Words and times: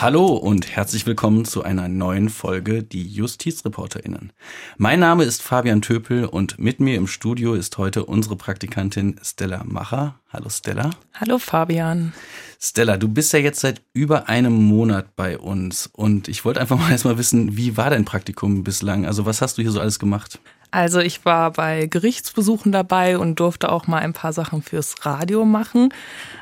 Hallo 0.00 0.26
und 0.26 0.76
herzlich 0.76 1.06
willkommen 1.06 1.44
zu 1.44 1.64
einer 1.64 1.88
neuen 1.88 2.28
Folge 2.28 2.84
Die 2.84 3.02
JustizreporterInnen. 3.02 4.32
Mein 4.76 5.00
Name 5.00 5.24
ist 5.24 5.42
Fabian 5.42 5.82
Töpel 5.82 6.24
und 6.24 6.56
mit 6.56 6.78
mir 6.78 6.94
im 6.94 7.08
Studio 7.08 7.54
ist 7.54 7.78
heute 7.78 8.04
unsere 8.04 8.36
Praktikantin 8.36 9.18
Stella 9.24 9.64
Macher. 9.64 10.20
Hallo 10.32 10.50
Stella. 10.50 10.90
Hallo 11.14 11.38
Fabian. 11.38 12.12
Stella, 12.60 12.96
du 12.96 13.08
bist 13.08 13.32
ja 13.32 13.40
jetzt 13.40 13.58
seit 13.58 13.82
über 13.92 14.28
einem 14.28 14.52
Monat 14.52 15.16
bei 15.16 15.36
uns 15.36 15.88
und 15.92 16.28
ich 16.28 16.44
wollte 16.44 16.60
einfach 16.60 16.78
mal 16.78 16.92
erstmal 16.92 17.18
wissen, 17.18 17.56
wie 17.56 17.76
war 17.76 17.90
dein 17.90 18.04
Praktikum 18.04 18.62
bislang? 18.62 19.04
Also 19.04 19.26
was 19.26 19.42
hast 19.42 19.58
du 19.58 19.62
hier 19.62 19.72
so 19.72 19.80
alles 19.80 19.98
gemacht? 19.98 20.38
Also 20.70 21.00
ich 21.00 21.24
war 21.24 21.52
bei 21.52 21.86
Gerichtsbesuchen 21.86 22.72
dabei 22.72 23.16
und 23.16 23.40
durfte 23.40 23.72
auch 23.72 23.86
mal 23.86 24.00
ein 24.00 24.12
paar 24.12 24.34
Sachen 24.34 24.62
fürs 24.62 25.06
Radio 25.06 25.46
machen, 25.46 25.94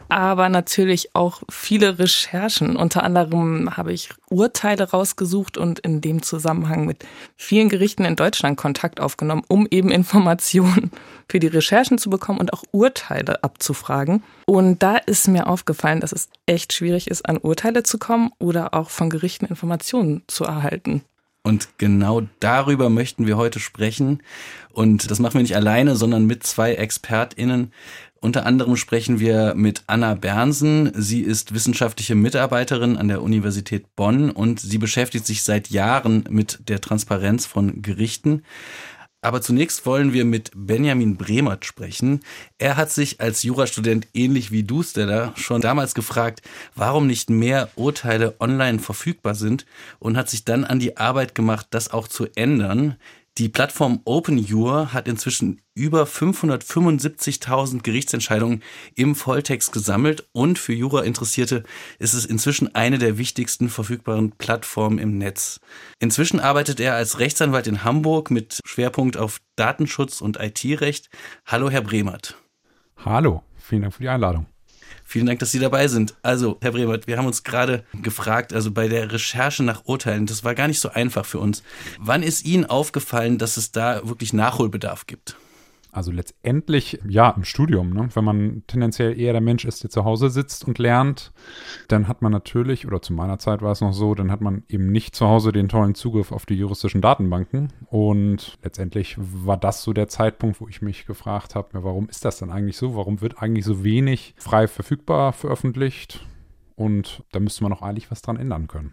aber 0.09 0.49
natürlich 0.49 1.15
auch 1.15 1.43
viele 1.49 2.01
Recherchen. 2.01 2.77
Unter 2.77 3.05
anderem 3.05 3.77
habe 3.77 3.93
ich 3.93 4.11
Urteile 4.29 4.91
rausgesucht 4.91 5.57
und 5.57 5.79
in 5.79 6.01
dem 6.01 6.23
Zusammenhang 6.23 6.87
mit 6.87 7.05
vielen 7.37 7.69
Gerichten 7.69 8.05
in 8.05 8.17
Deutschland 8.17 8.57
Kontakt 8.57 9.01
aufgenommen, 9.01 9.43
um 9.47 9.69
eben 9.71 9.91
Informationen 9.91 10.91
für 11.29 11.39
die 11.39 11.47
Recherchen 11.47 11.99
zu 11.99 12.11
bekommen 12.11 12.41
und 12.41 12.53
auch 12.53 12.65
Urteile 12.73 13.45
abzufragen. 13.45 14.25
Und 14.47 14.83
da 14.83 14.97
ist 14.97 15.29
mir 15.29 15.47
aufgefallen, 15.47 16.01
dass 16.01 16.13
es 16.13 16.29
echt 16.47 16.73
schwierig 16.73 17.09
ist, 17.09 17.29
an 17.29 17.39
Urteile 17.39 17.85
zu 17.85 17.99
kommen 17.99 18.33
oder 18.39 18.75
auch 18.75 18.91
von 18.91 19.09
Gerichten 19.09 19.47
Informationen 19.47 20.23
zu 20.27 20.45
erhalten. 20.45 21.03
Und 21.47 21.79
genau 21.79 22.23
darüber 22.41 22.91
möchten 22.91 23.29
wir 23.29 23.37
heute 23.37 23.61
sprechen. 23.61 24.21
Und 24.73 25.13
das 25.13 25.21
machen 25.21 25.35
wir 25.35 25.43
nicht 25.43 25.55
alleine, 25.55 25.95
sondern 25.95 26.27
mit 26.27 26.43
zwei 26.43 26.75
ExpertInnen. 26.75 27.71
Unter 28.19 28.45
anderem 28.47 28.75
sprechen 28.75 29.21
wir 29.21 29.55
mit 29.55 29.85
Anna 29.87 30.17
Bernsen. 30.17 30.91
Sie 30.97 31.21
ist 31.21 31.55
wissenschaftliche 31.55 32.17
Mitarbeiterin 32.17 32.97
an 32.97 33.07
der 33.07 33.23
Universität 33.23 33.95
Bonn 33.95 34.31
und 34.31 34.59
sie 34.59 34.79
beschäftigt 34.79 35.25
sich 35.25 35.45
seit 35.45 35.71
Jahren 35.71 36.25
mit 36.29 36.69
der 36.69 36.81
Transparenz 36.81 37.47
von 37.47 37.81
Gerichten. 37.81 38.43
Aber 39.27 39.43
zunächst 39.43 39.87
wollen 39.87 40.13
wir 40.13 40.25
mit 40.25 40.53
Benjamin 40.55 41.17
Bremert 41.17 41.65
sprechen. 41.65 42.21
Er 42.59 42.77
hat 42.77 42.93
sich 42.93 43.21
als 43.21 43.43
Jurastudent 43.43 44.07
ähnlich 44.15 44.53
wie 44.53 44.63
du, 44.63 44.85
Stella, 44.85 45.33
schon 45.35 45.61
damals 45.61 45.97
gefragt, 45.97 46.43
warum 46.77 47.09
nicht 47.09 47.29
mehr 47.29 47.69
Urteile 47.75 48.37
online 48.39 48.79
verfügbar 48.79 49.35
sind 49.35 49.67
und 49.99 50.17
hat 50.17 50.31
sich 50.31 50.45
dann 50.45 50.63
an 50.63 50.79
die 50.79 50.97
Arbeit 50.97 51.35
gemacht, 51.35 51.67
das 51.71 51.93
auch 51.93 52.07
zu 52.07 52.29
ändern. 52.37 52.99
Die 53.39 53.51
Plattform 53.51 54.01
OpenJur 54.07 54.95
hat 54.95 55.07
inzwischen 55.07 55.61
über 55.75 56.05
575.000 56.05 57.83
Gerichtsentscheidungen 57.83 58.63
im 58.95 59.15
Volltext 59.15 59.73
gesammelt 59.73 60.27
und 60.33 60.59
für 60.59 60.73
Jura-Interessierte 60.73 61.63
ist 61.99 62.15
es 62.15 62.25
inzwischen 62.25 62.75
eine 62.75 62.97
der 62.97 63.19
wichtigsten 63.19 63.69
verfügbaren 63.69 64.33
Plattformen 64.33 64.99
im 64.99 65.19
Netz. 65.19 65.61
Inzwischen 65.99 66.41
arbeitet 66.41 66.81
er 66.81 66.95
als 66.95 67.19
Rechtsanwalt 67.19 67.67
in 67.67 67.85
Hamburg 67.85 68.31
mit 68.31 68.63
Schwerpunkt 68.65 69.19
auf 69.19 69.43
Datenschutz 69.57 70.23
und 70.23 70.41
IT-Recht. 70.41 71.11
Hallo, 71.45 71.69
Herr 71.69 71.83
Bremert. 71.83 72.39
Hallo, 73.05 73.43
vielen 73.59 73.83
Dank 73.83 73.93
für 73.93 74.03
die 74.03 74.09
Einladung. 74.09 74.47
Vielen 75.05 75.27
Dank, 75.27 75.39
dass 75.39 75.53
Sie 75.53 75.59
dabei 75.59 75.89
sind. 75.89 76.15
Also, 76.23 76.59
Herr 76.61 76.73
Bremert, 76.73 77.07
wir 77.07 77.17
haben 77.17 77.27
uns 77.27 77.45
gerade 77.45 77.85
gefragt, 78.03 78.53
also 78.53 78.71
bei 78.71 78.89
der 78.89 79.13
Recherche 79.13 79.63
nach 79.63 79.85
Urteilen, 79.85 80.27
das 80.27 80.45
war 80.45 80.55
gar 80.55 80.69
nicht 80.69 80.81
so 80.81 80.91
einfach 80.91 81.25
für 81.25 81.39
uns. 81.39 81.63
Wann 81.99 82.23
ist 82.23 82.45
Ihnen 82.45 82.67
aufgefallen, 82.67 83.39
dass 83.39 83.57
es 83.57 83.73
da 83.73 84.07
wirklich 84.07 84.33
Nachholbedarf 84.33 85.07
gibt? 85.07 85.37
Also 85.97 86.13
letztendlich, 86.13 86.99
ja, 87.09 87.31
im 87.31 87.45
Studium, 87.45 87.89
ne? 87.89 88.11
wenn 88.13 88.23
man 88.23 88.63
tendenziell 88.67 89.19
eher 89.19 89.33
der 89.33 89.41
Mensch 89.41 89.65
ist, 89.65 89.83
der 89.83 89.89
zu 89.89 90.05
Hause 90.05 90.29
sitzt 90.29 90.67
und 90.67 90.79
lernt, 90.79 91.33
dann 91.89 92.07
hat 92.07 92.21
man 92.21 92.33
natürlich, 92.33 92.87
oder 92.87 93.01
zu 93.01 93.15
meiner 93.15 93.39
Zeit 93.39 93.63
war 93.63 93.73
es 93.73 93.81
noch 93.81 93.95
so, 93.95 94.15
dann 94.15 94.31
hat 94.31 94.43
man 94.43 94.63
eben 94.69 94.93
nicht 94.93 95.17
zu 95.17 95.27
Hause 95.27 95.53
den 95.53 95.71
tollen 95.71 95.95
Zugriff 95.95 96.33
auf 96.33 96.45
die 96.45 96.53
juristischen 96.53 97.01
Datenbanken. 97.01 97.73
Und 97.87 98.59
letztendlich 98.63 99.17
war 99.19 99.57
das 99.57 99.83
so 99.85 99.95
der 99.95 100.07
Zeitpunkt, 100.07 100.61
wo 100.61 100.69
ich 100.69 100.83
mich 100.83 101.07
gefragt 101.07 101.55
habe, 101.55 101.69
warum 101.73 102.11
ist 102.11 102.27
das 102.27 102.37
dann 102.37 102.51
eigentlich 102.51 102.77
so? 102.77 102.95
Warum 102.95 103.23
wird 103.23 103.41
eigentlich 103.41 103.65
so 103.65 103.83
wenig 103.83 104.35
frei 104.37 104.69
verfügbar 104.69 105.33
veröffentlicht? 105.33 106.27
Und 106.75 107.25
da 107.33 107.41
müsste 107.41 107.63
man 107.63 107.73
auch 107.73 107.81
eigentlich 107.81 108.11
was 108.11 108.21
dran 108.21 108.37
ändern 108.37 108.69
können. 108.69 108.93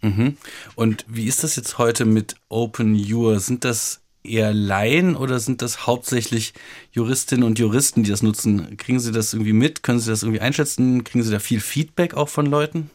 Mhm. 0.00 0.38
Und 0.76 1.04
wie 1.08 1.26
ist 1.26 1.44
das 1.44 1.56
jetzt 1.56 1.76
heute 1.76 2.06
mit 2.06 2.36
Open 2.48 2.94
Your? 2.94 3.38
Sind 3.38 3.64
das 3.64 4.01
eher 4.24 4.52
Laien 4.54 5.16
oder 5.16 5.40
sind 5.40 5.62
das 5.62 5.86
hauptsächlich 5.86 6.54
Juristinnen 6.92 7.44
und 7.44 7.58
Juristen, 7.58 8.02
die 8.02 8.10
das 8.10 8.22
nutzen? 8.22 8.76
Kriegen 8.76 9.00
Sie 9.00 9.12
das 9.12 9.32
irgendwie 9.32 9.52
mit? 9.52 9.82
Können 9.82 9.98
Sie 10.00 10.10
das 10.10 10.22
irgendwie 10.22 10.40
einschätzen? 10.40 11.04
Kriegen 11.04 11.24
Sie 11.24 11.32
da 11.32 11.38
viel 11.38 11.60
Feedback 11.60 12.14
auch 12.14 12.28
von 12.28 12.46
Leuten? 12.46 12.90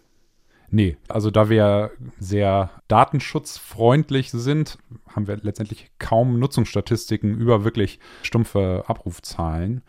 Nee, 0.70 0.98
also 1.08 1.32
da 1.32 1.50
wir 1.50 1.92
sehr 2.20 2.72
datenschutzfreundlich 2.88 4.32
sind, 4.32 4.78
haben 5.08 5.28
wir 5.28 5.38
letztendlich 5.38 5.90
kaum 5.98 6.40
Nutzungsstatistiken 6.40 7.38
über 7.38 7.64
wirklich 7.64 8.00
stumpfe 8.22 8.84
Abrufzahlen 8.88 9.82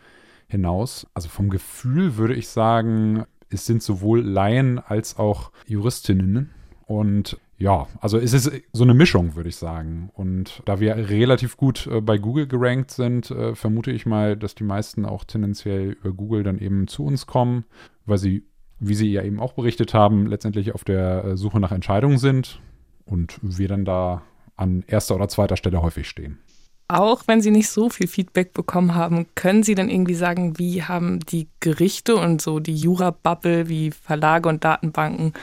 hinaus. 0.47 1.05
Also 1.13 1.27
vom 1.27 1.49
Gefühl 1.49 2.15
würde 2.15 2.33
ich 2.33 2.47
sagen, 2.47 3.25
es 3.49 3.65
sind 3.65 3.83
sowohl 3.83 4.21
Laien 4.21 4.79
als 4.79 5.17
auch 5.17 5.51
Juristinnen. 5.67 6.51
Und 6.85 7.37
ja, 7.59 7.87
also 7.99 8.17
es 8.17 8.31
ist 8.31 8.49
so 8.71 8.83
eine 8.83 8.93
Mischung, 8.93 9.35
würde 9.35 9.49
ich 9.49 9.57
sagen. 9.57 10.09
Und 10.13 10.63
da 10.65 10.79
wir 10.79 10.95
relativ 10.95 11.57
gut 11.57 11.87
äh, 11.87 11.99
bei 11.99 12.17
Google 12.17 12.47
gerankt 12.47 12.91
sind, 12.91 13.31
äh, 13.31 13.53
vermute 13.53 13.91
ich 13.91 14.05
mal, 14.05 14.37
dass 14.37 14.55
die 14.55 14.63
meisten 14.63 15.05
auch 15.05 15.25
tendenziell 15.25 15.91
über 15.91 16.13
Google 16.13 16.43
dann 16.43 16.57
eben 16.57 16.87
zu 16.87 17.03
uns 17.03 17.27
kommen, 17.27 17.65
weil 18.05 18.17
sie, 18.17 18.45
wie 18.79 18.95
sie 18.95 19.11
ja 19.11 19.23
eben 19.23 19.41
auch 19.41 19.53
berichtet 19.53 19.93
haben, 19.93 20.25
letztendlich 20.25 20.73
auf 20.73 20.85
der 20.85 21.25
äh, 21.25 21.37
Suche 21.37 21.59
nach 21.59 21.73
Entscheidungen 21.73 22.17
sind 22.17 22.61
und 23.03 23.37
wir 23.41 23.67
dann 23.67 23.83
da 23.83 24.21
an 24.55 24.85
erster 24.87 25.15
oder 25.15 25.27
zweiter 25.27 25.57
Stelle 25.57 25.81
häufig 25.81 26.07
stehen. 26.07 26.39
Auch 26.87 27.23
wenn 27.27 27.41
Sie 27.41 27.51
nicht 27.51 27.69
so 27.69 27.89
viel 27.89 28.07
Feedback 28.07 28.53
bekommen 28.53 28.95
haben, 28.95 29.27
können 29.35 29.61
Sie 29.61 29.75
dann 29.75 29.89
irgendwie 29.89 30.15
sagen, 30.15 30.57
wie 30.57 30.81
haben 30.81 31.19
die 31.19 31.47
Gerichte 31.59 32.15
und 32.15 32.41
so 32.41 32.59
die 32.59 32.75
Jura-Bubble 32.75 33.69
wie 33.69 33.91
Verlage 33.91 34.49
und 34.49 34.63
Datenbanken 34.63 35.33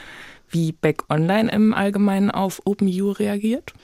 wie 0.56 0.72
Back 0.72 1.05
Online 1.11 1.50
im 1.53 1.75
Allgemeinen 1.75 2.31
auf 2.31 2.62
OpenU 2.65 3.11
reagiert? 3.12 3.75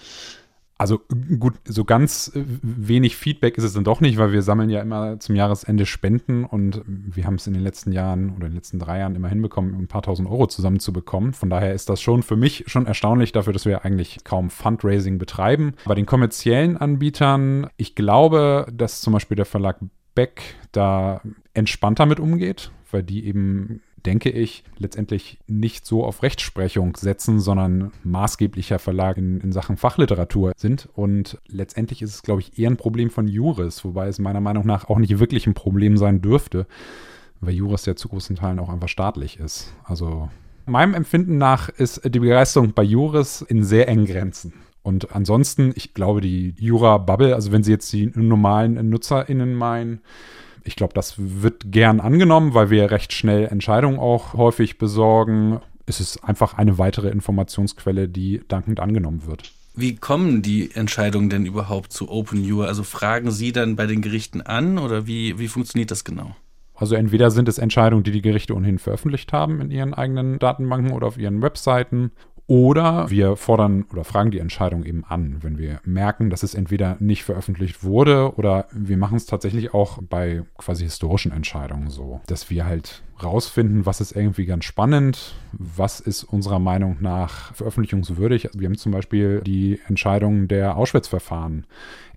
Also 0.78 1.00
gut, 1.38 1.54
so 1.64 1.84
ganz 1.84 2.32
äh, 2.34 2.42
wenig 2.62 3.16
Feedback 3.16 3.56
ist 3.56 3.62
es 3.62 3.74
dann 3.74 3.84
doch 3.84 4.00
nicht, 4.00 4.18
weil 4.18 4.32
wir 4.32 4.42
sammeln 4.42 4.68
ja 4.68 4.80
immer 4.80 5.20
zum 5.20 5.36
Jahresende 5.36 5.86
Spenden 5.86 6.44
und 6.44 6.82
wir 6.86 7.24
haben 7.24 7.36
es 7.36 7.46
in 7.46 7.52
den 7.52 7.62
letzten 7.62 7.92
Jahren 7.92 8.30
oder 8.30 8.46
in 8.46 8.52
den 8.52 8.56
letzten 8.56 8.80
drei 8.80 8.98
Jahren 8.98 9.14
immer 9.14 9.28
hinbekommen, 9.28 9.78
ein 9.78 9.86
paar 9.86 10.02
tausend 10.02 10.28
Euro 10.28 10.48
zusammenzubekommen. 10.48 11.34
Von 11.34 11.50
daher 11.50 11.72
ist 11.72 11.88
das 11.88 12.00
schon 12.00 12.24
für 12.24 12.34
mich 12.34 12.64
schon 12.66 12.86
erstaunlich 12.86 13.30
dafür, 13.30 13.52
dass 13.52 13.64
wir 13.64 13.84
eigentlich 13.84 14.24
kaum 14.24 14.50
Fundraising 14.50 15.18
betreiben. 15.18 15.74
Bei 15.84 15.94
den 15.94 16.06
kommerziellen 16.06 16.76
Anbietern, 16.76 17.68
ich 17.76 17.94
glaube, 17.94 18.66
dass 18.72 19.02
zum 19.02 19.12
Beispiel 19.12 19.36
der 19.36 19.46
Verlag 19.46 19.78
Beck 20.16 20.56
da 20.72 21.20
entspannter 21.54 22.06
mit 22.06 22.18
umgeht, 22.18 22.72
weil 22.90 23.04
die 23.04 23.24
eben 23.26 23.82
denke 24.06 24.30
ich, 24.30 24.64
letztendlich 24.78 25.38
nicht 25.46 25.86
so 25.86 26.04
auf 26.04 26.22
Rechtsprechung 26.22 26.96
setzen, 26.96 27.40
sondern 27.40 27.92
maßgeblicher 28.04 28.78
Verlag 28.78 29.16
in, 29.16 29.40
in 29.40 29.52
Sachen 29.52 29.76
Fachliteratur 29.76 30.52
sind. 30.56 30.88
Und 30.94 31.38
letztendlich 31.48 32.02
ist 32.02 32.14
es, 32.14 32.22
glaube 32.22 32.40
ich, 32.40 32.58
eher 32.58 32.70
ein 32.70 32.76
Problem 32.76 33.10
von 33.10 33.28
Juris, 33.28 33.84
wobei 33.84 34.08
es 34.08 34.18
meiner 34.18 34.40
Meinung 34.40 34.66
nach 34.66 34.88
auch 34.88 34.98
nicht 34.98 35.18
wirklich 35.18 35.46
ein 35.46 35.54
Problem 35.54 35.96
sein 35.96 36.20
dürfte, 36.20 36.66
weil 37.40 37.54
Juris 37.54 37.86
ja 37.86 37.96
zu 37.96 38.08
großen 38.08 38.36
Teilen 38.36 38.58
auch 38.58 38.68
einfach 38.68 38.88
staatlich 38.88 39.38
ist. 39.38 39.72
Also 39.84 40.28
meinem 40.66 40.94
Empfinden 40.94 41.38
nach 41.38 41.68
ist 41.68 42.02
die 42.04 42.20
Begeisterung 42.20 42.72
bei 42.72 42.82
Juris 42.82 43.42
in 43.42 43.64
sehr 43.64 43.88
engen 43.88 44.06
Grenzen. 44.06 44.52
Und 44.82 45.14
ansonsten, 45.14 45.72
ich 45.76 45.94
glaube, 45.94 46.20
die 46.20 46.54
Jura-Bubble, 46.58 47.34
also 47.34 47.52
wenn 47.52 47.62
Sie 47.62 47.70
jetzt 47.70 47.92
die 47.92 48.10
normalen 48.14 48.88
NutzerInnen 48.90 49.54
meinen, 49.54 50.00
ich 50.64 50.76
glaube, 50.76 50.94
das 50.94 51.14
wird 51.18 51.72
gern 51.72 52.00
angenommen, 52.00 52.54
weil 52.54 52.70
wir 52.70 52.90
recht 52.90 53.12
schnell 53.12 53.46
Entscheidungen 53.46 53.98
auch 53.98 54.34
häufig 54.34 54.78
besorgen. 54.78 55.60
Es 55.86 56.00
ist 56.00 56.24
einfach 56.24 56.54
eine 56.54 56.78
weitere 56.78 57.08
Informationsquelle, 57.08 58.08
die 58.08 58.42
dankend 58.48 58.80
angenommen 58.80 59.26
wird. 59.26 59.52
Wie 59.74 59.96
kommen 59.96 60.42
die 60.42 60.70
Entscheidungen 60.74 61.30
denn 61.30 61.46
überhaupt 61.46 61.92
zu 61.92 62.10
OpenU? 62.10 62.62
Also 62.62 62.82
fragen 62.82 63.30
Sie 63.30 63.52
dann 63.52 63.74
bei 63.74 63.86
den 63.86 64.02
Gerichten 64.02 64.42
an 64.42 64.78
oder 64.78 65.06
wie, 65.06 65.38
wie 65.38 65.48
funktioniert 65.48 65.90
das 65.90 66.04
genau? 66.04 66.36
Also 66.74 66.94
entweder 66.94 67.30
sind 67.30 67.48
es 67.48 67.58
Entscheidungen, 67.58 68.02
die 68.02 68.10
die 68.10 68.22
Gerichte 68.22 68.54
ohnehin 68.54 68.78
veröffentlicht 68.78 69.32
haben 69.32 69.60
in 69.60 69.70
ihren 69.70 69.94
eigenen 69.94 70.38
Datenbanken 70.38 70.92
oder 70.92 71.06
auf 71.06 71.16
ihren 71.16 71.40
Webseiten 71.40 72.10
Oder 72.52 73.08
wir 73.08 73.36
fordern 73.36 73.86
oder 73.90 74.04
fragen 74.04 74.30
die 74.30 74.38
Entscheidung 74.38 74.84
eben 74.84 75.06
an, 75.08 75.38
wenn 75.40 75.56
wir 75.56 75.80
merken, 75.86 76.28
dass 76.28 76.42
es 76.42 76.52
entweder 76.52 76.98
nicht 77.00 77.24
veröffentlicht 77.24 77.82
wurde 77.82 78.34
oder 78.36 78.66
wir 78.72 78.98
machen 78.98 79.16
es 79.16 79.24
tatsächlich 79.24 79.72
auch 79.72 80.02
bei 80.02 80.42
quasi 80.58 80.84
historischen 80.84 81.32
Entscheidungen 81.32 81.88
so, 81.88 82.20
dass 82.26 82.50
wir 82.50 82.66
halt 82.66 83.04
rausfinden, 83.22 83.86
was 83.86 84.02
ist 84.02 84.12
irgendwie 84.12 84.44
ganz 84.44 84.66
spannend, 84.66 85.34
was 85.52 85.98
ist 85.98 86.24
unserer 86.24 86.58
Meinung 86.58 86.98
nach 87.00 87.54
veröffentlichungswürdig. 87.54 88.50
Wir 88.52 88.66
haben 88.68 88.76
zum 88.76 88.92
Beispiel 88.92 89.40
die 89.40 89.80
Entscheidung 89.88 90.46
der 90.46 90.76
Auschwitz-Verfahren 90.76 91.64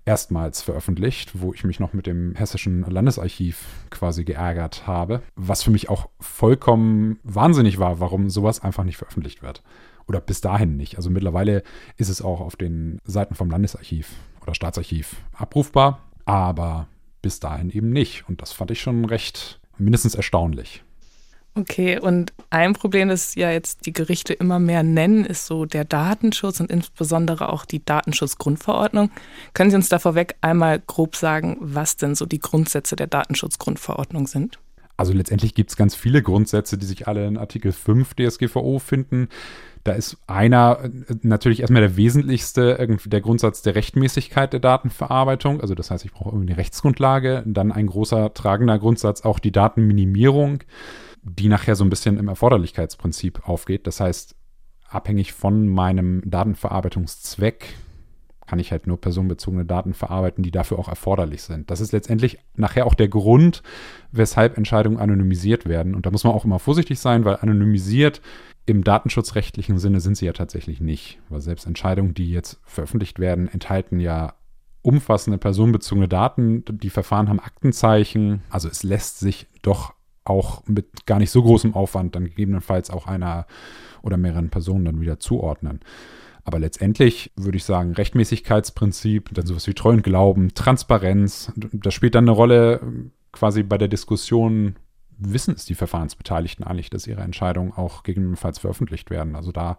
erstmals 0.04 0.60
veröffentlicht, 0.60 1.32
wo 1.40 1.54
ich 1.54 1.64
mich 1.64 1.80
noch 1.80 1.94
mit 1.94 2.06
dem 2.06 2.34
hessischen 2.34 2.82
Landesarchiv 2.82 3.64
quasi 3.88 4.24
geärgert 4.24 4.86
habe, 4.86 5.22
was 5.34 5.62
für 5.62 5.70
mich 5.70 5.88
auch 5.88 6.10
vollkommen 6.20 7.20
wahnsinnig 7.24 7.78
war, 7.78 8.00
warum 8.00 8.28
sowas 8.28 8.62
einfach 8.62 8.84
nicht 8.84 8.98
veröffentlicht 8.98 9.42
wird. 9.42 9.62
Oder 10.08 10.20
bis 10.20 10.40
dahin 10.40 10.76
nicht. 10.76 10.96
Also 10.96 11.10
mittlerweile 11.10 11.62
ist 11.96 12.08
es 12.08 12.22
auch 12.22 12.40
auf 12.40 12.56
den 12.56 12.98
Seiten 13.04 13.34
vom 13.34 13.50
Landesarchiv 13.50 14.12
oder 14.40 14.54
Staatsarchiv 14.54 15.16
abrufbar, 15.32 16.00
aber 16.24 16.86
bis 17.22 17.40
dahin 17.40 17.70
eben 17.70 17.90
nicht. 17.90 18.28
Und 18.28 18.40
das 18.40 18.52
fand 18.52 18.70
ich 18.70 18.80
schon 18.80 19.04
recht 19.04 19.60
mindestens 19.78 20.14
erstaunlich. 20.14 20.84
Okay, 21.58 21.98
und 21.98 22.34
ein 22.50 22.74
Problem, 22.74 23.08
das 23.08 23.34
ja 23.34 23.50
jetzt 23.50 23.86
die 23.86 23.94
Gerichte 23.94 24.34
immer 24.34 24.58
mehr 24.58 24.82
nennen, 24.82 25.24
ist 25.24 25.46
so 25.46 25.64
der 25.64 25.86
Datenschutz 25.86 26.60
und 26.60 26.70
insbesondere 26.70 27.48
auch 27.48 27.64
die 27.64 27.82
Datenschutzgrundverordnung. 27.82 29.10
Können 29.54 29.70
Sie 29.70 29.76
uns 29.76 29.88
da 29.88 29.98
vorweg 29.98 30.36
einmal 30.42 30.82
grob 30.86 31.16
sagen, 31.16 31.56
was 31.60 31.96
denn 31.96 32.14
so 32.14 32.26
die 32.26 32.40
Grundsätze 32.40 32.94
der 32.94 33.06
Datenschutzgrundverordnung 33.06 34.26
sind? 34.26 34.58
Also 34.96 35.12
letztendlich 35.12 35.54
gibt 35.54 35.70
es 35.70 35.76
ganz 35.76 35.94
viele 35.94 36.22
Grundsätze, 36.22 36.78
die 36.78 36.86
sich 36.86 37.06
alle 37.06 37.26
in 37.26 37.36
Artikel 37.36 37.72
5 37.72 38.14
DSGVO 38.14 38.78
finden. 38.78 39.28
Da 39.84 39.92
ist 39.92 40.16
einer 40.26 40.80
äh, 40.82 41.14
natürlich 41.22 41.60
erstmal 41.60 41.82
der 41.82 41.96
wesentlichste, 41.96 42.98
der 43.04 43.20
Grundsatz 43.20 43.62
der 43.62 43.74
Rechtmäßigkeit 43.74 44.52
der 44.52 44.60
Datenverarbeitung. 44.60 45.60
Also 45.60 45.74
das 45.74 45.90
heißt, 45.90 46.04
ich 46.04 46.12
brauche 46.12 46.30
irgendwie 46.30 46.52
eine 46.52 46.58
Rechtsgrundlage. 46.58 47.42
Dann 47.46 47.72
ein 47.72 47.86
großer 47.86 48.34
tragender 48.34 48.78
Grundsatz 48.78 49.22
auch 49.22 49.38
die 49.38 49.52
Datenminimierung 49.52 50.60
die 51.26 51.48
nachher 51.48 51.74
so 51.74 51.84
ein 51.84 51.90
bisschen 51.90 52.18
im 52.18 52.28
Erforderlichkeitsprinzip 52.28 53.48
aufgeht. 53.48 53.86
Das 53.86 54.00
heißt, 54.00 54.36
abhängig 54.88 55.32
von 55.32 55.66
meinem 55.66 56.22
Datenverarbeitungszweck 56.24 57.74
kann 58.46 58.58
ich 58.58 58.72
halt 58.72 58.86
nur 58.86 59.00
personenbezogene 59.00 59.64
Daten 59.64 59.94
verarbeiten, 59.94 60.42
die 60.42 60.50
dafür 60.50 60.78
auch 60.78 60.88
erforderlich 60.88 61.42
sind. 61.42 61.70
Das 61.70 61.80
ist 61.80 61.92
letztendlich 61.92 62.38
nachher 62.54 62.86
auch 62.86 62.94
der 62.94 63.08
Grund, 63.08 63.62
weshalb 64.12 64.56
Entscheidungen 64.56 64.98
anonymisiert 64.98 65.66
werden. 65.66 65.94
Und 65.94 66.06
da 66.06 66.10
muss 66.10 66.24
man 66.24 66.32
auch 66.32 66.44
immer 66.44 66.58
vorsichtig 66.58 67.00
sein, 67.00 67.24
weil 67.24 67.36
anonymisiert 67.36 68.20
im 68.64 68.82
datenschutzrechtlichen 68.82 69.78
Sinne 69.78 70.00
sind 70.00 70.16
sie 70.16 70.26
ja 70.26 70.32
tatsächlich 70.32 70.80
nicht. 70.80 71.18
Weil 71.28 71.40
selbst 71.40 71.66
Entscheidungen, 71.66 72.14
die 72.14 72.30
jetzt 72.30 72.60
veröffentlicht 72.64 73.18
werden, 73.18 73.48
enthalten 73.48 74.00
ja 74.00 74.34
umfassende 74.82 75.38
personenbezogene 75.38 76.08
Daten. 76.08 76.64
Die 76.68 76.90
Verfahren 76.90 77.28
haben 77.28 77.40
Aktenzeichen. 77.40 78.42
Also 78.50 78.68
es 78.68 78.82
lässt 78.82 79.18
sich 79.18 79.46
doch 79.62 79.94
auch 80.24 80.62
mit 80.66 81.06
gar 81.06 81.18
nicht 81.18 81.30
so 81.30 81.42
großem 81.42 81.74
Aufwand 81.74 82.14
dann 82.14 82.24
gegebenenfalls 82.24 82.90
auch 82.90 83.06
einer 83.06 83.46
oder 84.02 84.16
mehreren 84.16 84.50
Personen 84.50 84.84
dann 84.84 85.00
wieder 85.00 85.18
zuordnen. 85.18 85.80
Aber 86.46 86.60
letztendlich 86.60 87.32
würde 87.34 87.56
ich 87.56 87.64
sagen, 87.64 87.92
Rechtmäßigkeitsprinzip, 87.92 89.34
dann 89.34 89.46
sowas 89.46 89.66
wie 89.66 89.74
Treu 89.74 89.90
und 89.90 90.04
Glauben, 90.04 90.54
Transparenz, 90.54 91.52
das 91.56 91.92
spielt 91.92 92.14
dann 92.14 92.24
eine 92.24 92.30
Rolle 92.30 93.10
quasi 93.32 93.64
bei 93.64 93.76
der 93.78 93.88
Diskussion, 93.88 94.76
wissen 95.18 95.54
es 95.54 95.64
die 95.64 95.74
Verfahrensbeteiligten 95.74 96.64
eigentlich, 96.64 96.88
dass 96.88 97.08
ihre 97.08 97.22
Entscheidungen 97.22 97.72
auch 97.72 98.04
gegebenenfalls 98.04 98.60
veröffentlicht 98.60 99.10
werden. 99.10 99.34
Also 99.34 99.50
da 99.50 99.78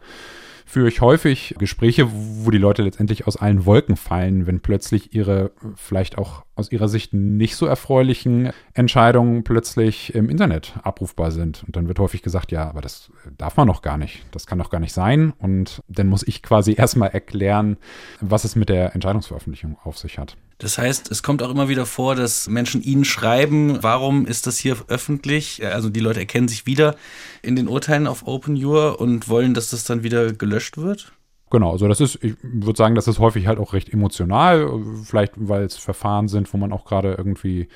führe 0.67 0.89
ich 0.89 0.99
häufig 0.99 1.55
Gespräche, 1.57 2.09
wo 2.11 2.51
die 2.51 2.57
Leute 2.57 2.83
letztendlich 2.83 3.25
aus 3.25 3.37
allen 3.37 3.65
Wolken 3.65 3.95
fallen, 3.95 4.45
wenn 4.47 4.59
plötzlich 4.59 5.15
ihre 5.15 5.51
vielleicht 5.75 6.17
auch 6.17 6.43
aus 6.57 6.71
ihrer 6.71 6.89
Sicht 6.89 7.13
nicht 7.13 7.55
so 7.55 7.65
erfreulichen 7.67 8.51
Entscheidungen 8.73 9.43
plötzlich 9.43 10.13
im 10.13 10.29
Internet 10.29 10.73
abrufbar 10.83 11.31
sind. 11.31 11.63
Und 11.65 11.75
dann 11.75 11.87
wird 11.87 11.99
häufig 11.99 12.21
gesagt, 12.21 12.51
ja, 12.51 12.67
aber 12.67 12.81
das 12.81 13.11
darf 13.37 13.55
man 13.55 13.67
doch 13.67 13.81
gar 13.81 13.97
nicht. 13.97 14.25
Das 14.31 14.45
kann 14.45 14.57
doch 14.57 14.69
gar 14.69 14.79
nicht 14.79 14.93
sein. 14.93 15.33
Und 15.39 15.81
dann 15.87 16.07
muss 16.07 16.27
ich 16.27 16.43
quasi 16.43 16.73
erstmal 16.77 17.09
erklären, 17.09 17.77
was 18.19 18.43
es 18.43 18.55
mit 18.55 18.69
der 18.69 18.93
Entscheidungsveröffentlichung 18.93 19.77
auf 19.83 19.97
sich 19.97 20.17
hat. 20.17 20.35
Das 20.59 20.79
heißt, 20.79 21.11
es 21.11 21.21
kommt 21.21 21.43
auch 21.43 21.51
immer 21.51 21.69
wieder 21.69 21.85
vor, 21.85 22.15
dass 22.15 22.47
Menschen 22.47 22.81
Ihnen 22.81 23.05
schreiben, 23.05 23.77
warum 23.83 24.25
ist 24.25 24.47
das 24.47 24.57
hier 24.57 24.75
öffentlich? 24.87 25.63
Also 25.63 25.89
die 25.89 25.99
Leute 25.99 26.19
erkennen 26.19 26.47
sich 26.47 26.65
wieder 26.65 26.95
in 27.43 27.55
den 27.55 27.67
Urteilen 27.67 28.07
auf 28.07 28.25
OpenJur 28.25 28.99
und 28.99 29.29
wollen, 29.29 29.53
dass 29.53 29.69
das 29.69 29.83
dann 29.83 30.01
wieder 30.01 30.33
gelöscht 30.33 30.56
wird? 30.77 31.13
Genau, 31.49 31.71
also 31.71 31.87
das 31.87 32.01
ist, 32.01 32.21
ich 32.23 32.35
würde 32.41 32.77
sagen, 32.77 32.95
das 32.95 33.07
ist 33.07 33.19
häufig 33.19 33.47
halt 33.47 33.59
auch 33.59 33.73
recht 33.73 33.93
emotional, 33.93 34.69
vielleicht 35.03 35.33
weil 35.37 35.63
es 35.63 35.77
Verfahren 35.77 36.27
sind, 36.27 36.53
wo 36.53 36.57
man 36.57 36.73
auch 36.73 36.83
gerade 36.83 37.13
irgendwie 37.13 37.69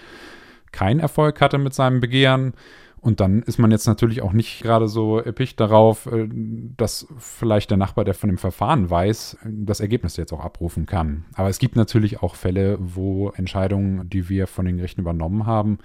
keinen 0.71 0.99
Erfolg 0.99 1.39
hatte 1.39 1.57
mit 1.57 1.73
seinem 1.73 2.01
Begehren. 2.01 2.53
Und 3.01 3.19
dann 3.19 3.41
ist 3.41 3.57
man 3.57 3.71
jetzt 3.71 3.87
natürlich 3.87 4.21
auch 4.21 4.31
nicht 4.31 4.61
gerade 4.61 4.87
so 4.87 5.17
erpicht 5.17 5.59
darauf, 5.59 6.05
äh, 6.05 6.29
dass 6.77 7.07
vielleicht 7.17 7.71
der 7.71 7.77
Nachbar, 7.77 8.05
der 8.05 8.13
von 8.13 8.29
dem 8.29 8.37
Verfahren 8.37 8.91
weiß, 8.91 9.37
das 9.43 9.79
Ergebnis 9.79 10.17
jetzt 10.17 10.31
auch 10.33 10.39
abrufen 10.39 10.85
kann. 10.85 11.25
Aber 11.33 11.49
es 11.49 11.57
gibt 11.57 11.75
natürlich 11.75 12.21
auch 12.21 12.35
Fälle, 12.35 12.77
wo 12.79 13.29
Entscheidungen, 13.31 14.07
die 14.07 14.29
wir 14.29 14.45
von 14.45 14.65
den 14.65 14.77
Gerichten 14.77 15.01
übernommen 15.01 15.47
haben, 15.47 15.79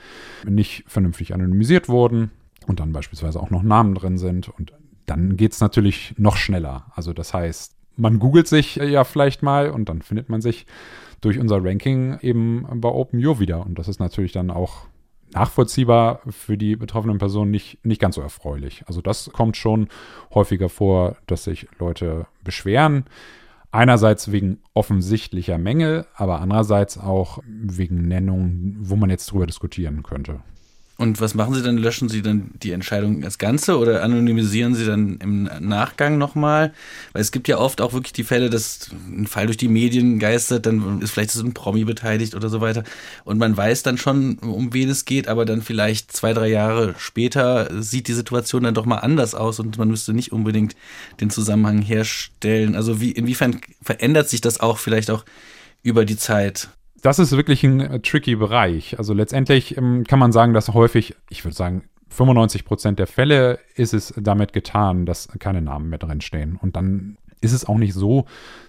nicht 0.44 0.84
vernünftig 0.88 1.32
anonymisiert 1.32 1.88
wurden 1.88 2.32
und 2.66 2.80
dann 2.80 2.92
beispielsweise 2.92 3.40
auch 3.40 3.50
noch 3.50 3.62
Namen 3.62 3.94
drin 3.94 4.18
sind. 4.18 4.50
Und 4.50 4.74
dann 5.06 5.36
geht 5.36 5.52
es 5.52 5.60
natürlich 5.60 6.14
noch 6.18 6.36
schneller. 6.36 6.86
Also 6.94 7.12
das 7.12 7.32
heißt, 7.32 7.76
man 7.96 8.18
googelt 8.18 8.46
sich 8.46 8.76
ja 8.76 9.04
vielleicht 9.04 9.42
mal 9.42 9.70
und 9.70 9.88
dann 9.88 10.02
findet 10.02 10.28
man 10.28 10.40
sich 10.40 10.66
durch 11.20 11.38
unser 11.38 11.64
Ranking 11.64 12.18
eben 12.20 12.66
bei 12.80 12.88
OpenYo 12.88 13.40
wieder. 13.40 13.64
Und 13.64 13.78
das 13.78 13.88
ist 13.88 14.00
natürlich 14.00 14.32
dann 14.32 14.50
auch 14.50 14.86
nachvollziehbar 15.32 16.20
für 16.28 16.56
die 16.56 16.76
betroffenen 16.76 17.18
Personen 17.18 17.50
nicht, 17.50 17.84
nicht 17.84 18.00
ganz 18.00 18.14
so 18.14 18.20
erfreulich. 18.20 18.84
Also 18.86 19.00
das 19.00 19.30
kommt 19.32 19.56
schon 19.56 19.88
häufiger 20.34 20.68
vor, 20.68 21.16
dass 21.26 21.44
sich 21.44 21.68
Leute 21.78 22.26
beschweren. 22.44 23.04
Einerseits 23.72 24.30
wegen 24.30 24.60
offensichtlicher 24.74 25.58
Mängel, 25.58 26.06
aber 26.14 26.40
andererseits 26.40 26.98
auch 26.98 27.40
wegen 27.44 28.08
Nennungen, 28.08 28.76
wo 28.80 28.96
man 28.96 29.10
jetzt 29.10 29.26
drüber 29.26 29.46
diskutieren 29.46 30.02
könnte. 30.02 30.40
Und 30.98 31.20
was 31.20 31.34
machen 31.34 31.54
Sie 31.54 31.62
dann? 31.62 31.76
Löschen 31.76 32.08
Sie 32.08 32.22
dann 32.22 32.52
die 32.62 32.72
Entscheidung 32.72 33.22
als 33.22 33.36
Ganze 33.36 33.76
oder 33.78 34.02
anonymisieren 34.02 34.74
Sie 34.74 34.86
dann 34.86 35.18
im 35.18 35.42
Nachgang 35.60 36.16
nochmal? 36.16 36.72
Weil 37.12 37.20
es 37.20 37.32
gibt 37.32 37.48
ja 37.48 37.58
oft 37.58 37.82
auch 37.82 37.92
wirklich 37.92 38.14
die 38.14 38.24
Fälle, 38.24 38.48
dass 38.48 38.88
ein 39.06 39.26
Fall 39.26 39.44
durch 39.44 39.58
die 39.58 39.68
Medien 39.68 40.18
geistert, 40.18 40.64
dann 40.64 41.02
ist 41.02 41.10
vielleicht 41.10 41.32
so 41.32 41.44
ein 41.44 41.52
Promi 41.52 41.84
beteiligt 41.84 42.34
oder 42.34 42.48
so 42.48 42.62
weiter. 42.62 42.82
Und 43.24 43.36
man 43.36 43.54
weiß 43.54 43.82
dann 43.82 43.98
schon, 43.98 44.38
um 44.38 44.72
wen 44.72 44.88
es 44.88 45.04
geht, 45.04 45.28
aber 45.28 45.44
dann 45.44 45.60
vielleicht 45.60 46.12
zwei, 46.12 46.32
drei 46.32 46.48
Jahre 46.48 46.94
später 46.96 47.68
sieht 47.82 48.08
die 48.08 48.14
Situation 48.14 48.62
dann 48.62 48.74
doch 48.74 48.86
mal 48.86 48.98
anders 48.98 49.34
aus 49.34 49.60
und 49.60 49.76
man 49.76 49.88
müsste 49.88 50.14
nicht 50.14 50.32
unbedingt 50.32 50.76
den 51.20 51.28
Zusammenhang 51.28 51.82
herstellen. 51.82 52.74
Also 52.74 53.02
wie, 53.02 53.10
inwiefern 53.10 53.60
verändert 53.82 54.30
sich 54.30 54.40
das 54.40 54.60
auch 54.60 54.78
vielleicht 54.78 55.10
auch 55.10 55.26
über 55.82 56.06
die 56.06 56.16
Zeit? 56.16 56.70
Das 57.02 57.18
ist 57.18 57.32
wirklich 57.32 57.64
ein 57.64 57.80
äh, 57.80 58.00
tricky 58.00 58.36
Bereich. 58.36 58.98
Also 58.98 59.14
letztendlich 59.14 59.76
ähm, 59.76 60.04
kann 60.04 60.18
man 60.18 60.32
sagen, 60.32 60.52
dass 60.54 60.72
häufig, 60.74 61.14
ich 61.28 61.44
würde 61.44 61.56
sagen, 61.56 61.84
95 62.08 62.64
Prozent 62.64 62.98
der 62.98 63.06
Fälle 63.06 63.58
ist 63.74 63.92
es 63.92 64.14
damit 64.16 64.52
getan, 64.52 65.06
dass 65.06 65.28
keine 65.38 65.60
Namen 65.60 65.90
mehr 65.90 65.98
drin 65.98 66.20
stehen. 66.20 66.58
Und 66.60 66.76
dann 66.76 67.18
ist 67.40 67.52
es 67.52 67.66
auch 67.66 67.76
nicht 67.76 67.94
so 67.94 68.26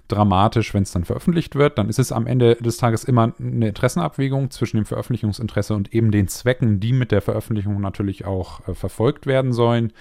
dramatisch, 0.08 0.74
wenn 0.74 0.84
es 0.84 0.92
dann 0.92 1.06
veröffentlicht 1.06 1.56
wird. 1.56 1.78
Dann 1.78 1.90
ist 1.90 2.00
es 2.00 2.12
am 2.12 2.28
Ende 2.28 2.56
des 2.56 2.78
Tages 2.78 3.04
immer 3.04 3.34
eine 3.40 3.70
Interessenabwägung 3.70 4.52
zwischen 4.52 4.78
dem 4.78 4.86
Veröffentlichungsinteresse 4.86 5.74
und 5.74 5.94
eben 5.94 6.12
den 6.12 6.28
Zwecken, 6.28 6.80
die 6.80 6.94
mit 6.94 7.12
der 7.12 7.22
Veröffentlichung 7.22 7.80
natürlich 7.82 8.26
auch 8.26 8.68
äh, 8.68 8.74
verfolgt 8.74 9.26
werden 9.26 9.54
sollen 9.54 9.94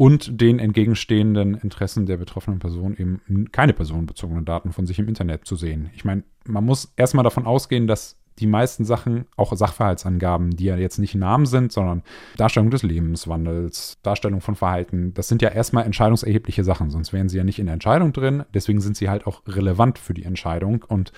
und 0.00 0.40
den 0.40 0.58
entgegenstehenden 0.58 1.52
Interessen 1.56 2.06
der 2.06 2.16
betroffenen 2.16 2.58
Person 2.58 2.96
eben 2.96 3.52
keine 3.52 3.74
personenbezogenen 3.74 4.46
Daten 4.46 4.72
von 4.72 4.86
sich 4.86 4.98
im 4.98 5.08
Internet 5.08 5.44
zu 5.44 5.56
sehen. 5.56 5.90
Ich 5.94 6.06
meine, 6.06 6.22
man 6.46 6.64
muss 6.64 6.94
erstmal 6.96 7.22
davon 7.22 7.44
ausgehen, 7.44 7.86
dass 7.86 8.16
die 8.38 8.46
meisten 8.46 8.86
Sachen, 8.86 9.26
auch 9.36 9.54
Sachverhaltsangaben, 9.54 10.56
die 10.56 10.64
ja 10.64 10.78
jetzt 10.78 10.96
nicht 10.96 11.14
Namen 11.14 11.44
sind, 11.44 11.70
sondern 11.70 12.02
Darstellung 12.38 12.70
des 12.70 12.82
Lebenswandels, 12.82 13.98
Darstellung 14.02 14.40
von 14.40 14.54
Verhalten, 14.54 15.12
das 15.12 15.28
sind 15.28 15.42
ja 15.42 15.50
erstmal 15.50 15.84
entscheidungserhebliche 15.84 16.64
Sachen, 16.64 16.88
sonst 16.88 17.12
wären 17.12 17.28
sie 17.28 17.36
ja 17.36 17.44
nicht 17.44 17.58
in 17.58 17.66
der 17.66 17.74
Entscheidung 17.74 18.14
drin. 18.14 18.44
Deswegen 18.54 18.80
sind 18.80 18.96
sie 18.96 19.10
halt 19.10 19.26
auch 19.26 19.42
relevant 19.46 19.98
für 19.98 20.14
die 20.14 20.24
Entscheidung 20.24 20.82
und 20.88 21.12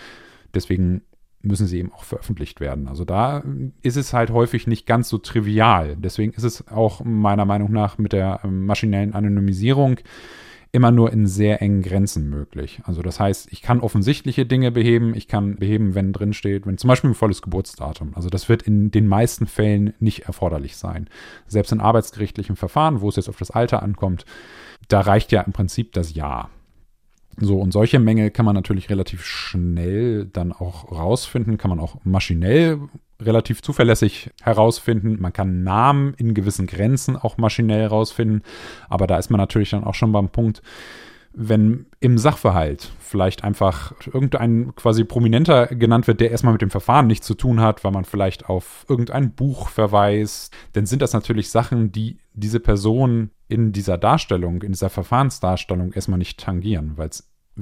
deswegen 0.55 1.03
müssen 1.43 1.67
sie 1.67 1.79
eben 1.79 1.93
auch 1.93 2.05
veröffentlicht 2.05 2.61
werden. 2.61 2.89
Also 2.89 3.05
da 3.05 3.43
ist 3.83 3.97
es 3.97 4.13
halt 4.13 4.31
häufig 4.31 4.67
nicht 4.67 4.87
ganz 4.87 5.09
so 5.09 5.19
trivial. 5.19 5.97
Deswegen 5.97 6.33
ist 6.33 6.45
es 6.45 6.69
auch 6.69 7.05
meiner 7.05 7.45
Meinung 7.45 7.73
nach 7.73 7.99
mit 7.99 8.13
der 8.13 8.41
ähm, 8.45 8.67
maschinellen 8.67 9.15
Anonymisierung 9.15 9.99
immer 10.75 10.91
nur 10.91 11.13
in 11.13 11.27
sehr 11.27 11.61
engen 11.61 11.83
Grenzen 11.83 12.31
möglich. 12.31 12.81
Also 12.85 13.03
das 13.03 13.21
heißt, 13.21 13.53
ich 13.53 13.61
kann 13.61 13.81
offensichtliche 13.81 14.47
Dinge 14.47 14.73
beheben, 14.73 15.15
ich 15.15 15.29
kann 15.29 15.57
beheben, 15.57 15.95
wenn 15.95 16.15
drin 16.15 16.33
steht, 16.33 16.67
wenn 16.67 16.79
zum 16.79 16.89
Beispiel 16.89 17.11
ein 17.11 17.15
volles 17.15 17.43
Geburtsdatum. 17.43 18.13
Also 18.15 18.31
das 18.31 18.49
wird 18.49 18.63
in 18.63 18.91
den 18.91 19.07
meisten 19.07 19.47
Fällen 19.47 19.93
nicht 20.01 20.21
erforderlich 20.21 20.77
sein. 20.77 21.11
Selbst 21.47 21.73
in 21.73 21.81
arbeitsgerichtlichen 21.81 22.57
Verfahren, 22.57 23.03
wo 23.03 23.11
es 23.11 23.17
jetzt 23.17 23.29
auf 23.29 23.37
das 23.37 23.51
Alter 23.51 23.83
ankommt, 23.83 24.25
da 24.89 25.03
reicht 25.03 25.31
ja 25.31 25.43
im 25.43 25.53
Prinzip 25.53 25.93
das 25.93 26.15
Ja. 26.15 26.49
So, 27.39 27.59
und 27.59 27.73
solche 27.73 27.99
Mängel 27.99 28.31
kann 28.31 28.45
man 28.45 28.55
natürlich 28.55 28.91
relativ 28.91 29.25
schnell 29.25 30.27
dann 30.27 30.53
auch 30.53 30.93
rausfinden, 30.93 31.59
kann 31.59 31.71
man 31.71 31.81
auch 31.81 31.97
maschinell 32.05 32.79
relativ 33.21 33.63
zuverlässig 33.63 34.31
herausfinden. 34.43 35.17
Man 35.21 35.33
kann 35.33 35.63
Namen 35.63 36.15
in 36.15 36.35
gewissen 36.35 36.67
Grenzen 36.67 37.17
auch 37.17 37.39
maschinell 37.39 37.83
herausfinden, 37.83 38.43
aber 38.89 39.07
da 39.07 39.17
ist 39.17 39.31
man 39.31 39.39
natürlich 39.39 39.71
dann 39.71 39.85
auch 39.85 39.95
schon 39.95 40.13
beim 40.13 40.29
Punkt, 40.29 40.63
wenn 41.35 41.87
im 42.01 42.19
Sachverhalt 42.19 42.93
vielleicht 42.99 43.43
einfach 43.43 43.95
irgendein 44.07 44.75
quasi 44.75 45.05
Prominenter 45.05 45.67
genannt 45.69 46.07
wird, 46.07 46.21
der 46.21 46.31
erstmal 46.31 46.53
mit 46.53 46.61
dem 46.61 46.71
Verfahren 46.71 47.07
nichts 47.07 47.27
zu 47.27 47.35
tun 47.35 47.61
hat, 47.61 47.85
weil 47.85 47.93
man 47.93 48.05
vielleicht 48.05 48.51
auf 48.51 48.85
irgendein 48.89 49.33
Buch 49.33 49.69
verweist, 49.69 50.55
dann 50.75 50.85
sind 50.85 51.01
das 51.01 51.15
natürlich 51.15 51.51
Sachen, 51.51 51.91
die 51.91 52.19
diese 52.35 52.61
Person 52.61 53.31
in 53.53 53.73
dieser 53.73 53.99
Darstellung, 53.99 54.63
in 54.63 54.73
dieser 54.73 54.89
Verfahrensdarstellung 54.89 55.93
erstmal 55.93 56.19
nicht 56.19 56.41
tangieren, 56.41 56.97
weil 56.97 57.11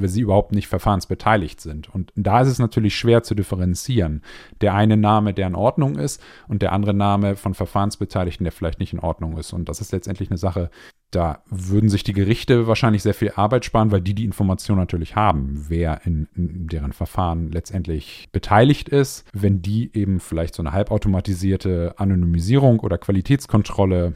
sie 0.09 0.21
überhaupt 0.21 0.53
nicht 0.53 0.69
verfahrensbeteiligt 0.69 1.61
sind. 1.61 1.93
Und 1.93 2.13
da 2.15 2.43
ist 2.43 2.49
es 2.49 2.61
natürlich 2.61 2.95
schwer 2.97 3.25
zu 3.25 3.35
differenzieren. 3.35 4.23
Der 4.61 4.75
eine 4.75 4.97
Name, 4.97 5.35
der 5.35 5.49
in 5.49 5.57
Ordnung 5.57 5.97
ist, 5.97 6.23
und 6.47 6.63
der 6.63 6.71
andere 6.71 6.95
Name 6.95 7.35
von 7.35 7.55
Verfahrensbeteiligten, 7.55 8.45
der 8.45 8.53
vielleicht 8.53 8.79
nicht 8.79 8.93
in 8.93 9.01
Ordnung 9.01 9.37
ist. 9.37 9.53
Und 9.53 9.69
das 9.69 9.81
ist 9.81 9.91
letztendlich 9.91 10.31
eine 10.31 10.39
Sache, 10.39 10.71
da 11.11 11.43
würden 11.51 11.89
sich 11.89 12.05
die 12.05 12.13
Gerichte 12.13 12.69
wahrscheinlich 12.69 13.03
sehr 13.03 13.15
viel 13.15 13.33
Arbeit 13.35 13.65
sparen, 13.65 13.91
weil 13.91 14.01
die 14.01 14.15
die 14.15 14.25
Information 14.25 14.79
natürlich 14.79 15.17
haben, 15.17 15.65
wer 15.67 16.03
in 16.07 16.29
deren 16.37 16.93
Verfahren 16.93 17.51
letztendlich 17.51 18.29
beteiligt 18.31 18.89
ist. 18.89 19.29
Wenn 19.33 19.61
die 19.61 19.91
eben 19.93 20.21
vielleicht 20.21 20.55
so 20.55 20.63
eine 20.63 20.71
halbautomatisierte 20.71 21.95
Anonymisierung 21.97 22.79
oder 22.79 22.97
Qualitätskontrolle 22.97 24.15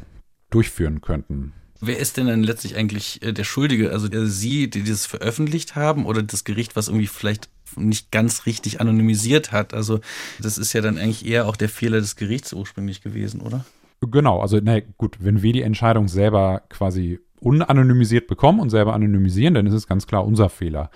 durchführen 0.50 1.00
könnten. 1.00 1.52
Wer 1.86 1.98
ist 1.98 2.16
denn 2.16 2.26
dann 2.26 2.42
letztlich 2.42 2.76
eigentlich 2.76 3.22
äh, 3.22 3.32
der 3.32 3.44
Schuldige? 3.44 3.90
Also 3.90 4.08
äh, 4.08 4.26
Sie, 4.26 4.68
die 4.70 4.82
dieses 4.82 5.06
veröffentlicht 5.06 5.76
haben 5.76 6.06
oder 6.06 6.22
das 6.22 6.44
Gericht, 6.44 6.76
was 6.76 6.88
irgendwie 6.88 7.06
vielleicht 7.06 7.48
nicht 7.76 8.10
ganz 8.10 8.46
richtig 8.46 8.80
anonymisiert 8.80 9.52
hat? 9.52 9.74
Also 9.74 10.00
das 10.40 10.58
ist 10.58 10.72
ja 10.72 10.80
dann 10.80 10.98
eigentlich 10.98 11.26
eher 11.26 11.46
auch 11.46 11.56
der 11.56 11.68
Fehler 11.68 12.00
des 12.00 12.16
Gerichts 12.16 12.52
ursprünglich 12.52 13.02
gewesen, 13.02 13.40
oder? 13.40 13.64
Genau, 14.00 14.40
also 14.40 14.58
na 14.62 14.80
gut, 14.98 15.16
wenn 15.20 15.42
wir 15.42 15.52
die 15.52 15.62
Entscheidung 15.62 16.08
selber 16.08 16.62
quasi 16.68 17.20
unanonymisiert 17.40 18.26
bekommen 18.26 18.58
und 18.58 18.70
selber 18.70 18.94
anonymisieren, 18.94 19.54
dann 19.54 19.66
ist 19.66 19.74
es 19.74 19.86
ganz 19.86 20.06
klar 20.06 20.24
unser 20.24 20.48
Fehler. 20.48 20.90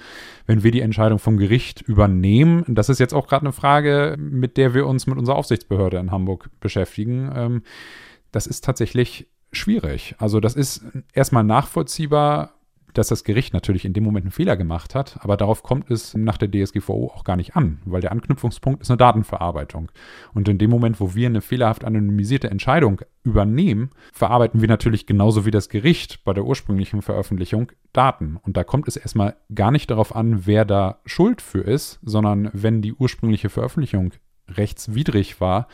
Wenn 0.47 0.62
wir 0.62 0.71
die 0.71 0.80
Entscheidung 0.80 1.18
vom 1.18 1.37
Gericht 1.37 1.83
übernehmen, 1.83 2.64
das 2.68 2.88
ist 2.88 3.00
jetzt 3.00 3.12
auch 3.12 3.26
gerade 3.26 3.45
eine 3.45 3.52
Frage, 3.52 4.16
mit 4.18 4.57
der 4.57 4.73
wir 4.73 4.87
uns 4.87 5.07
mit 5.07 5.18
unserer 5.18 5.37
Aufsichtsbehörde 5.37 5.99
in 5.99 6.11
Hamburg 6.11 6.49
beschäftigen. 6.61 7.30
Ähm, 7.35 7.62
das 8.33 8.47
ist 8.47 8.64
tatsächlich 8.64 9.28
schwierig. 9.52 10.14
Also 10.19 10.40
das 10.40 10.55
ist 10.55 10.83
erstmal 11.12 11.45
nachvollziehbar, 11.45 12.55
dass 12.95 13.09
das 13.09 13.25
Gericht 13.25 13.52
natürlich 13.52 13.85
in 13.85 13.93
dem 13.93 14.05
Moment 14.05 14.25
einen 14.25 14.33
Fehler 14.33 14.57
gemacht 14.57 14.95
hat, 14.95 15.19
aber 15.21 15.37
darauf 15.37 15.62
kommt 15.62 15.90
es 15.90 16.14
nach 16.14 16.37
der 16.38 16.50
DSGVO 16.50 17.12
auch 17.14 17.23
gar 17.23 17.37
nicht 17.37 17.55
an, 17.55 17.81
weil 17.85 18.00
der 18.00 18.12
Anknüpfungspunkt 18.12 18.83
ist 18.83 18.90
eine 18.90 18.97
Datenverarbeitung. 18.97 19.90
Und 20.35 20.49
in 20.49 20.59
dem 20.59 20.71
Moment, 20.71 21.00
wo 21.00 21.14
wir 21.14 21.26
eine 21.26 21.40
fehlerhaft 21.40 21.85
anonymisierte 21.85 22.50
Entscheidung 22.50 23.00
übernehmen, 23.23 23.90
verarbeiten 24.12 24.61
wir 24.61 24.69
natürlich 24.69 25.07
genauso 25.07 25.45
wie 25.45 25.50
das 25.50 25.69
Gericht 25.69 26.25
bei 26.25 26.33
der 26.33 26.45
ursprünglichen 26.45 27.02
Veröffentlichung 27.02 27.71
Daten. 27.93 28.37
Und 28.43 28.57
da 28.57 28.64
kommt 28.64 28.88
es 28.88 28.97
erstmal 28.97 29.37
gar 29.55 29.71
nicht 29.71 29.90
darauf 29.90 30.17
an, 30.17 30.47
wer 30.47 30.64
da 30.64 31.00
schuld 31.05 31.43
für 31.43 31.61
ist, 31.61 32.00
sondern 32.02 32.50
wenn 32.52 32.83
die 32.83 32.95
ursprüngliche 32.95 33.49
Veröffentlichung 33.49 34.12
rechtswidrig 34.49 35.40
war, 35.40 35.69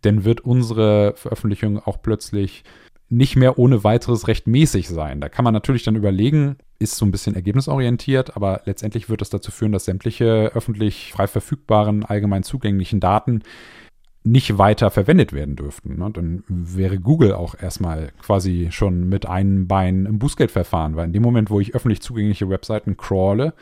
dann 0.00 0.24
wird 0.24 0.40
unsere 0.40 1.14
Veröffentlichung 1.16 1.78
auch 1.78 2.02
plötzlich 2.02 2.64
nicht 3.08 3.36
mehr 3.36 3.58
ohne 3.58 3.84
weiteres 3.84 4.28
rechtmäßig 4.28 4.88
sein. 4.88 5.20
Da 5.20 5.28
kann 5.28 5.44
man 5.44 5.54
natürlich 5.54 5.82
dann 5.82 5.96
überlegen, 5.96 6.56
ist 6.78 6.96
so 6.96 7.04
ein 7.04 7.10
bisschen 7.10 7.34
ergebnisorientiert, 7.34 8.36
aber 8.36 8.62
letztendlich 8.64 9.08
wird 9.08 9.22
es 9.22 9.30
dazu 9.30 9.50
führen, 9.50 9.72
dass 9.72 9.84
sämtliche 9.84 10.50
öffentlich 10.54 11.12
frei 11.12 11.26
verfügbaren, 11.26 12.04
allgemein 12.04 12.42
zugänglichen 12.42 13.00
Daten 13.00 13.42
nicht 14.26 14.56
weiter 14.56 14.90
verwendet 14.90 15.34
werden 15.34 15.54
dürften. 15.54 15.98
Ne? 15.98 16.10
Dann 16.10 16.44
wäre 16.48 16.98
Google 16.98 17.34
auch 17.34 17.54
erstmal 17.60 18.10
quasi 18.20 18.68
schon 18.70 19.06
mit 19.08 19.26
einem 19.26 19.68
Bein 19.68 20.06
im 20.06 20.18
Bußgeldverfahren, 20.18 20.96
weil 20.96 21.06
in 21.06 21.12
dem 21.12 21.22
Moment, 21.22 21.50
wo 21.50 21.60
ich 21.60 21.74
öffentlich 21.74 22.00
zugängliche 22.00 22.48
Webseiten 22.48 22.96
crawle, 22.96 23.52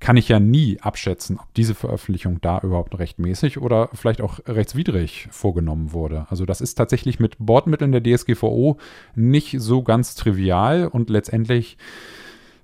kann 0.00 0.16
ich 0.16 0.28
ja 0.28 0.38
nie 0.38 0.78
abschätzen, 0.80 1.38
ob 1.40 1.52
diese 1.54 1.74
Veröffentlichung 1.74 2.40
da 2.40 2.60
überhaupt 2.60 2.98
rechtmäßig 2.98 3.58
oder 3.58 3.88
vielleicht 3.94 4.20
auch 4.20 4.38
rechtswidrig 4.46 5.28
vorgenommen 5.30 5.92
wurde. 5.92 6.26
Also 6.30 6.46
das 6.46 6.60
ist 6.60 6.74
tatsächlich 6.74 7.18
mit 7.18 7.36
Bordmitteln 7.38 7.92
der 7.92 8.02
DSGVO 8.02 8.78
nicht 9.16 9.56
so 9.58 9.82
ganz 9.82 10.14
trivial 10.14 10.86
und 10.86 11.10
letztendlich 11.10 11.78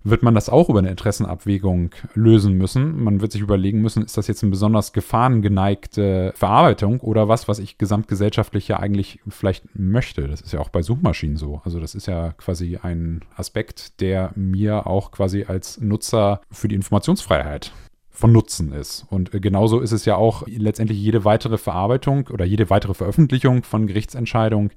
wird 0.04 0.22
man 0.22 0.34
das 0.34 0.50
auch 0.50 0.68
über 0.68 0.78
eine 0.78 0.90
Interessenabwägung 0.90 1.90
lösen 2.14 2.54
müssen. 2.54 3.02
Man 3.02 3.22
wird 3.22 3.32
sich 3.32 3.40
überlegen 3.40 3.80
müssen, 3.80 4.04
ist 4.04 4.16
das 4.16 4.28
jetzt 4.28 4.42
eine 4.42 4.50
besonders 4.50 4.92
gefahrengeneigte 4.92 6.32
Verarbeitung 6.36 7.00
oder 7.00 7.26
was, 7.28 7.48
was 7.48 7.58
ich 7.58 7.78
gesamtgesellschaftlich 7.78 8.68
ja 8.68 8.78
eigentlich 8.78 9.20
vielleicht 9.28 9.64
möchte. 9.74 10.28
Das 10.28 10.42
ist 10.42 10.52
ja 10.52 10.60
auch 10.60 10.68
bei 10.68 10.82
Suchmaschinen 10.82 11.36
so. 11.36 11.62
Also 11.64 11.80
das 11.80 11.94
ist 11.94 12.06
ja 12.06 12.32
quasi 12.32 12.78
ein 12.82 13.22
Aspekt, 13.34 14.00
der 14.00 14.32
mir 14.36 14.86
auch 14.86 15.10
quasi 15.10 15.46
als 15.48 15.80
Nutzer 15.80 16.42
für 16.50 16.68
die 16.68 16.74
Informationsfreiheit 16.74 17.72
von 18.10 18.30
Nutzen 18.30 18.72
ist. 18.72 19.06
Und 19.10 19.32
genauso 19.32 19.80
ist 19.80 19.92
es 19.92 20.04
ja 20.04 20.16
auch 20.16 20.46
letztendlich 20.46 20.98
jede 20.98 21.24
weitere 21.24 21.58
Verarbeitung 21.58 22.28
oder 22.28 22.44
jede 22.44 22.70
weitere 22.70 22.94
Veröffentlichung 22.94 23.64
von 23.64 23.86
Gerichtsentscheidungen 23.86 24.70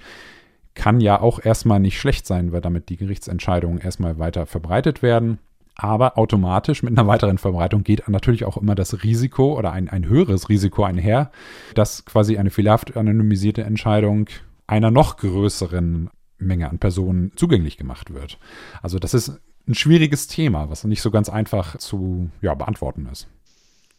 kann 0.78 1.02
ja 1.02 1.20
auch 1.20 1.44
erstmal 1.44 1.80
nicht 1.80 2.00
schlecht 2.00 2.28
sein, 2.28 2.52
weil 2.52 2.62
damit 2.62 2.90
die 2.90 2.98
Gerichtsentscheidungen 2.98 3.80
erstmal 3.80 4.20
weiter 4.20 4.46
verbreitet 4.46 5.02
werden. 5.02 5.40
Aber 5.76 6.18
automatisch 6.18 6.84
mit 6.84 6.98
einer 6.98 7.08
weiteren 7.08 7.40
Verbreitung 7.40 7.84
geht 7.84 8.08
natürlich 8.08 8.46
auch 8.46 8.58
immer 8.58 8.76
das 8.76 9.04
Risiko 9.04 9.58
oder 9.58 9.72
ein, 9.72 9.90
ein 9.90 10.08
höheres 10.08 10.50
Risiko 10.50 10.84
einher, 10.84 11.32
dass 11.74 12.06
quasi 12.06 12.38
eine 12.38 12.52
fehlerhaft 12.52 12.96
anonymisierte 12.96 13.64
Entscheidung 13.64 14.28
einer 14.68 14.92
noch 14.92 15.18
größeren 15.18 16.10
Menge 16.38 16.70
an 16.70 16.78
Personen 16.78 17.32
zugänglich 17.36 17.78
gemacht 17.78 18.14
wird. 18.14 18.38
Also 18.84 19.00
das 19.00 19.16
ist 19.16 19.40
ein 19.68 19.76
schwieriges 19.76 20.28
Thema, 20.28 20.70
was 20.70 20.84
nicht 20.84 21.02
so 21.02 21.10
ganz 21.10 21.28
einfach 21.28 21.78
zu 21.78 22.30
ja, 22.42 22.54
beantworten 22.54 23.08
ist. 23.12 23.28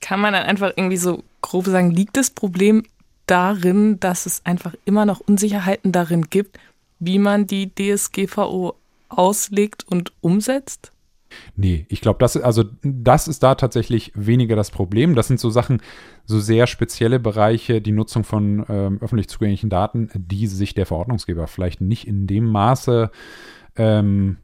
Kann 0.01 0.21
man 0.21 0.33
dann 0.33 0.45
einfach 0.45 0.73
irgendwie 0.77 0.97
so 0.97 1.25
grob 1.43 1.67
sagen, 1.67 1.91
liegt 1.91 2.17
das 2.17 2.31
Problem 2.31 2.85
darin, 3.31 4.01
dass 4.01 4.27
es 4.27 4.45
einfach 4.45 4.75
immer 4.85 5.07
noch 5.07 5.21
Unsicherheiten 5.21 5.93
darin 5.93 6.23
gibt, 6.23 6.59
wie 6.99 7.19
man 7.19 7.47
die 7.47 7.73
DSGVO 7.75 8.75
auslegt 9.09 9.85
und 9.89 10.13
umsetzt? 10.21 10.93
Nee, 11.57 11.87
ich 11.89 12.01
glaube, 12.01 12.19
das, 12.21 12.37
also, 12.37 12.65
das 12.83 13.29
ist 13.29 13.43
da 13.43 13.55
tatsächlich 13.55 14.13
weniger 14.15 14.57
das 14.57 14.71
Problem. 14.71 15.15
Das 15.15 15.29
sind 15.29 15.39
so 15.39 15.51
Sachen, 15.51 15.83
so 16.25 16.41
sehr 16.41 16.67
spezielle 16.67 17.21
Bereiche, 17.21 17.81
die 17.81 17.93
Nutzung 17.93 18.25
von 18.25 18.65
ähm, 18.69 18.99
öffentlich 19.01 19.29
zugänglichen 19.29 19.71
Daten, 19.71 20.11
die 20.15 20.47
sich 20.47 20.75
der 20.75 20.87
Verordnungsgeber 20.87 21.47
vielleicht 21.47 21.81
nicht 21.81 22.07
in 22.07 22.27
dem 22.27 22.47
Maße 22.47 23.11
ähm, 23.77 24.39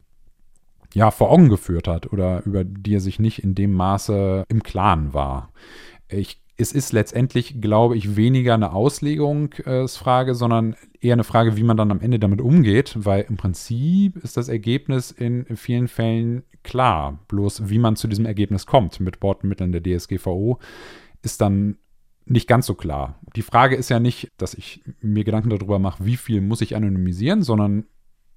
ja, 0.93 1.11
vor 1.11 1.31
Augen 1.31 1.49
geführt 1.49 1.87
hat 1.87 2.11
oder 2.13 2.43
über 2.45 2.63
die 2.63 2.95
er 2.95 3.01
sich 3.01 3.19
nicht 3.19 3.43
in 3.43 3.55
dem 3.55 3.73
Maße 3.73 4.45
im 4.47 4.63
Klaren 4.63 5.13
war. 5.13 5.49
Ich 6.07 6.39
es 6.57 6.71
ist 6.71 6.93
letztendlich, 6.93 7.59
glaube 7.59 7.97
ich, 7.97 8.15
weniger 8.15 8.53
eine 8.53 8.71
Auslegungsfrage, 8.71 10.35
sondern 10.35 10.75
eher 11.01 11.13
eine 11.13 11.25
Frage, 11.25 11.57
wie 11.57 11.63
man 11.63 11.75
dann 11.75 11.91
am 11.91 11.99
Ende 11.99 12.17
damit 12.17 12.39
umgeht, 12.39 12.95
weil 12.97 13.25
im 13.27 13.35
Prinzip 13.35 14.15
ist 14.17 14.37
das 14.37 14.47
Ergebnis 14.47 15.11
in 15.11 15.45
vielen 15.57 15.89
Fällen 15.89 16.43
klar. 16.63 17.19
Bloß 17.27 17.69
wie 17.69 17.79
man 17.79 17.97
zu 17.97 18.07
diesem 18.07 18.25
Ergebnis 18.25 18.65
kommt 18.65 19.01
mit 19.01 19.19
Bordmitteln 19.19 19.73
der 19.73 19.83
DSGVO, 19.83 20.59
ist 21.21 21.41
dann 21.41 21.77
nicht 22.25 22.47
ganz 22.47 22.65
so 22.65 22.73
klar. 22.73 23.19
Die 23.35 23.41
Frage 23.41 23.75
ist 23.75 23.89
ja 23.89 23.99
nicht, 23.99 24.31
dass 24.37 24.53
ich 24.53 24.81
mir 25.01 25.25
Gedanken 25.25 25.49
darüber 25.49 25.77
mache, 25.77 26.05
wie 26.05 26.17
viel 26.17 26.41
muss 26.41 26.61
ich 26.61 26.75
anonymisieren, 26.75 27.43
sondern 27.43 27.85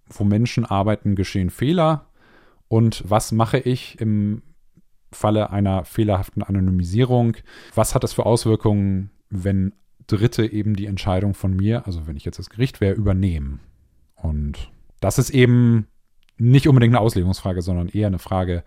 wo 0.08 0.25
Menschen 0.25 0.64
arbeiten, 0.64 1.14
geschehen 1.14 1.50
Fehler. 1.50 2.06
Und 2.66 3.02
was 3.08 3.32
mache 3.32 3.58
ich 3.58 4.00
im 4.00 4.42
Falle 5.12 5.50
einer 5.50 5.84
fehlerhaften 5.84 6.42
Anonymisierung. 6.42 7.36
Was 7.74 7.94
hat 7.94 8.04
das 8.04 8.12
für 8.12 8.26
Auswirkungen, 8.26 9.10
wenn 9.30 9.74
Dritte 10.06 10.46
eben 10.46 10.74
die 10.74 10.86
Entscheidung 10.86 11.34
von 11.34 11.54
mir, 11.54 11.86
also 11.86 12.06
wenn 12.06 12.16
ich 12.16 12.24
jetzt 12.24 12.38
das 12.38 12.50
Gericht 12.50 12.80
wäre, 12.80 12.94
übernehmen? 12.94 13.60
Und 14.14 14.70
das 15.00 15.18
ist 15.18 15.30
eben 15.30 15.86
nicht 16.38 16.68
unbedingt 16.68 16.94
eine 16.94 17.00
Auslegungsfrage, 17.00 17.62
sondern 17.62 17.88
eher 17.88 18.06
eine 18.06 18.18
Frage, 18.18 18.62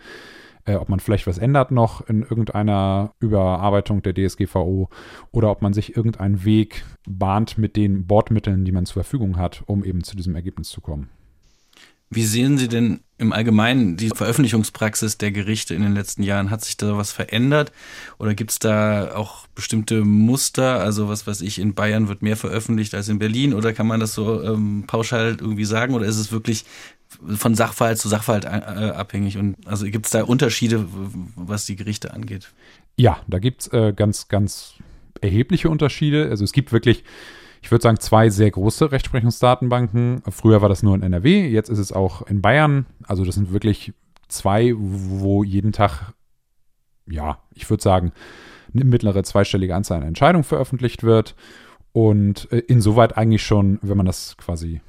äh, 0.65 0.75
ob 0.75 0.89
man 0.89 0.99
vielleicht 0.99 1.27
was 1.27 1.37
ändert 1.37 1.71
noch 1.71 2.07
in 2.07 2.21
irgendeiner 2.21 3.13
Überarbeitung 3.19 4.01
der 4.01 4.13
DSGVO 4.13 4.89
oder 5.31 5.49
ob 5.49 5.61
man 5.61 5.73
sich 5.73 5.95
irgendeinen 5.95 6.45
Weg 6.45 6.85
bahnt 7.07 7.57
mit 7.57 7.75
den 7.75 8.05
Bordmitteln, 8.05 8.65
die 8.65 8.71
man 8.71 8.85
zur 8.85 9.03
Verfügung 9.03 9.37
hat, 9.37 9.63
um 9.65 9.83
eben 9.83 10.03
zu 10.03 10.15
diesem 10.15 10.35
Ergebnis 10.35 10.69
zu 10.69 10.81
kommen. 10.81 11.09
Wie 12.13 12.23
sehen 12.23 12.57
Sie 12.57 12.67
denn 12.67 12.99
im 13.17 13.31
Allgemeinen 13.31 13.95
die 13.95 14.09
Veröffentlichungspraxis 14.09 15.17
der 15.17 15.31
Gerichte 15.31 15.73
in 15.73 15.81
den 15.81 15.93
letzten 15.93 16.23
Jahren? 16.23 16.49
Hat 16.49 16.63
sich 16.63 16.75
da 16.75 16.97
was 16.97 17.13
verändert? 17.13 17.71
Oder 18.19 18.35
gibt 18.35 18.51
es 18.51 18.59
da 18.59 19.15
auch 19.15 19.47
bestimmte 19.55 20.03
Muster? 20.03 20.81
Also 20.81 21.07
was 21.07 21.25
weiß 21.25 21.39
ich, 21.39 21.57
in 21.57 21.73
Bayern 21.73 22.09
wird 22.09 22.21
mehr 22.21 22.35
veröffentlicht 22.35 22.93
als 22.93 23.07
in 23.07 23.17
Berlin? 23.17 23.53
Oder 23.53 23.71
kann 23.71 23.87
man 23.87 24.01
das 24.01 24.13
so 24.13 24.43
ähm, 24.43 24.83
pauschal 24.87 25.37
irgendwie 25.39 25.63
sagen? 25.63 25.93
Oder 25.93 26.05
ist 26.05 26.17
es 26.17 26.33
wirklich 26.33 26.65
von 27.35 27.55
Sachverhalt 27.55 27.97
zu 27.97 28.09
Sachverhalt 28.09 28.45
äh, 28.45 28.47
abhängig. 28.47 29.37
Und 29.37 29.55
also 29.65 29.85
gibt 29.85 30.05
es 30.05 30.11
da 30.11 30.23
Unterschiede, 30.23 30.85
was 31.35 31.65
die 31.65 31.75
Gerichte 31.75 32.13
angeht? 32.13 32.51
Ja, 32.97 33.21
da 33.27 33.39
gibt 33.39 33.61
es 33.61 33.67
äh, 33.73 33.93
ganz, 33.95 34.27
ganz 34.27 34.75
erhebliche 35.21 35.69
Unterschiede. 35.69 36.29
Also 36.29 36.43
es 36.43 36.51
gibt 36.51 36.71
wirklich, 36.71 37.03
ich 37.61 37.71
würde 37.71 37.83
sagen, 37.83 37.99
zwei 37.99 38.29
sehr 38.29 38.51
große 38.51 38.91
Rechtsprechungsdatenbanken. 38.91 40.23
Früher 40.29 40.61
war 40.61 40.69
das 40.69 40.83
nur 40.83 40.95
in 40.95 41.03
NRW, 41.03 41.47
jetzt 41.47 41.69
ist 41.69 41.79
es 41.79 41.91
auch 41.91 42.23
in 42.23 42.41
Bayern. 42.41 42.85
Also 43.03 43.23
das 43.23 43.35
sind 43.35 43.53
wirklich 43.53 43.93
zwei, 44.27 44.73
wo 44.75 45.43
jeden 45.43 45.71
Tag, 45.71 46.13
ja, 47.07 47.39
ich 47.53 47.69
würde 47.69 47.83
sagen, 47.83 48.11
eine 48.73 48.85
mittlere 48.85 49.23
zweistellige 49.23 49.75
Anzahl 49.75 50.01
an 50.01 50.07
Entscheidungen 50.07 50.43
veröffentlicht 50.43 51.03
wird. 51.03 51.35
Und 51.93 52.49
äh, 52.53 52.59
insoweit 52.59 53.17
eigentlich 53.17 53.43
schon, 53.43 53.77
wenn 53.81 53.97
man 53.97 54.05
das 54.05 54.37
quasi 54.37 54.79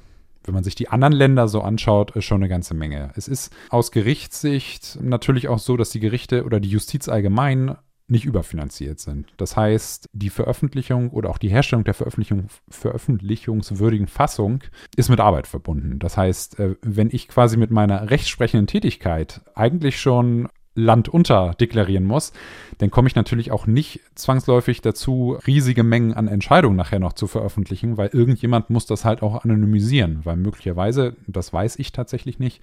wenn 0.45 0.53
man 0.53 0.63
sich 0.63 0.75
die 0.75 0.89
anderen 0.89 1.13
Länder 1.13 1.47
so 1.47 1.61
anschaut, 1.61 2.11
schon 2.21 2.41
eine 2.41 2.49
ganze 2.49 2.73
Menge. 2.73 3.11
Es 3.15 3.27
ist 3.27 3.53
aus 3.69 3.91
Gerichtssicht 3.91 4.99
natürlich 5.01 5.47
auch 5.47 5.59
so, 5.59 5.77
dass 5.77 5.89
die 5.89 5.99
Gerichte 5.99 6.43
oder 6.43 6.59
die 6.59 6.69
Justiz 6.69 7.07
allgemein 7.07 7.77
nicht 8.07 8.25
überfinanziert 8.25 8.99
sind. 8.99 9.27
Das 9.37 9.55
heißt, 9.55 10.09
die 10.13 10.29
Veröffentlichung 10.29 11.09
oder 11.11 11.29
auch 11.29 11.37
die 11.37 11.49
Herstellung 11.49 11.85
der 11.85 11.93
Veröffentlichung, 11.93 12.47
veröffentlichungswürdigen 12.69 14.07
Fassung 14.07 14.63
ist 14.95 15.09
mit 15.09 15.19
Arbeit 15.19 15.47
verbunden. 15.47 15.99
Das 15.99 16.17
heißt, 16.17 16.59
äh, 16.59 16.75
wenn 16.81 17.09
ich 17.11 17.27
quasi 17.27 17.57
mit 17.57 17.71
meiner 17.71 18.09
rechtsprechenden 18.09 18.67
Tätigkeit 18.67 19.41
eigentlich 19.55 19.99
schon 19.99 20.49
Land 20.75 21.07
unter 21.07 21.53
deklarieren 21.59 22.03
muss, 22.03 22.33
dann 22.79 22.89
komme 22.89 23.07
ich 23.07 23.15
natürlich 23.15 23.51
auch 23.51 23.67
nicht 23.67 23.99
zwangsläufig 24.15 24.81
dazu, 24.81 25.37
riesige 25.45 25.83
Mengen 25.83 26.13
an 26.13 26.27
Entscheidungen 26.27 26.75
nachher 26.75 26.99
noch 26.99 27.13
zu 27.13 27.27
veröffentlichen, 27.27 27.97
weil 27.97 28.09
irgendjemand 28.11 28.71
muss 28.71 28.87
das 28.87 29.05
halt 29.05 29.21
auch 29.21 29.43
anonymisieren, 29.43 30.21
weil 30.23 30.35
möglicherweise, 30.35 31.15
das 31.27 31.53
weiß 31.53 31.77
ich 31.77 31.91
tatsächlich 31.91 32.39
nicht, 32.39 32.61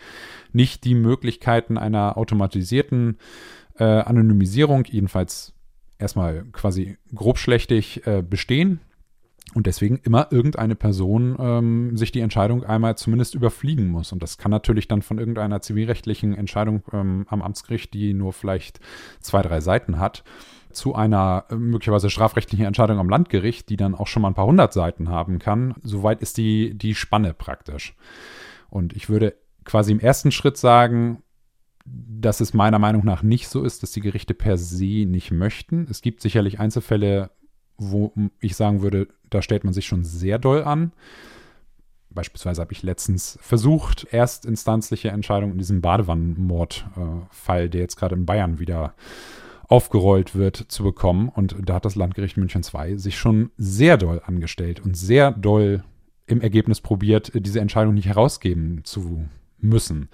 nicht 0.53 0.85
die 0.85 0.97
Möglichkeiten 0.97 1.79
einer 1.79 2.17
automatisierten 2.17 3.19
äh, 3.81 3.85
Anonymisierung, 3.85 4.85
jedenfalls 4.85 5.55
erstmal 5.99 6.45
quasi 6.53 6.97
grobschlächtig 7.15 8.07
äh, 8.07 8.23
bestehen 8.23 8.81
und 9.55 9.67
deswegen 9.67 9.97
immer 9.97 10.29
irgendeine 10.31 10.77
Person 10.77 11.37
ähm, 11.39 11.97
sich 11.97 12.13
die 12.13 12.21
Entscheidung 12.21 12.63
einmal 12.63 12.97
zumindest 12.97 13.35
überfliegen 13.35 13.89
muss. 13.89 14.13
Und 14.13 14.23
das 14.23 14.39
kann 14.39 14.51
natürlich 14.51 14.87
dann 14.87 15.03
von 15.03 15.19
irgendeiner 15.19 15.61
zivilrechtlichen 15.61 16.35
Entscheidung 16.35 16.83
ähm, 16.93 17.27
am 17.29 17.43
Amtsgericht, 17.43 17.93
die 17.93 18.15
nur 18.15 18.33
vielleicht 18.33 18.81
zwei, 19.21 19.43
drei 19.43 19.61
Seiten 19.61 19.99
hat, 19.99 20.23
zu 20.71 20.95
einer 20.95 21.47
äh, 21.51 21.57
möglicherweise 21.57 22.11
strafrechtlichen 22.11 22.65
Entscheidung 22.65 22.99
am 22.99 23.09
Landgericht, 23.09 23.69
die 23.69 23.77
dann 23.77 23.97
auch 23.97 24.07
schon 24.07 24.23
mal 24.23 24.29
ein 24.29 24.35
paar 24.35 24.47
hundert 24.47 24.73
Seiten 24.73 25.09
haben 25.09 25.41
kann. 25.41 25.75
Soweit 25.83 26.23
ist 26.23 26.37
die, 26.37 26.75
die 26.75 26.95
Spanne 26.95 27.35
praktisch. 27.35 27.97
Und 28.69 28.93
ich 28.95 29.09
würde 29.09 29.35
quasi 29.65 29.91
im 29.91 30.01
ersten 30.01 30.31
Schritt 30.31 30.57
sagen, 30.57 31.25
dass 31.93 32.41
es 32.41 32.55
meiner 32.55 32.79
Meinung 32.79 33.05
nach 33.05 33.23
nicht 33.23 33.49
so 33.49 33.65
ist, 33.65 33.83
dass 33.83 33.93
die 33.93 34.01
Gerichte 34.01 34.35
per 34.35 34.59
se 34.59 35.07
nicht 35.07 35.31
möchten. 35.31 35.87
Es 35.91 36.03
gibt 36.03 36.21
sicherlich 36.21 36.61
Einzelfälle, 36.61 37.31
wo 37.79 38.13
ich 38.41 38.57
sagen 38.57 38.83
würde, 38.83 39.09
da 39.31 39.43
stellt 39.43 39.65
man 39.65 39.73
sich 39.73 39.87
schon 39.87 40.05
sehr 40.05 40.39
doll 40.39 40.65
an. 40.65 40.93
Beispielsweise 42.11 42.61
habe 42.61 42.73
ich 42.73 42.83
letztens 42.83 43.39
versucht, 43.41 44.05
erstinstanzliche 44.13 45.11
Entscheidungen 45.11 45.53
in 45.53 45.59
diesem 45.59 45.81
Badewannenmordfall, 45.81 47.71
der 47.71 47.81
jetzt 47.81 47.97
gerade 47.97 48.17
in 48.17 48.27
Bayern 48.27 48.59
wieder 48.59 48.95
aufgerollt 49.69 50.35
wird, 50.35 50.57
zu 50.57 50.83
bekommen. 50.83 51.29
Und 51.29 51.57
da 51.65 51.75
hat 51.75 51.85
das 51.85 51.95
Landgericht 51.95 52.37
München 52.37 52.63
II 52.63 52.99
sich 52.99 53.17
schon 53.17 53.51
sehr 53.57 53.97
doll 53.97 54.21
angestellt 54.25 54.81
und 54.81 54.97
sehr 54.97 55.31
doll 55.31 55.85
im 56.27 56.41
Ergebnis 56.41 56.81
probiert, 56.81 57.31
diese 57.35 57.61
Entscheidung 57.61 57.95
nicht 57.95 58.07
herausgeben 58.07 58.81
zu 58.85 59.29
müssen. 59.63 60.09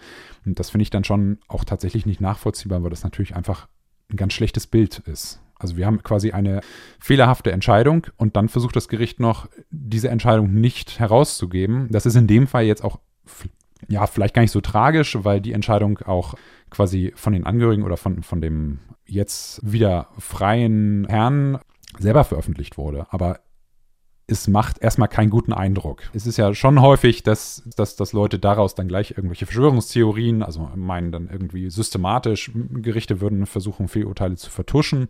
Und 0.45 0.59
das 0.59 0.71
finde 0.71 0.83
ich 0.83 0.91
dann 0.91 1.05
schon 1.05 1.39
auch 1.49 1.65
tatsächlich 1.65 2.07
nicht 2.07 2.21
nachvollziehbar, 2.21 2.83
weil 2.83 2.91
das 2.91 3.05
natürlich 3.05 3.35
einfach 3.35 3.69
ein 4.11 4.17
ganz 4.17 4.33
schlechtes 4.33 4.67
Bild 4.67 4.99
ist. 5.01 5.41
Also 5.59 5.77
wir 5.77 5.87
haben 5.87 6.03
quasi 6.03 6.33
eine 6.33 6.61
fehlerhafte 7.01 7.51
Entscheidung 7.51 8.07
und 8.17 8.37
dann 8.37 8.49
versucht 8.49 8.77
das 8.77 8.89
Gericht 8.89 9.21
noch, 9.21 9.49
diese 9.71 10.11
Entscheidung 10.11 10.53
nicht 10.53 10.99
herauszugeben. 10.99 11.89
Das 11.91 12.05
ist 12.07 12.15
in 12.15 12.27
dem 12.27 12.47
Fall 12.47 12.65
jetzt 12.65 12.85
auch, 12.85 13.01
ja, 13.89 14.07
vielleicht 14.07 14.35
gar 14.35 14.43
nicht 14.43 14.51
so 14.51 14.61
tragisch, 14.61 15.17
weil 15.23 15.41
die 15.41 15.53
Entscheidung 15.53 15.99
auch 16.01 16.35
quasi 16.71 17.13
von 17.17 17.33
den 17.33 17.47
Angehörigen 17.47 17.85
oder 17.85 17.97
von, 17.97 18.23
von 18.23 18.41
dem 18.41 18.81
jetzt 19.07 19.61
wieder 19.63 20.09
freien 20.19 21.07
Herrn 21.09 21.59
selber 21.99 22.25
veröffentlicht 22.25 22.77
wurde. 22.77 23.07
Aber 23.11 23.41
es 24.29 24.49
macht 24.49 24.83
erstmal 24.83 25.09
keinen 25.09 25.31
guten 25.31 25.53
Eindruck. 25.53 26.03
Es 26.13 26.27
ist 26.27 26.37
ja 26.37 26.53
schon 26.55 26.81
häufig, 26.81 27.23
dass, 27.23 27.63
dass, 27.77 27.95
dass 27.95 28.13
Leute 28.13 28.39
daraus 28.39 28.75
dann 28.75 28.89
gleich 28.89 29.13
irgendwelche 29.13 29.47
Verschwörungstheorien, 29.47 30.43
also 30.43 30.69
meinen 30.75 31.13
dann 31.13 31.29
irgendwie 31.31 31.71
systematisch, 31.71 32.51
Gerichte 32.55 33.21
würden 33.21 33.47
versuchen, 33.47 33.87
Fehlurteile 33.87 34.37
zu 34.37 34.51
vertuschen. 34.51 35.09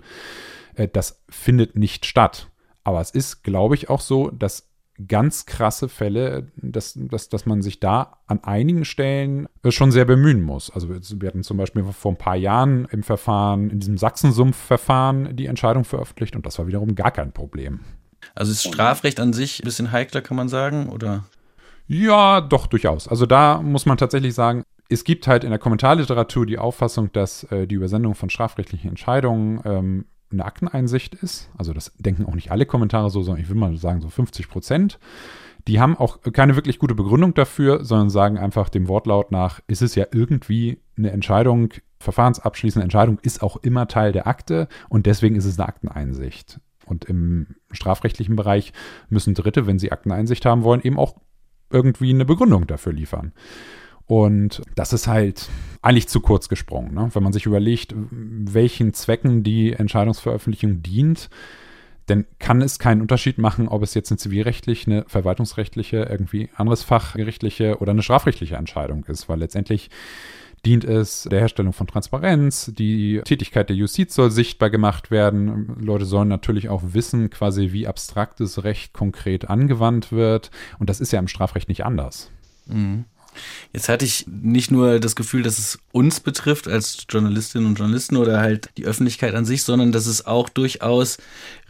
Äh, 0.75 0.89
das 0.89 1.23
findet 1.31 1.77
nicht 1.77 2.05
statt. 2.05 2.51
Aber 2.85 3.01
es 3.01 3.11
ist, 3.11 3.43
glaube 3.43 3.75
ich, 3.75 3.89
auch 3.89 4.01
so, 4.01 4.31
dass 4.31 4.69
ganz 5.09 5.47
krasse 5.47 5.89
Fälle, 5.89 6.53
dass, 6.57 6.95
dass, 6.97 7.29
dass 7.29 7.47
man 7.47 7.63
sich 7.63 7.81
da 7.81 8.19
an 8.27 8.45
einigen 8.45 8.85
Stellen 8.85 9.49
äh, 9.63 9.71
schon 9.71 9.93
sehr 9.93 10.05
bemühen 10.05 10.43
muss. 10.43 10.71
Also 10.71 10.89
wir 10.89 11.29
hatten 11.29 11.43
zum 11.43 11.57
Beispiel 11.57 11.85
vor 11.85 12.13
ein 12.13 12.19
paar 12.19 12.37
Jahren 12.37 12.87
im 12.91 13.03
Verfahren, 13.03 13.71
in 13.71 13.81
diesem 13.81 13.99
Sachsensumpf-Verfahren 13.99 15.37
die 15.37 15.47
Entscheidung 15.47 15.85
veröffentlicht 15.85 16.37
und 16.37 16.47
das 16.47 16.59
war 16.59 16.67
wiederum 16.67 16.95
gar 16.95 17.11
kein 17.11 17.33
Problem. 17.33 17.81
Also 18.35 18.53
ist 18.53 18.65
Strafrecht 18.65 19.21
an 19.21 19.33
sich 19.33 19.61
ein 19.61 19.65
bisschen 19.65 19.93
heikler, 19.93 20.23
kann 20.23 20.37
man 20.37 20.49
sagen, 20.49 20.89
oder? 20.89 21.25
Ja, 21.87 22.41
doch, 22.41 22.67
durchaus. 22.67 23.07
Also 23.09 23.27
da 23.27 23.63
muss 23.63 23.87
man 23.87 23.97
tatsächlich 23.97 24.35
sagen, 24.35 24.65
es 24.89 25.05
gibt 25.05 25.27
halt 25.27 25.45
in 25.45 25.51
der 25.51 25.59
Kommentarliteratur 25.59 26.47
die 26.47 26.59
Auffassung, 26.59 27.13
dass 27.13 27.45
äh, 27.45 27.67
die 27.67 27.75
Übersendung 27.75 28.15
von 28.15 28.31
strafrechtlichen 28.31 28.91
Entscheidungen 28.91 29.61
ähm, 29.65 30.07
eine 30.31 30.45
Akteneinsicht 30.45 31.15
ist. 31.15 31.51
Also 31.57 31.73
das 31.73 31.93
denken 31.99 32.25
auch 32.27 32.35
nicht 32.35 32.51
alle 32.51 32.67
Kommentare 32.67 33.11
so, 33.11 33.23
sondern 33.23 33.43
ich 33.43 33.49
will 33.49 33.57
mal 33.57 33.77
sagen 33.77 34.01
so 34.01 34.09
50 34.09 34.49
Prozent. 34.49 34.99
Die 35.69 35.81
haben 35.81 35.97
auch 35.97 36.21
keine 36.33 36.55
wirklich 36.55 36.79
gute 36.79 36.95
Begründung 36.95 37.35
dafür, 37.35 37.85
sondern 37.85 38.11
sagen 38.11 38.39
einfach 38.39 38.69
dem 38.69 38.87
Wortlaut 38.89 39.33
nach, 39.33 39.61
ist 39.67 39.83
es 39.83 39.97
ja 39.97 40.07
irgendwie 40.13 40.81
eine 40.97 41.11
Entscheidung, 41.11 41.71
verfahrensabschließende 41.99 42.85
Entscheidung 42.85 43.19
ist 43.23 43.43
auch 43.43 43.57
immer 43.59 43.89
Teil 43.89 44.13
der 44.13 44.27
Akte 44.27 44.69
und 44.89 45.07
deswegen 45.07 45.35
ist 45.35 45.45
es 45.45 45.59
eine 45.59 45.69
Akteneinsicht. 45.69 46.61
Und 46.87 47.05
im 47.05 47.57
strafrechtlichen 47.73 48.37
Bereich 48.37 48.73
müssen 49.09 49.35
Dritte, 49.35 49.67
wenn 49.67 49.79
sie 49.79 49.93
Akteneinsicht 49.93 50.47
haben 50.47 50.63
wollen, 50.63 50.81
eben 50.83 50.99
auch 50.99 51.17
irgendwie 51.71 52.11
eine 52.11 52.25
Begründung 52.25 52.67
dafür 52.67 52.93
liefern. 52.93 53.33
Und 54.07 54.63
das 54.77 54.93
ist 54.93 55.09
halt 55.09 55.49
eigentlich 55.83 56.09
zu 56.09 56.21
kurz 56.21 56.49
gesprungen. 56.49 56.95
Ne? 56.95 57.11
Wenn 57.13 57.25
man 57.25 57.33
sich 57.33 57.45
überlegt, 57.45 57.93
welchen 57.97 58.95
Zwecken 58.95 59.43
die 59.43 59.73
Entscheidungsveröffentlichung 59.73 60.81
dient, 60.83 61.29
dann 62.07 62.25
kann 62.39 62.63
es 62.63 62.79
keinen 62.79 63.01
Unterschied 63.01 63.39
machen, 63.39 63.67
ob 63.67 63.83
es 63.83 63.95
jetzt 63.95 64.13
eine 64.13 64.19
zivilrechtliche, 64.19 64.89
eine 64.89 65.05
verwaltungsrechtliche, 65.09 66.07
irgendwie 66.09 66.51
anderes 66.55 66.85
fachgerichtliche 66.85 67.79
oder 67.79 67.91
eine 67.91 68.03
strafrechtliche 68.03 68.55
Entscheidung 68.55 69.05
ist, 69.07 69.29
weil 69.29 69.41
letztendlich 69.41 69.91
dient 70.67 70.85
es 70.85 71.23
der 71.31 71.39
Herstellung 71.39 71.73
von 71.73 71.87
Transparenz. 71.87 72.73
Die 72.77 73.21
Tätigkeit 73.25 73.69
der 73.69 73.77
Justiz 73.77 74.15
soll 74.15 74.33
sichtbar 74.33 74.69
gemacht 74.69 75.13
werden. 75.13 75.77
Leute 75.81 76.05
sollen 76.05 76.29
natürlich 76.29 76.69
auch 76.69 76.83
wissen, 76.93 77.31
quasi 77.31 77.73
wie 77.73 77.87
abstraktes 77.87 78.65
Recht 78.65 78.93
konkret 78.93 79.49
angewandt 79.49 80.11
wird. 80.11 80.51
Und 80.79 80.91
das 80.91 81.01
ist 81.01 81.13
ja 81.13 81.21
im 81.21 81.29
Strafrecht 81.29 81.69
nicht 81.69 81.85
anders. 81.85 82.31
Mhm. 82.67 83.05
Jetzt 83.73 83.89
hatte 83.89 84.05
ich 84.05 84.27
nicht 84.27 84.71
nur 84.71 85.01
das 85.01 85.17
Gefühl, 85.17 85.43
dass 85.43 85.59
es 85.59 85.79
uns 85.93 86.21
betrifft 86.21 86.69
als 86.69 87.07
Journalistinnen 87.09 87.67
und 87.67 87.79
Journalisten 87.79 88.17
oder 88.17 88.41
halt 88.41 88.71
die 88.77 88.85
Öffentlichkeit 88.85 89.35
an 89.35 89.45
sich, 89.45 89.63
sondern 89.63 89.93
dass 89.93 90.07
es 90.07 90.27
auch 90.27 90.49
durchaus 90.49 91.19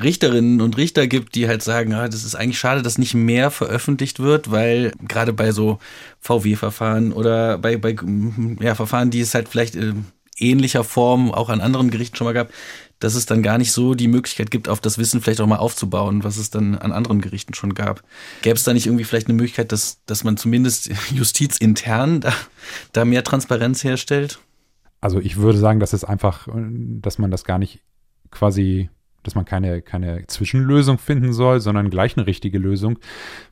Richterinnen 0.02 0.61
und 0.61 0.76
Richter 0.76 1.07
gibt, 1.07 1.35
die 1.35 1.48
halt 1.48 1.62
sagen, 1.62 1.94
ah, 1.94 2.09
das 2.09 2.24
ist 2.24 2.35
eigentlich 2.35 2.59
schade, 2.59 2.83
dass 2.83 2.98
nicht 2.98 3.14
mehr 3.14 3.50
veröffentlicht 3.50 4.20
wird, 4.20 4.50
weil 4.50 4.92
gerade 5.07 5.33
bei 5.33 5.52
so 5.52 5.79
VW-Verfahren 6.20 7.12
oder 7.12 7.59
bei, 7.59 7.76
bei 7.76 7.96
ja, 8.61 8.74
Verfahren, 8.74 9.11
die 9.11 9.20
es 9.20 9.35
halt 9.35 9.48
vielleicht 9.48 9.76
äh, 9.76 9.92
ähnlicher 10.38 10.85
Form 10.85 11.33
auch 11.33 11.48
an 11.48 11.61
anderen 11.61 11.90
Gerichten 11.90 12.16
schon 12.16 12.26
mal 12.26 12.35
gab, 12.35 12.50
dass 12.98 13.14
es 13.14 13.26
dann 13.26 13.42
gar 13.42 13.59
nicht 13.59 13.72
so 13.72 13.94
die 13.94 14.09
Möglichkeit 14.09 14.50
gibt, 14.50 14.68
auf 14.68 14.80
das 14.80 14.98
Wissen 14.98 15.20
vielleicht 15.20 15.40
auch 15.40 15.46
mal 15.46 15.56
aufzubauen, 15.56 16.24
was 16.24 16.38
es 16.38 16.50
dann 16.50 16.76
an 16.76 16.92
anderen 16.92 17.20
Gerichten 17.20 17.54
schon 17.54 17.74
gab. 17.74 18.02
Gäbe 18.42 18.56
es 18.56 18.64
da 18.64 18.72
nicht 18.72 18.87
irgendwie 18.87 19.04
vielleicht 19.04 19.28
eine 19.28 19.37
Möglichkeit, 19.37 19.72
dass, 19.72 20.02
dass 20.06 20.24
man 20.24 20.37
zumindest 20.37 20.90
justizintern 21.12 22.20
da, 22.20 22.32
da 22.92 23.04
mehr 23.04 23.24
Transparenz 23.24 23.85
herstellt? 23.85 24.38
Also 25.00 25.20
ich 25.20 25.37
würde 25.37 25.59
sagen, 25.59 25.78
dass 25.78 25.92
es 25.92 26.04
einfach, 26.04 26.48
dass 26.52 27.18
man 27.18 27.30
das 27.30 27.44
gar 27.44 27.59
nicht 27.59 27.82
quasi 28.30 28.88
dass 29.26 29.34
man 29.34 29.44
keine, 29.44 29.82
keine 29.82 30.26
Zwischenlösung 30.26 30.98
finden 30.98 31.32
soll, 31.32 31.60
sondern 31.60 31.90
gleich 31.90 32.16
eine 32.16 32.26
richtige 32.26 32.58
Lösung. 32.58 32.98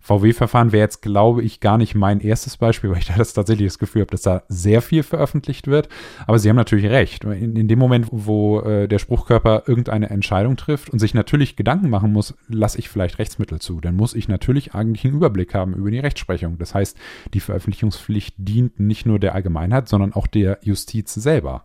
VW-Verfahren 0.01 0.73
wäre 0.73 0.85
jetzt, 0.85 1.03
glaube 1.03 1.43
ich, 1.43 1.61
gar 1.61 1.79
nicht 1.79 1.95
mein 1.95 2.21
erstes 2.21 2.57
Beispiel, 2.57 2.91
weil 2.93 2.99
ich 2.99 3.07
da 3.07 3.15
das 3.17 3.35
tatsächlich 3.35 3.69
das 3.69 3.79
Gefühl 3.79 4.03
habe, 4.03 4.11
dass 4.11 4.23
da 4.23 4.43
sehr 4.49 4.83
viel 4.83 5.03
veröffentlicht 5.03 5.67
wird. 5.67 5.89
Aber 6.27 6.39
Sie 6.39 6.49
haben 6.49 6.57
natürlich 6.57 6.87
recht. 6.87 7.25
In, 7.25 7.57
in 7.57 7.69
dem 7.69 7.79
Moment, 7.79 8.09
wo 8.11 8.61
äh, 8.61 8.89
der 8.89 8.99
Spruchkörper 8.99 9.65
irgendeine 9.67 10.11
Entscheidung 10.11 10.57
trifft 10.57 10.91
und 10.91 10.99
sich 10.99 11.15
natürlich 11.15 11.57
Gedanken 11.57 11.91
machen 11.91 12.13
muss, 12.13 12.35
lasse 12.49 12.79
ich 12.79 12.89
vielleicht 12.89 13.19
Rechtsmittel 13.19 13.61
zu, 13.61 13.81
dann 13.81 13.97
muss 13.97 14.15
ich 14.15 14.29
natürlich 14.29 14.75
eigentlich 14.75 15.05
einen 15.05 15.15
Überblick 15.15 15.55
haben 15.55 15.75
über 15.75 15.91
die 15.91 15.99
Rechtsprechung. 15.99 16.59
Das 16.59 16.75
heißt, 16.75 16.97
die 17.33 17.41
Veröffentlichungspflicht 17.41 18.35
dient 18.39 18.79
nicht 18.81 19.07
nur 19.07 19.19
der 19.19 19.35
Allgemeinheit, 19.35 19.89
sondern 19.89 20.13
auch 20.13 20.27
der 20.27 20.59
Justiz 20.63 21.15
selber. 21.15 21.65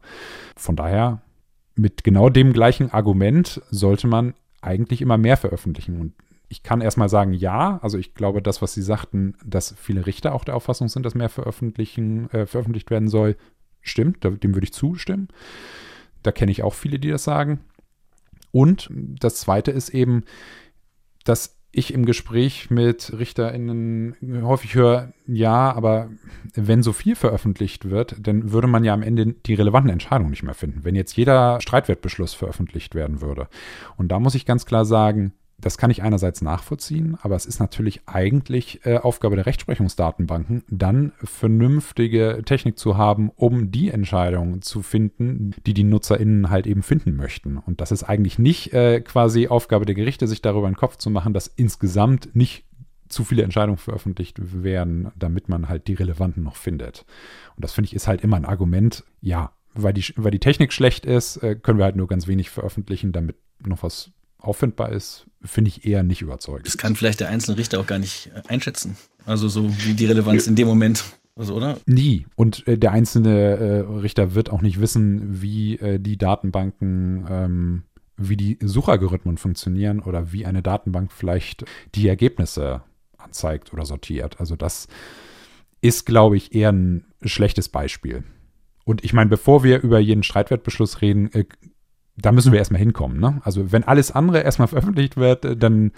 Von 0.56 0.76
daher, 0.76 1.22
mit 1.80 2.04
genau 2.04 2.30
dem 2.30 2.54
gleichen 2.54 2.92
Argument 2.92 3.62
sollte 3.72 4.08
man 4.08 4.34
eigentlich 4.62 5.02
immer 5.02 5.18
mehr 5.18 5.38
veröffentlichen. 5.38 6.00
Und 6.00 6.14
ich 6.50 6.64
kann 6.64 6.82
erstmal 6.82 7.10
sagen, 7.10 7.34
ja. 7.34 7.80
Also 7.82 7.98
ich 7.98 8.14
glaube, 8.14 8.42
das, 8.42 8.62
was 8.62 8.74
Sie 8.74 8.82
sagten, 8.82 9.36
dass 9.46 9.76
viele 9.78 10.06
Richter 10.06 10.34
auch 10.34 10.44
der 10.44 10.56
Auffassung 10.56 10.90
sind, 10.90 11.06
dass 11.06 11.16
mehr 11.16 11.30
veröffentlichen, 11.30 12.30
äh, 12.32 12.46
veröffentlicht 12.46 12.92
werden 12.92 13.08
soll, 13.08 13.38
stimmt. 13.82 14.24
Dem 14.24 14.54
würde 14.54 14.66
ich 14.66 14.74
zustimmen. 14.74 15.30
Da 16.22 16.32
kenne 16.32 16.52
ich 16.52 16.64
auch 16.64 16.74
viele, 16.74 17.00
die 17.00 17.10
das 17.10 17.24
sagen. 17.24 17.62
Und 18.52 18.90
das 18.92 19.36
Zweite 19.36 19.72
ist 19.72 19.90
eben, 19.90 20.24
dass 21.24 21.59
ich 21.72 21.94
im 21.94 22.06
Gespräch 22.06 22.72
mit 22.72 23.14
RichterInnen 23.18 24.16
häufig 24.44 24.74
höre, 24.76 25.14
ja, 25.28 25.72
aber 25.72 26.10
wenn 26.56 26.82
so 26.82 26.94
viel 26.94 27.16
veröffentlicht 27.16 27.90
wird, 27.90 28.16
dann 28.20 28.52
würde 28.52 28.68
man 28.68 28.84
ja 28.84 28.94
am 28.94 29.04
Ende 29.04 29.34
die 29.34 29.54
relevanten 29.54 29.92
Entscheidungen 29.92 30.32
nicht 30.32 30.44
mehr 30.44 30.56
finden, 30.56 30.84
wenn 30.84 30.96
jetzt 30.96 31.16
jeder 31.16 31.62
Streitwertbeschluss 31.62 32.34
veröffentlicht 32.34 32.96
werden 32.96 33.22
würde. 33.22 33.48
Und 33.98 34.10
da 34.10 34.20
muss 34.20 34.36
ich 34.36 34.46
ganz 34.46 34.66
klar 34.66 34.84
sagen, 34.86 35.34
das 35.62 35.78
kann 35.78 35.92
ich 35.92 36.04
einerseits 36.04 36.42
nachvollziehen, 36.42 37.18
aber 37.22 37.36
es 37.36 37.46
ist 37.46 37.60
natürlich 37.60 38.02
eigentlich 38.06 38.86
äh, 38.86 38.98
Aufgabe 38.98 39.36
der 39.36 39.46
Rechtsprechungsdatenbanken, 39.46 40.64
dann 40.70 41.12
vernünftige 41.24 42.42
Technik 42.46 42.78
zu 42.78 42.98
haben, 42.98 43.32
um 43.36 43.72
die 43.72 43.90
Entscheidungen 43.90 44.62
zu 44.62 44.82
finden, 44.82 45.54
die 45.66 45.74
die 45.74 45.84
NutzerInnen 45.84 46.50
halt 46.50 46.68
eben 46.68 46.84
finden 46.84 47.16
möchten. 47.16 47.58
Und 47.58 47.82
das 47.82 47.92
ist 47.92 48.04
eigentlich 48.04 48.40
nicht 48.40 48.74
äh, 48.74 49.02
quasi 49.02 49.48
Aufgabe 49.48 49.86
der 49.86 49.96
Gerichte, 49.96 50.28
sich 50.28 50.42
darüber 50.42 50.68
einen 50.68 50.76
Kopf 50.76 50.98
zu 50.98 51.10
machen, 51.10 51.34
dass 51.34 51.48
insgesamt 51.48 52.36
nicht 52.36 52.66
zu 53.10 53.24
viele 53.24 53.44
Entscheidungen 53.44 53.78
veröffentlicht 53.78 54.64
werden, 54.64 55.12
damit 55.18 55.50
man 55.50 55.68
halt 55.68 55.88
die 55.88 55.96
relevanten 55.96 56.44
noch 56.44 56.56
findet. 56.56 57.06
Und 57.56 57.66
das 57.66 57.74
finde 57.74 57.88
ich 57.88 57.96
ist 57.96 58.08
halt 58.08 58.22
immer 58.22 58.38
ein 58.38 58.46
Argument, 58.46 59.04
ja, 59.22 59.52
weil 59.74 59.94
die, 59.94 60.06
weil 60.16 60.32
die 60.32 60.40
Technik 60.40 60.72
schlecht 60.72 61.06
ist, 61.06 61.38
äh, 61.38 61.56
können 61.56 61.80
wir 61.80 61.86
halt 61.86 61.96
nur 61.96 62.08
ganz 62.08 62.28
wenig 62.28 62.50
veröffentlichen, 62.50 63.12
damit 63.12 63.36
noch 63.66 63.84
was 63.84 64.12
auffindbar 64.40 64.92
ist, 64.92 65.26
finde 65.44 65.70
ich 65.70 65.86
eher 65.86 66.04
nicht 66.04 66.22
überzeugend. 66.22 66.68
Das 66.68 66.78
kann 66.78 66.96
vielleicht 66.96 67.20
der 67.20 67.30
einzelne 67.30 67.58
Richter 67.58 67.80
auch 67.80 67.88
gar 67.88 68.00
nicht 68.00 68.32
äh, 68.36 68.42
einschätzen. 68.48 68.98
Also 69.26 69.48
so 69.48 69.70
wie 69.86 69.94
die 69.94 70.06
Relevanz 70.06 70.48
in 70.48 70.56
dem 70.56 70.68
Moment. 70.68 71.04
Also, 71.36 71.56
oder? 71.56 71.78
Nie. 71.86 72.26
Und 72.36 72.68
äh, 72.68 72.78
der 72.78 72.92
einzelne 72.92 73.58
äh, 73.58 73.80
Richter 74.00 74.36
wird 74.36 74.50
auch 74.50 74.62
nicht 74.62 74.82
wissen, 74.82 75.42
wie 75.42 75.78
äh, 75.78 76.00
die 76.00 76.18
Datenbanken, 76.18 77.26
ähm, 77.30 77.84
wie 78.18 78.36
die 78.36 78.58
Suchalgorithmen 78.62 79.38
funktionieren 79.38 80.02
oder 80.02 80.34
wie 80.34 80.46
eine 80.46 80.62
Datenbank 80.62 81.14
vielleicht 81.14 81.64
die 81.96 82.08
Ergebnisse 82.10 82.84
anzeigt 83.18 83.72
oder 83.74 83.86
sortiert. 83.86 84.40
Also 84.40 84.58
das 84.58 84.88
ist, 85.82 86.06
glaube 86.06 86.36
ich, 86.36 86.54
eher 86.54 86.74
ein 86.74 87.06
schlechtes 87.24 87.70
Beispiel. 87.70 88.24
Und 88.84 89.04
ich 89.04 89.14
meine, 89.14 89.30
bevor 89.30 89.64
wir 89.64 89.82
über 89.82 90.00
jeden 90.00 90.24
Streitwertbeschluss 90.24 91.02
reden, 91.02 91.32
äh, 91.32 91.46
da 92.22 92.32
müssen 92.32 92.52
wir 92.52 92.60
erstmal 92.60 92.80
hinkommen. 92.80 93.20
Ne? 93.20 93.42
Also 93.44 93.72
wenn 93.72 93.84
alles 93.84 94.12
andere 94.12 94.42
erstmal 94.42 94.68
veröffentlicht 94.68 95.18
wird, 95.18 95.62
dann, 95.62 95.92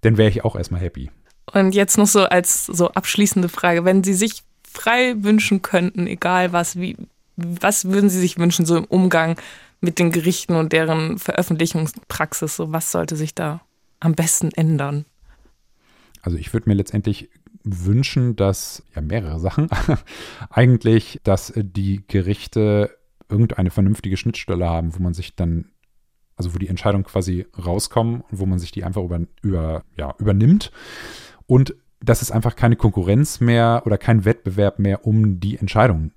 dann 0.00 0.16
wäre 0.16 0.28
ich 0.28 0.44
auch 0.44 0.56
erstmal 0.56 0.80
happy. 0.80 1.10
Und 1.52 1.74
jetzt 1.74 1.98
noch 1.98 2.06
so 2.06 2.24
als 2.24 2.66
so 2.66 2.90
abschließende 2.90 3.48
Frage, 3.48 3.84
wenn 3.84 4.04
Sie 4.04 4.14
sich 4.14 4.42
frei 4.70 5.14
wünschen 5.18 5.62
könnten, 5.62 6.06
egal 6.06 6.52
was, 6.52 6.76
wie, 6.76 6.96
was 7.36 7.86
würden 7.86 8.10
Sie 8.10 8.20
sich 8.20 8.38
wünschen, 8.38 8.66
so 8.66 8.76
im 8.76 8.84
Umgang 8.84 9.36
mit 9.80 9.98
den 9.98 10.12
Gerichten 10.12 10.54
und 10.54 10.72
deren 10.72 11.18
Veröffentlichungspraxis? 11.18 12.56
So 12.56 12.72
was 12.72 12.92
sollte 12.92 13.16
sich 13.16 13.34
da 13.34 13.60
am 13.98 14.14
besten 14.14 14.50
ändern? 14.52 15.04
Also 16.22 16.36
ich 16.36 16.52
würde 16.52 16.68
mir 16.68 16.74
letztendlich 16.74 17.30
wünschen, 17.64 18.36
dass 18.36 18.82
ja 18.94 19.02
mehrere 19.02 19.38
Sachen 19.40 19.68
eigentlich, 20.50 21.20
dass 21.24 21.52
die 21.56 22.04
Gerichte 22.06 22.96
irgendeine 23.30 23.70
vernünftige 23.70 24.16
Schnittstelle 24.16 24.68
haben, 24.68 24.96
wo 24.96 25.02
man 25.02 25.14
sich 25.14 25.34
dann, 25.34 25.66
also 26.36 26.54
wo 26.54 26.58
die 26.58 26.68
Entscheidungen 26.68 27.04
quasi 27.04 27.46
rauskommen 27.58 28.22
und 28.22 28.38
wo 28.38 28.46
man 28.46 28.58
sich 28.58 28.72
die 28.72 28.84
einfach 28.84 29.02
über, 29.02 29.20
über, 29.42 29.84
ja, 29.96 30.14
übernimmt. 30.18 30.72
Und 31.46 31.74
dass 32.02 32.22
es 32.22 32.30
einfach 32.30 32.56
keine 32.56 32.76
Konkurrenz 32.76 33.40
mehr 33.40 33.82
oder 33.84 33.98
kein 33.98 34.24
Wettbewerb 34.24 34.78
mehr 34.78 35.06
um 35.06 35.38
die 35.40 35.58
Entscheidungen 35.58 36.12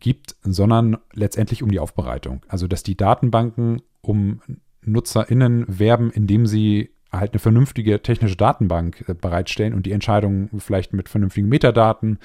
gibt, 0.00 0.36
sondern 0.42 0.96
letztendlich 1.12 1.62
um 1.62 1.70
die 1.70 1.80
Aufbereitung. 1.80 2.42
Also 2.48 2.66
dass 2.66 2.82
die 2.82 2.96
Datenbanken 2.96 3.82
um 4.00 4.40
NutzerInnen 4.82 5.66
werben, 5.68 6.10
indem 6.10 6.46
sie 6.46 6.90
halt 7.12 7.32
eine 7.32 7.40
vernünftige 7.40 8.02
technische 8.02 8.36
Datenbank 8.36 9.04
äh, 9.08 9.14
bereitstellen 9.14 9.74
und 9.74 9.86
die 9.86 9.92
Entscheidungen 9.92 10.50
vielleicht 10.58 10.92
mit 10.92 11.08
vernünftigen 11.08 11.48
Metadaten 11.48 12.18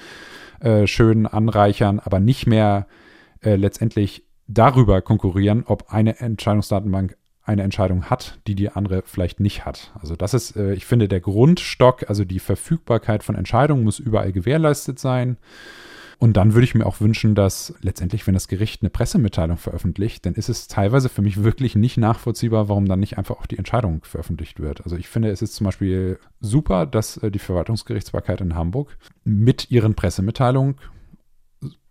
äh, 0.60 0.86
schön 0.86 1.26
anreichern, 1.26 2.00
aber 2.00 2.20
nicht 2.20 2.46
mehr 2.46 2.86
äh, 3.44 3.56
letztendlich 3.56 4.24
darüber 4.46 5.00
konkurrieren, 5.02 5.64
ob 5.66 5.92
eine 5.92 6.18
Entscheidungsdatenbank 6.20 7.16
eine 7.44 7.62
Entscheidung 7.62 8.06
hat, 8.06 8.38
die 8.46 8.54
die 8.54 8.70
andere 8.70 9.02
vielleicht 9.04 9.38
nicht 9.38 9.66
hat. 9.66 9.92
Also 10.00 10.16
das 10.16 10.34
ist, 10.34 10.56
äh, 10.56 10.72
ich 10.72 10.86
finde, 10.86 11.08
der 11.08 11.20
Grundstock, 11.20 12.08
also 12.08 12.24
die 12.24 12.38
Verfügbarkeit 12.38 13.22
von 13.22 13.34
Entscheidungen 13.34 13.84
muss 13.84 13.98
überall 13.98 14.32
gewährleistet 14.32 14.98
sein. 14.98 15.36
Und 16.18 16.36
dann 16.36 16.54
würde 16.54 16.64
ich 16.64 16.74
mir 16.74 16.86
auch 16.86 17.00
wünschen, 17.00 17.34
dass 17.34 17.74
letztendlich, 17.82 18.26
wenn 18.26 18.34
das 18.34 18.48
Gericht 18.48 18.82
eine 18.82 18.88
Pressemitteilung 18.88 19.58
veröffentlicht, 19.58 20.24
dann 20.24 20.34
ist 20.34 20.48
es 20.48 20.68
teilweise 20.68 21.08
für 21.08 21.22
mich 21.22 21.42
wirklich 21.42 21.74
nicht 21.74 21.98
nachvollziehbar, 21.98 22.68
warum 22.68 22.86
dann 22.86 23.00
nicht 23.00 23.18
einfach 23.18 23.36
auch 23.36 23.46
die 23.46 23.58
Entscheidung 23.58 24.02
veröffentlicht 24.04 24.60
wird. 24.60 24.82
Also 24.84 24.96
ich 24.96 25.08
finde, 25.08 25.30
es 25.30 25.42
ist 25.42 25.54
zum 25.54 25.66
Beispiel 25.66 26.18
super, 26.40 26.86
dass 26.86 27.18
äh, 27.18 27.30
die 27.30 27.38
Verwaltungsgerichtsbarkeit 27.38 28.40
in 28.40 28.54
Hamburg 28.54 28.96
mit 29.24 29.70
ihren 29.70 29.94
Pressemitteilungen 29.94 30.76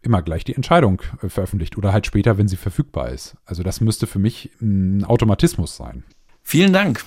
immer 0.04 0.22
gleich 0.22 0.44
die 0.44 0.56
Entscheidung 0.56 1.02
äh, 1.22 1.30
veröffentlicht 1.30 1.78
oder 1.78 1.94
halt 1.94 2.06
später, 2.06 2.38
wenn 2.38 2.48
sie 2.48 2.58
verfügbar 2.58 3.10
ist. 3.10 3.36
Also 3.46 3.64
das 3.64 3.82
müsste 3.82 4.08
für 4.08 4.20
mich 4.20 4.52
ein 4.62 5.04
Automatismus 5.04 5.76
sein. 5.76 6.04
Vielen 6.42 6.74
Dank. 6.74 7.04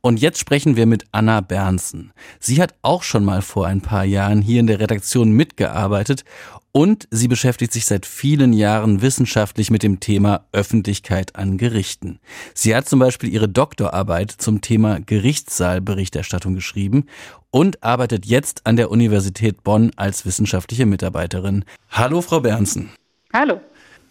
Und 0.00 0.20
jetzt 0.20 0.38
sprechen 0.38 0.76
wir 0.76 0.86
mit 0.86 1.04
Anna 1.12 1.40
Bernsen. 1.40 2.12
Sie 2.40 2.60
hat 2.60 2.74
auch 2.82 3.02
schon 3.02 3.24
mal 3.24 3.42
vor 3.42 3.66
ein 3.66 3.80
paar 3.80 4.04
Jahren 4.04 4.42
hier 4.42 4.60
in 4.60 4.66
der 4.66 4.80
Redaktion 4.80 5.30
mitgearbeitet 5.30 6.24
und 6.72 7.06
sie 7.10 7.28
beschäftigt 7.28 7.72
sich 7.72 7.84
seit 7.84 8.06
vielen 8.06 8.54
Jahren 8.54 9.02
wissenschaftlich 9.02 9.70
mit 9.70 9.82
dem 9.82 10.00
Thema 10.00 10.46
Öffentlichkeit 10.52 11.36
an 11.36 11.58
Gerichten. 11.58 12.18
Sie 12.54 12.74
hat 12.74 12.88
zum 12.88 12.98
Beispiel 12.98 13.28
ihre 13.28 13.48
Doktorarbeit 13.48 14.30
zum 14.30 14.62
Thema 14.62 14.98
Gerichtssaalberichterstattung 14.98 16.54
geschrieben 16.54 17.06
und 17.50 17.82
arbeitet 17.82 18.24
jetzt 18.24 18.66
an 18.66 18.76
der 18.76 18.90
Universität 18.90 19.62
Bonn 19.62 19.92
als 19.96 20.24
wissenschaftliche 20.24 20.86
Mitarbeiterin. 20.86 21.64
Hallo, 21.90 22.22
Frau 22.22 22.40
Bernsen. 22.40 22.90
Hallo. 23.34 23.60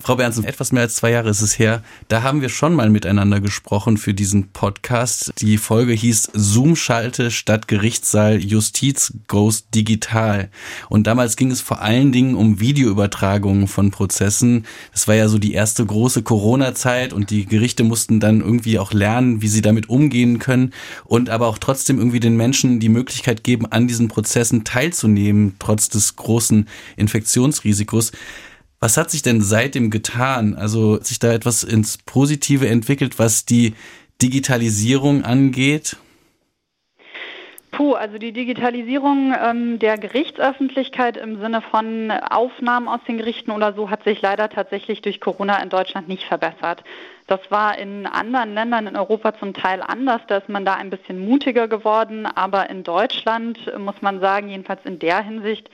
Frau 0.03 0.15
Bernsen, 0.15 0.45
etwas 0.45 0.71
mehr 0.71 0.81
als 0.81 0.95
zwei 0.95 1.11
Jahre 1.11 1.29
ist 1.29 1.41
es 1.41 1.59
her. 1.59 1.83
Da 2.07 2.23
haben 2.23 2.41
wir 2.41 2.49
schon 2.49 2.73
mal 2.73 2.89
miteinander 2.89 3.39
gesprochen 3.39 3.97
für 3.97 4.15
diesen 4.15 4.47
Podcast. 4.47 5.31
Die 5.37 5.59
Folge 5.59 5.93
hieß 5.93 6.31
Zoom-Schalte 6.33 7.29
statt 7.29 7.67
Gerichtssaal 7.67 8.37
Justiz 8.39 9.13
goes 9.27 9.69
digital. 9.69 10.49
Und 10.89 11.05
damals 11.05 11.35
ging 11.35 11.51
es 11.51 11.61
vor 11.61 11.81
allen 11.81 12.11
Dingen 12.11 12.33
um 12.33 12.59
Videoübertragungen 12.59 13.67
von 13.67 13.91
Prozessen. 13.91 14.65
Das 14.91 15.07
war 15.07 15.13
ja 15.13 15.27
so 15.27 15.37
die 15.37 15.53
erste 15.53 15.85
große 15.85 16.23
Corona-Zeit 16.23 17.13
und 17.13 17.29
die 17.29 17.45
Gerichte 17.45 17.83
mussten 17.83 18.19
dann 18.19 18.41
irgendwie 18.41 18.79
auch 18.79 18.93
lernen, 18.93 19.43
wie 19.43 19.49
sie 19.49 19.61
damit 19.61 19.87
umgehen 19.87 20.39
können 20.39 20.73
und 21.05 21.29
aber 21.29 21.45
auch 21.45 21.59
trotzdem 21.59 21.99
irgendwie 21.99 22.19
den 22.19 22.35
Menschen 22.35 22.79
die 22.79 22.89
Möglichkeit 22.89 23.43
geben, 23.43 23.67
an 23.67 23.87
diesen 23.87 24.07
Prozessen 24.07 24.63
teilzunehmen, 24.63 25.57
trotz 25.59 25.89
des 25.89 26.15
großen 26.15 26.67
Infektionsrisikos. 26.97 28.11
Was 28.83 28.97
hat 28.97 29.11
sich 29.11 29.21
denn 29.21 29.41
seitdem 29.41 29.91
getan? 29.91 30.55
Also 30.55 30.95
hat 30.95 31.05
sich 31.05 31.19
da 31.19 31.31
etwas 31.31 31.63
ins 31.63 31.99
Positive 31.99 32.67
entwickelt, 32.67 33.19
was 33.19 33.45
die 33.45 33.75
Digitalisierung 34.23 35.23
angeht? 35.23 35.97
Puh, 37.69 37.93
also 37.93 38.17
die 38.17 38.33
Digitalisierung 38.33 39.33
ähm, 39.39 39.79
der 39.79 39.97
Gerichtsöffentlichkeit 39.97 41.15
im 41.15 41.39
Sinne 41.39 41.61
von 41.61 42.11
Aufnahmen 42.11 42.87
aus 42.87 42.99
den 43.07 43.17
Gerichten 43.17 43.51
oder 43.51 43.73
so 43.73 43.89
hat 43.89 44.03
sich 44.03 44.21
leider 44.21 44.49
tatsächlich 44.49 45.01
durch 45.01 45.21
Corona 45.21 45.61
in 45.61 45.69
Deutschland 45.69 46.09
nicht 46.09 46.23
verbessert. 46.23 46.83
Das 47.27 47.39
war 47.49 47.77
in 47.77 48.07
anderen 48.07 48.55
Ländern 48.55 48.87
in 48.87 48.97
Europa 48.97 49.37
zum 49.39 49.53
Teil 49.53 49.81
anders, 49.81 50.21
da 50.27 50.37
ist 50.37 50.49
man 50.49 50.65
da 50.65 50.73
ein 50.73 50.89
bisschen 50.89 51.23
mutiger 51.25 51.69
geworden, 51.69 52.25
aber 52.25 52.69
in 52.69 52.83
Deutschland 52.83 53.57
muss 53.77 54.01
man 54.01 54.19
sagen, 54.19 54.49
jedenfalls 54.49 54.81
in 54.83 54.99
der 54.99 55.23
Hinsicht, 55.23 55.69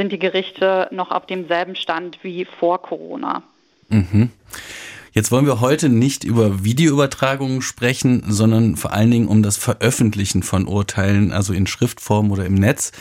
sind 0.00 0.12
die 0.12 0.18
Gerichte 0.18 0.88
noch 0.92 1.10
auf 1.10 1.26
demselben 1.26 1.76
Stand 1.76 2.24
wie 2.24 2.46
vor 2.46 2.80
Corona. 2.80 3.42
Mhm. 3.90 4.30
Jetzt 5.12 5.30
wollen 5.30 5.44
wir 5.44 5.60
heute 5.60 5.90
nicht 5.90 6.24
über 6.24 6.64
Videoübertragungen 6.64 7.60
sprechen, 7.60 8.24
sondern 8.26 8.76
vor 8.76 8.94
allen 8.94 9.10
Dingen 9.10 9.28
um 9.28 9.42
das 9.42 9.58
Veröffentlichen 9.58 10.42
von 10.42 10.66
Urteilen, 10.66 11.32
also 11.32 11.52
in 11.52 11.66
Schriftform 11.66 12.30
oder 12.30 12.46
im 12.46 12.54
Netz. 12.54 12.92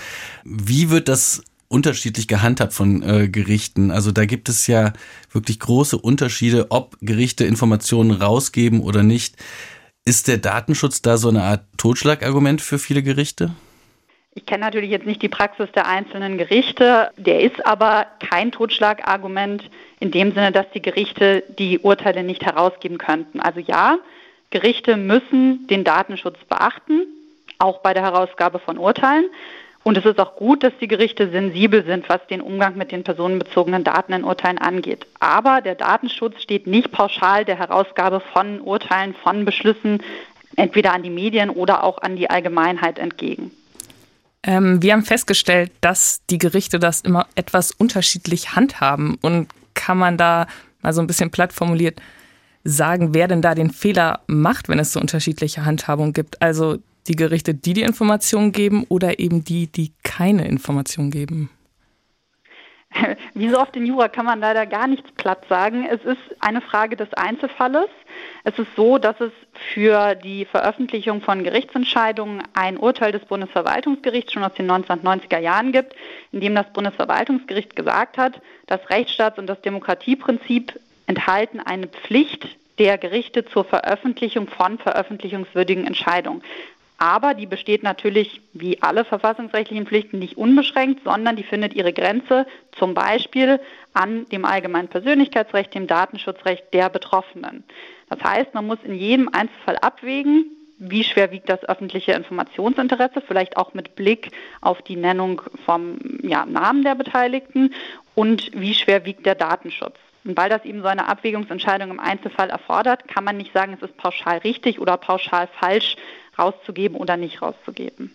Wie 0.43 0.89
wird 0.89 1.07
das 1.07 1.41
unterschiedlich 1.69 2.27
gehandhabt 2.27 2.73
von 2.73 3.01
äh, 3.01 3.29
Gerichten? 3.29 3.91
Also 3.91 4.11
da 4.11 4.25
gibt 4.25 4.49
es 4.49 4.67
ja 4.67 4.91
wirklich 5.31 5.61
große 5.61 5.97
Unterschiede, 5.97 6.67
ob 6.69 6.97
Gerichte 6.99 7.45
Informationen 7.45 8.11
rausgeben 8.11 8.81
oder 8.81 9.03
nicht. 9.03 9.37
Ist 10.03 10.27
der 10.27 10.37
Datenschutz 10.37 11.01
da 11.01 11.15
so 11.15 11.29
eine 11.29 11.43
Art 11.43 11.63
Totschlagargument 11.77 12.59
für 12.59 12.77
viele 12.77 13.03
Gerichte? 13.03 13.51
Ich 14.35 14.45
kenne 14.45 14.63
natürlich 14.63 14.91
jetzt 14.91 15.05
nicht 15.05 15.21
die 15.21 15.27
Praxis 15.27 15.71
der 15.73 15.87
einzelnen 15.87 16.37
Gerichte. 16.37 17.11
Der 17.17 17.41
ist 17.41 17.65
aber 17.65 18.05
kein 18.19 18.51
Totschlagargument 18.51 19.69
in 19.99 20.11
dem 20.11 20.33
Sinne, 20.33 20.51
dass 20.51 20.69
die 20.73 20.81
Gerichte 20.81 21.43
die 21.57 21.79
Urteile 21.79 22.23
nicht 22.23 22.45
herausgeben 22.45 22.97
könnten. 22.97 23.39
Also 23.39 23.59
ja, 23.59 23.97
Gerichte 24.51 24.97
müssen 24.97 25.67
den 25.67 25.83
Datenschutz 25.83 26.37
beachten, 26.47 27.01
auch 27.57 27.79
bei 27.79 27.93
der 27.93 28.03
Herausgabe 28.03 28.59
von 28.59 28.77
Urteilen. 28.77 29.25
Und 29.83 29.97
es 29.97 30.05
ist 30.05 30.19
auch 30.19 30.35
gut, 30.35 30.63
dass 30.63 30.73
die 30.79 30.87
Gerichte 30.87 31.29
sensibel 31.31 31.83
sind, 31.83 32.07
was 32.09 32.25
den 32.27 32.41
Umgang 32.41 32.77
mit 32.77 32.91
den 32.91 33.03
personenbezogenen 33.03 33.83
Daten 33.83 34.13
in 34.13 34.23
Urteilen 34.23 34.57
angeht. 34.57 35.05
Aber 35.19 35.61
der 35.61 35.75
Datenschutz 35.75 36.41
steht 36.41 36.67
nicht 36.67 36.91
pauschal 36.91 37.45
der 37.45 37.57
Herausgabe 37.57 38.19
von 38.19 38.61
Urteilen, 38.61 39.15
von 39.15 39.45
Beschlüssen 39.45 40.03
entweder 40.55 40.93
an 40.93 41.03
die 41.03 41.09
Medien 41.09 41.49
oder 41.49 41.83
auch 41.83 41.97
an 42.01 42.15
die 42.15 42.29
Allgemeinheit 42.29 42.99
entgegen. 42.99 43.51
Ähm, 44.43 44.81
wir 44.81 44.93
haben 44.93 45.03
festgestellt, 45.03 45.71
dass 45.81 46.21
die 46.29 46.37
Gerichte 46.37 46.79
das 46.79 47.01
immer 47.01 47.27
etwas 47.35 47.71
unterschiedlich 47.71 48.55
handhaben. 48.55 49.15
Und 49.21 49.47
kann 49.73 49.97
man 49.97 50.17
da 50.17 50.47
mal 50.81 50.93
so 50.93 51.01
ein 51.01 51.07
bisschen 51.07 51.31
platt 51.31 51.53
formuliert 51.53 52.01
sagen, 52.63 53.13
wer 53.13 53.27
denn 53.27 53.41
da 53.41 53.55
den 53.55 53.71
Fehler 53.71 54.21
macht, 54.27 54.69
wenn 54.69 54.79
es 54.79 54.93
so 54.93 54.99
unterschiedliche 54.99 55.65
Handhabungen 55.65 56.13
gibt? 56.13 56.41
Also 56.41 56.77
die 57.07 57.15
Gerichte, 57.15 57.53
die 57.53 57.73
die 57.73 57.81
Informationen 57.81 58.51
geben 58.51 58.85
oder 58.89 59.19
eben 59.19 59.43
die, 59.43 59.67
die 59.67 59.93
keine 60.03 60.47
Informationen 60.47 61.11
geben? 61.11 61.49
Wie 63.33 63.49
so 63.49 63.59
oft 63.59 63.75
in 63.75 63.85
Jura 63.85 64.07
kann 64.07 64.25
man 64.25 64.39
leider 64.39 64.65
gar 64.65 64.87
nichts 64.87 65.11
platt 65.11 65.45
sagen. 65.47 65.87
Es 65.89 66.03
ist 66.03 66.21
eine 66.39 66.61
Frage 66.61 66.95
des 66.95 67.13
Einzelfalles. 67.13 67.89
Es 68.43 68.57
ist 68.57 68.75
so, 68.75 68.97
dass 68.97 69.19
es 69.21 69.31
für 69.73 70.15
die 70.15 70.45
Veröffentlichung 70.45 71.21
von 71.21 71.43
Gerichtsentscheidungen 71.43 72.43
ein 72.53 72.77
Urteil 72.77 73.11
des 73.11 73.25
Bundesverwaltungsgerichts 73.25 74.33
schon 74.33 74.43
aus 74.43 74.53
den 74.53 74.69
1990er 74.69 75.39
Jahren 75.39 75.71
gibt, 75.71 75.95
in 76.31 76.41
dem 76.41 76.55
das 76.55 76.71
Bundesverwaltungsgericht 76.73 77.75
gesagt 77.75 78.17
hat, 78.17 78.41
das 78.67 78.81
Rechtsstaats- 78.89 79.39
und 79.39 79.47
das 79.47 79.61
Demokratieprinzip 79.61 80.79
enthalten 81.07 81.59
eine 81.59 81.87
Pflicht 81.87 82.47
der 82.79 82.97
Gerichte 82.97 83.45
zur 83.45 83.65
Veröffentlichung 83.65 84.47
von 84.47 84.77
veröffentlichungswürdigen 84.79 85.85
Entscheidungen. 85.85 86.41
Aber 86.99 87.33
die 87.33 87.45
besteht 87.45 87.81
natürlich 87.81 88.41
wie 88.51 88.81
alle 88.83 89.05
verfassungsrechtlichen 89.05 89.87
Pflichten 89.87 90.19
nicht 90.19 90.37
unbeschränkt, 90.37 91.05
sondern 91.05 91.37
die 91.37 91.43
findet 91.43 91.73
ihre 91.73 91.93
Grenze 91.93 92.45
zum 92.73 92.93
Beispiel 92.93 93.61
an 93.93 94.27
dem 94.29 94.43
allgemeinen 94.43 94.89
Persönlichkeitsrecht, 94.89 95.73
dem 95.73 95.87
Datenschutzrecht 95.87 96.73
der 96.73 96.89
Betroffenen. 96.89 97.63
Das 98.09 98.21
heißt, 98.21 98.53
man 98.53 98.67
muss 98.67 98.79
in 98.83 98.95
jedem 98.95 99.29
Einzelfall 99.29 99.77
abwägen, 99.77 100.51
wie 100.77 101.05
schwer 101.05 101.31
wiegt 101.31 101.49
das 101.49 101.63
öffentliche 101.63 102.11
Informationsinteresse, 102.11 103.21
vielleicht 103.25 103.55
auch 103.55 103.73
mit 103.73 103.95
Blick 103.95 104.31
auf 104.59 104.81
die 104.81 104.95
Nennung 104.97 105.41
vom 105.65 105.99
ja, 106.21 106.45
Namen 106.45 106.83
der 106.83 106.95
Beteiligten 106.95 107.73
und 108.13 108.51
wie 108.53 108.73
schwer 108.73 109.05
wiegt 109.05 109.25
der 109.25 109.35
Datenschutz. 109.35 109.95
Und 110.25 110.35
weil 110.37 110.49
das 110.49 110.65
eben 110.65 110.81
so 110.81 110.87
eine 110.87 111.07
Abwägungsentscheidung 111.07 111.91
im 111.91 111.99
Einzelfall 111.99 112.49
erfordert, 112.49 113.07
kann 113.07 113.23
man 113.23 113.37
nicht 113.37 113.53
sagen, 113.53 113.73
es 113.73 113.89
ist 113.89 113.95
pauschal 113.95 114.39
richtig 114.39 114.79
oder 114.79 114.97
pauschal 114.97 115.47
falsch, 115.59 115.95
rauszugeben 116.39 116.97
oder 116.97 117.17
nicht 117.17 117.41
rauszugeben. 117.41 118.11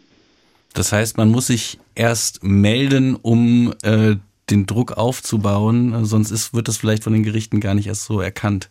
Das 0.73 0.91
heißt, 0.93 1.17
man 1.17 1.31
muss 1.31 1.47
sich 1.47 1.79
erst 1.95 2.43
melden, 2.43 3.15
um 3.15 3.75
äh, 3.83 4.17
den 4.51 4.67
Druck 4.67 4.93
aufzubauen, 4.93 6.05
sonst 6.05 6.31
ist, 6.31 6.53
wird 6.53 6.69
das 6.69 6.77
vielleicht 6.77 7.05
von 7.05 7.13
den 7.13 7.23
Gerichten 7.23 7.61
gar 7.61 7.75
nicht 7.75 7.87
erst 7.87 8.05
so 8.05 8.21
erkannt, 8.21 8.71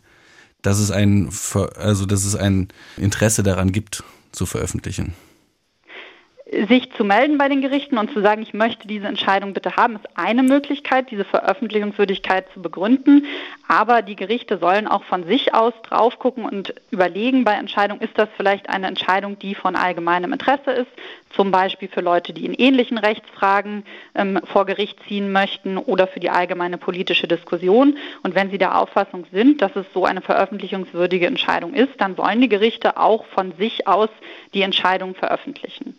dass 0.62 0.80
es 0.80 0.92
ein, 0.92 1.30
also 1.78 2.06
dass 2.06 2.26
es 2.26 2.36
ein 2.36 2.68
Interesse 2.98 3.44
daran 3.44 3.72
gibt, 3.72 4.04
zu 4.32 4.46
veröffentlichen 4.46 5.14
sich 6.68 6.92
zu 6.94 7.04
melden 7.04 7.38
bei 7.38 7.50
den 7.50 7.62
Gerichten 7.62 7.98
und 7.98 8.12
zu 8.12 8.22
sagen, 8.22 8.42
ich 8.42 8.54
möchte 8.54 8.88
diese 8.88 9.08
Entscheidung 9.08 9.54
bitte 9.54 9.76
haben, 9.76 9.96
ist 9.96 10.08
eine 10.16 10.44
Möglichkeit, 10.44 11.12
diese 11.12 11.26
Veröffentlichungswürdigkeit 11.26 12.46
zu 12.54 12.62
begründen. 12.62 13.26
Aber 13.68 14.02
die 14.02 14.16
Gerichte 14.16 14.58
sollen 14.58 14.88
auch 14.88 15.04
von 15.04 15.26
sich 15.26 15.54
aus 15.54 15.74
drauf 15.84 16.20
gucken 16.20 16.46
und 16.46 16.74
überlegen 16.92 17.44
bei 17.44 17.54
Entscheidungen, 17.54 18.02
ist 18.02 18.18
das 18.18 18.30
vielleicht 18.38 18.70
eine 18.70 18.88
Entscheidung, 18.88 19.40
die 19.40 19.56
von 19.56 19.76
allgemeinem 19.76 20.34
Interesse 20.34 20.72
ist, 20.72 20.92
zum 21.36 21.52
Beispiel 21.52 21.88
für 21.88 22.02
Leute, 22.02 22.34
die 22.34 22.46
in 22.46 22.54
ähnlichen 22.54 22.98
Rechtsfragen 22.98 23.84
ähm, 24.16 24.40
vor 24.46 24.66
Gericht 24.66 25.00
ziehen 25.08 25.32
möchten 25.32 25.78
oder 25.78 26.08
für 26.08 26.20
die 26.20 26.30
allgemeine 26.30 26.78
politische 26.78 27.28
Diskussion. 27.28 27.98
Und 28.22 28.36
wenn 28.36 28.52
sie 28.52 28.58
der 28.58 28.80
Auffassung 28.80 29.26
sind, 29.32 29.62
dass 29.62 29.76
es 29.76 29.86
so 29.94 30.06
eine 30.06 30.22
veröffentlichungswürdige 30.22 31.26
Entscheidung 31.26 31.74
ist, 31.74 31.94
dann 32.00 32.16
sollen 32.16 32.42
die 32.42 32.50
Gerichte 32.50 32.98
auch 32.98 33.26
von 33.26 33.54
sich 33.58 33.88
aus 33.88 34.10
die 34.54 34.62
Entscheidung 34.62 35.16
veröffentlichen. 35.16 35.96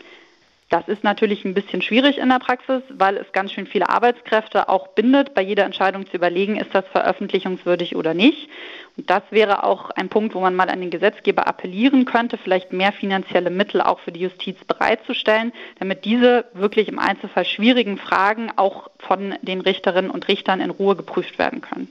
Das 0.74 0.88
ist 0.88 1.04
natürlich 1.04 1.44
ein 1.44 1.54
bisschen 1.54 1.82
schwierig 1.82 2.18
in 2.18 2.30
der 2.30 2.40
Praxis, 2.40 2.82
weil 2.88 3.16
es 3.16 3.30
ganz 3.30 3.52
schön 3.52 3.68
viele 3.68 3.90
Arbeitskräfte 3.90 4.68
auch 4.68 4.88
bindet, 4.88 5.32
bei 5.32 5.40
jeder 5.40 5.64
Entscheidung 5.64 6.04
zu 6.04 6.16
überlegen, 6.16 6.56
ist 6.56 6.74
das 6.74 6.84
veröffentlichungswürdig 6.90 7.94
oder 7.94 8.12
nicht. 8.12 8.48
Und 8.96 9.08
das 9.08 9.22
wäre 9.30 9.62
auch 9.62 9.90
ein 9.90 10.08
Punkt, 10.08 10.34
wo 10.34 10.40
man 10.40 10.56
mal 10.56 10.68
an 10.68 10.80
den 10.80 10.90
Gesetzgeber 10.90 11.46
appellieren 11.46 12.06
könnte, 12.06 12.38
vielleicht 12.38 12.72
mehr 12.72 12.90
finanzielle 12.90 13.50
Mittel 13.50 13.82
auch 13.82 14.00
für 14.00 14.10
die 14.10 14.18
Justiz 14.18 14.56
bereitzustellen, 14.64 15.52
damit 15.78 16.04
diese 16.04 16.46
wirklich 16.54 16.88
im 16.88 16.98
Einzelfall 16.98 17.44
schwierigen 17.44 17.96
Fragen 17.96 18.50
auch 18.56 18.90
von 18.98 19.36
den 19.42 19.60
Richterinnen 19.60 20.10
und 20.10 20.26
Richtern 20.26 20.60
in 20.60 20.70
Ruhe 20.70 20.96
geprüft 20.96 21.38
werden 21.38 21.60
können. 21.60 21.86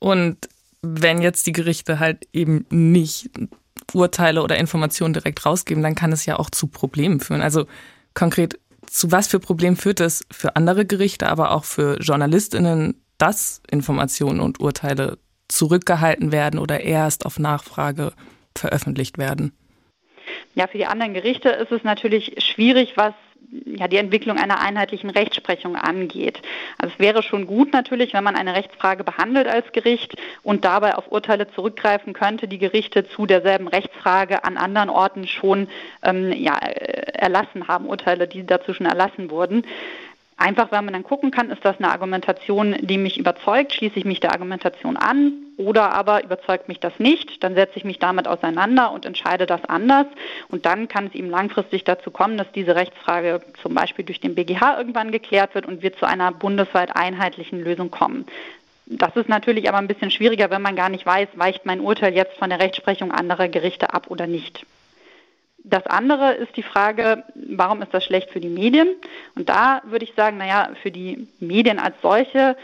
Und 0.00 0.38
wenn 0.82 1.22
jetzt 1.22 1.46
die 1.46 1.52
Gerichte 1.52 2.00
halt 2.00 2.26
eben 2.32 2.66
nicht 2.68 3.30
Urteile 3.92 4.42
oder 4.42 4.56
Informationen 4.56 5.14
direkt 5.14 5.46
rausgeben, 5.46 5.84
dann 5.84 5.94
kann 5.94 6.10
es 6.10 6.26
ja 6.26 6.36
auch 6.36 6.50
zu 6.50 6.66
Problemen 6.66 7.20
führen. 7.20 7.42
Also 7.42 7.66
konkret, 8.14 8.58
zu 8.86 9.12
was 9.12 9.28
für 9.28 9.40
Problemen 9.40 9.76
führt 9.76 10.00
es 10.00 10.26
für 10.30 10.56
andere 10.56 10.86
Gerichte, 10.86 11.28
aber 11.28 11.52
auch 11.52 11.64
für 11.64 12.00
JournalistInnen, 12.00 13.02
dass 13.18 13.62
Informationen 13.70 14.40
und 14.40 14.60
Urteile 14.60 15.18
zurückgehalten 15.48 16.32
werden 16.32 16.58
oder 16.58 16.80
erst 16.80 17.26
auf 17.26 17.38
Nachfrage 17.38 18.12
veröffentlicht 18.54 19.18
werden? 19.18 19.52
Ja, 20.54 20.66
für 20.66 20.78
die 20.78 20.86
anderen 20.86 21.14
Gerichte 21.14 21.48
ist 21.50 21.72
es 21.72 21.84
natürlich 21.84 22.34
schwierig, 22.38 22.96
was 22.96 23.14
ja, 23.64 23.88
die 23.88 23.96
Entwicklung 23.96 24.36
einer 24.36 24.60
einheitlichen 24.60 25.10
Rechtsprechung 25.10 25.76
angeht. 25.76 26.40
Also 26.78 26.92
es 26.94 27.00
wäre 27.00 27.22
schon 27.22 27.46
gut 27.46 27.72
natürlich, 27.72 28.12
wenn 28.12 28.24
man 28.24 28.36
eine 28.36 28.54
Rechtsfrage 28.54 29.04
behandelt 29.04 29.46
als 29.46 29.72
Gericht 29.72 30.16
und 30.42 30.64
dabei 30.64 30.96
auf 30.96 31.10
Urteile 31.10 31.50
zurückgreifen 31.52 32.12
könnte, 32.12 32.48
die 32.48 32.58
Gerichte 32.58 33.08
zu 33.08 33.26
derselben 33.26 33.68
Rechtsfrage 33.68 34.44
an 34.44 34.56
anderen 34.56 34.90
Orten 34.90 35.26
schon 35.26 35.68
ähm, 36.02 36.32
ja, 36.32 36.58
äh, 36.58 37.12
erlassen 37.12 37.68
haben, 37.68 37.86
Urteile, 37.86 38.28
die 38.28 38.44
dazu 38.44 38.74
schon 38.74 38.86
erlassen 38.86 39.30
wurden. 39.30 39.64
Einfach, 40.40 40.70
weil 40.70 40.82
man 40.82 40.92
dann 40.92 41.02
gucken 41.02 41.32
kann, 41.32 41.50
ist 41.50 41.64
das 41.64 41.78
eine 41.78 41.90
Argumentation, 41.90 42.76
die 42.80 42.96
mich 42.96 43.18
überzeugt, 43.18 43.72
schließe 43.72 43.98
ich 43.98 44.04
mich 44.04 44.20
der 44.20 44.30
Argumentation 44.30 44.96
an 44.96 45.32
oder 45.56 45.92
aber 45.92 46.22
überzeugt 46.22 46.68
mich 46.68 46.78
das 46.78 46.92
nicht, 47.00 47.42
dann 47.42 47.56
setze 47.56 47.76
ich 47.76 47.84
mich 47.84 47.98
damit 47.98 48.28
auseinander 48.28 48.92
und 48.92 49.04
entscheide 49.04 49.46
das 49.46 49.64
anders 49.64 50.06
und 50.48 50.64
dann 50.64 50.86
kann 50.86 51.08
es 51.08 51.14
eben 51.16 51.28
langfristig 51.28 51.82
dazu 51.82 52.12
kommen, 52.12 52.38
dass 52.38 52.46
diese 52.52 52.76
Rechtsfrage 52.76 53.40
zum 53.60 53.74
Beispiel 53.74 54.04
durch 54.04 54.20
den 54.20 54.36
BGH 54.36 54.78
irgendwann 54.78 55.10
geklärt 55.10 55.56
wird 55.56 55.66
und 55.66 55.82
wir 55.82 55.96
zu 55.96 56.06
einer 56.06 56.30
bundesweit 56.30 56.94
einheitlichen 56.94 57.60
Lösung 57.60 57.90
kommen. 57.90 58.24
Das 58.86 59.16
ist 59.16 59.28
natürlich 59.28 59.68
aber 59.68 59.78
ein 59.78 59.88
bisschen 59.88 60.12
schwieriger, 60.12 60.50
wenn 60.50 60.62
man 60.62 60.76
gar 60.76 60.88
nicht 60.88 61.04
weiß, 61.04 61.30
weicht 61.34 61.66
mein 61.66 61.80
Urteil 61.80 62.14
jetzt 62.14 62.38
von 62.38 62.48
der 62.48 62.60
Rechtsprechung 62.60 63.10
anderer 63.10 63.48
Gerichte 63.48 63.92
ab 63.92 64.06
oder 64.08 64.28
nicht. 64.28 64.64
Das 65.70 65.86
andere 65.86 66.32
ist 66.32 66.56
die 66.56 66.62
Frage, 66.62 67.24
warum 67.34 67.82
ist 67.82 67.92
das 67.92 68.04
schlecht 68.04 68.30
für 68.30 68.40
die 68.40 68.48
Medien? 68.48 68.88
Und 69.34 69.48
da 69.48 69.82
würde 69.84 70.04
ich 70.04 70.14
sagen, 70.14 70.38
naja, 70.38 70.70
für 70.82 70.90
die 70.90 71.28
Medien 71.40 71.78
als 71.78 71.94
solche 72.00 72.56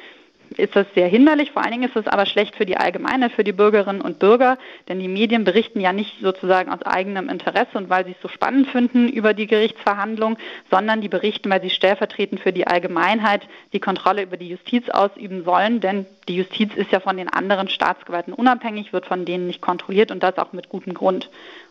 ist 0.56 0.76
das 0.76 0.86
sehr 0.94 1.08
hinderlich. 1.08 1.52
Vor 1.52 1.62
allen 1.62 1.72
Dingen 1.72 1.88
ist 1.88 1.96
es 1.96 2.06
aber 2.06 2.26
schlecht 2.26 2.54
für 2.54 2.66
die 2.66 2.76
Allgemeine, 2.76 3.30
für 3.30 3.44
die 3.44 3.52
Bürgerinnen 3.52 4.00
und 4.00 4.18
Bürger, 4.18 4.58
denn 4.88 5.00
die 5.00 5.08
Medien 5.08 5.44
berichten 5.44 5.80
ja 5.80 5.92
nicht 5.92 6.20
sozusagen 6.20 6.70
aus 6.70 6.82
eigenem 6.82 7.28
Interesse 7.28 7.76
und 7.76 7.90
weil 7.90 8.04
sie 8.04 8.12
es 8.12 8.22
so 8.22 8.28
spannend 8.28 8.68
finden 8.68 9.08
über 9.08 9.34
die 9.34 9.46
Gerichtsverhandlung, 9.46 10.36
sondern 10.70 11.00
die 11.00 11.08
berichten, 11.08 11.50
weil 11.50 11.62
sie 11.62 11.70
stellvertretend 11.70 12.40
für 12.40 12.52
die 12.52 12.66
Allgemeinheit 12.66 13.42
die 13.72 13.80
Kontrolle 13.80 14.22
über 14.22 14.36
die 14.36 14.48
Justiz 14.48 14.88
ausüben 14.90 15.44
sollen, 15.44 15.80
denn 15.80 16.06
die 16.28 16.36
Justiz 16.36 16.74
ist 16.74 16.92
ja 16.92 17.00
von 17.00 17.16
den 17.16 17.28
anderen 17.28 17.68
Staatsgewalten 17.68 18.32
unabhängig, 18.32 18.92
wird 18.92 19.06
von 19.06 19.24
denen 19.24 19.46
nicht 19.46 19.60
kontrolliert 19.60 20.10
und 20.10 20.22
das 20.22 20.38
auch 20.38 20.52
mit 20.52 20.68
gutem 20.68 20.94
Grund. 20.94 21.28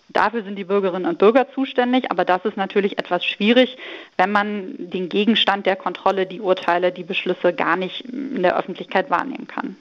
Dafür 0.09 0.43
sind 0.43 0.57
die 0.57 0.65
Bürgerinnen 0.65 1.07
und 1.07 1.17
Bürger 1.17 1.47
zuständig, 1.53 2.11
aber 2.11 2.25
das 2.25 2.45
ist 2.45 2.57
natürlich 2.57 2.99
etwas 2.99 3.25
schwierig, 3.25 3.77
wenn 4.17 4.31
man 4.31 4.75
den 4.77 5.09
Gegenstand 5.09 5.65
der 5.65 5.75
Kontrolle, 5.75 6.25
die 6.25 6.39
Urteile, 6.39 6.91
die 6.91 7.03
Beschlüsse 7.03 7.53
gar 7.53 7.75
nicht 7.75 8.01
in 8.01 8.43
der 8.43 8.57
Öffentlichkeit 8.57 9.09
wahrnehmen 9.09 9.47
kann. 9.47 9.75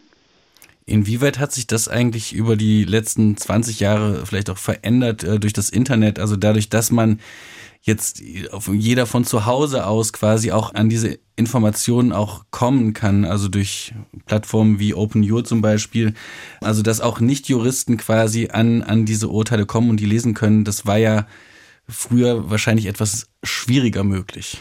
Inwieweit 0.85 1.39
hat 1.39 1.53
sich 1.53 1.67
das 1.67 1.89
eigentlich 1.89 2.33
über 2.33 2.57
die 2.57 2.85
letzten 2.85 3.37
20 3.37 3.81
Jahre 3.81 4.27
vielleicht 4.27 4.51
auch 4.51 4.59
verändert 4.59 5.23
äh, 5.23 5.39
durch 5.39 5.53
das 5.53 5.71
Internet? 5.71 6.19
Also 6.19 6.37
dadurch, 6.37 6.71
dass 6.71 6.91
man 6.91 7.21
jetzt 7.83 8.21
jeder 8.21 9.07
von 9.07 9.25
zu 9.25 9.45
Hause 9.45 9.87
aus 9.87 10.13
quasi 10.13 10.53
auch 10.53 10.73
an 10.75 10.89
diese 10.89 11.19
Informationen 11.35 12.13
auch 12.13 12.45
kommen 12.51 12.93
kann, 12.93 13.25
also 13.25 13.49
durch 13.49 13.93
Plattformen 14.27 14.79
wie 14.79 14.95
OpenU 14.95 15.43
zum 15.43 15.63
Beispiel, 15.63 16.15
also 16.61 16.83
dass 16.83 17.01
auch 17.01 17.19
Nicht-Juristen 17.19 17.97
quasi 17.97 18.49
an, 18.53 18.83
an 18.83 19.05
diese 19.05 19.29
Urteile 19.29 19.67
kommen 19.67 19.91
und 19.91 19.99
die 19.99 20.07
lesen 20.07 20.35
können, 20.35 20.65
das 20.65 20.87
war 20.87 20.99
ja 20.99 21.27
früher 21.89 22.49
wahrscheinlich 22.51 22.87
etwas 22.87 23.29
schwieriger 23.43 24.05
möglich. 24.05 24.59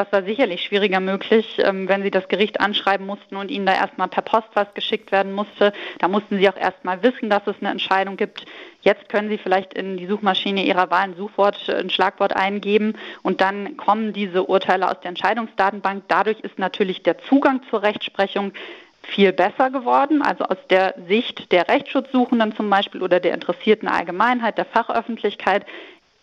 Das 0.00 0.10
war 0.12 0.22
sicherlich 0.22 0.64
schwieriger 0.64 0.98
möglich, 0.98 1.58
ähm, 1.58 1.86
wenn 1.86 2.02
Sie 2.02 2.10
das 2.10 2.26
Gericht 2.28 2.58
anschreiben 2.58 3.04
mussten 3.04 3.36
und 3.36 3.50
Ihnen 3.50 3.66
da 3.66 3.74
erstmal 3.74 4.08
per 4.08 4.22
Post 4.22 4.48
was 4.54 4.72
geschickt 4.72 5.12
werden 5.12 5.30
musste. 5.30 5.74
Da 5.98 6.08
mussten 6.08 6.38
Sie 6.38 6.48
auch 6.48 6.56
erstmal 6.56 7.02
wissen, 7.02 7.28
dass 7.28 7.46
es 7.46 7.56
eine 7.60 7.68
Entscheidung 7.68 8.16
gibt. 8.16 8.46
Jetzt 8.80 9.10
können 9.10 9.28
Sie 9.28 9.36
vielleicht 9.36 9.74
in 9.74 9.98
die 9.98 10.06
Suchmaschine 10.06 10.64
Ihrer 10.64 10.90
Wahl 10.90 11.02
ein 11.02 11.16
Suchwort, 11.16 11.68
ein 11.68 11.90
Schlagwort 11.90 12.34
eingeben 12.34 12.94
und 13.22 13.42
dann 13.42 13.76
kommen 13.76 14.14
diese 14.14 14.44
Urteile 14.44 14.90
aus 14.90 14.98
der 15.02 15.10
Entscheidungsdatenbank. 15.10 16.04
Dadurch 16.08 16.40
ist 16.40 16.58
natürlich 16.58 17.02
der 17.02 17.18
Zugang 17.18 17.60
zur 17.68 17.82
Rechtsprechung 17.82 18.54
viel 19.02 19.34
besser 19.34 19.68
geworden. 19.68 20.22
Also 20.22 20.44
aus 20.44 20.56
der 20.70 20.94
Sicht 21.08 21.52
der 21.52 21.68
Rechtsschutzsuchenden 21.68 22.56
zum 22.56 22.70
Beispiel 22.70 23.02
oder 23.02 23.20
der 23.20 23.34
interessierten 23.34 23.86
Allgemeinheit, 23.86 24.56
der 24.56 24.64
Fachöffentlichkeit 24.64 25.66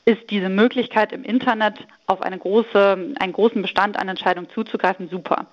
ist 0.07 0.29
diese 0.29 0.47
Möglichkeit 0.47 1.11
im 1.11 1.25
Internet 1.25 1.85
auf 2.05 2.21
eine 2.21 2.37
große, 2.37 3.15
einen 3.19 3.33
großen 3.33 3.61
Bestand 3.61 3.99
an 3.99 4.07
Entscheidungen 4.07 4.49
zuzugreifen 4.49 5.09
super. 5.09 5.47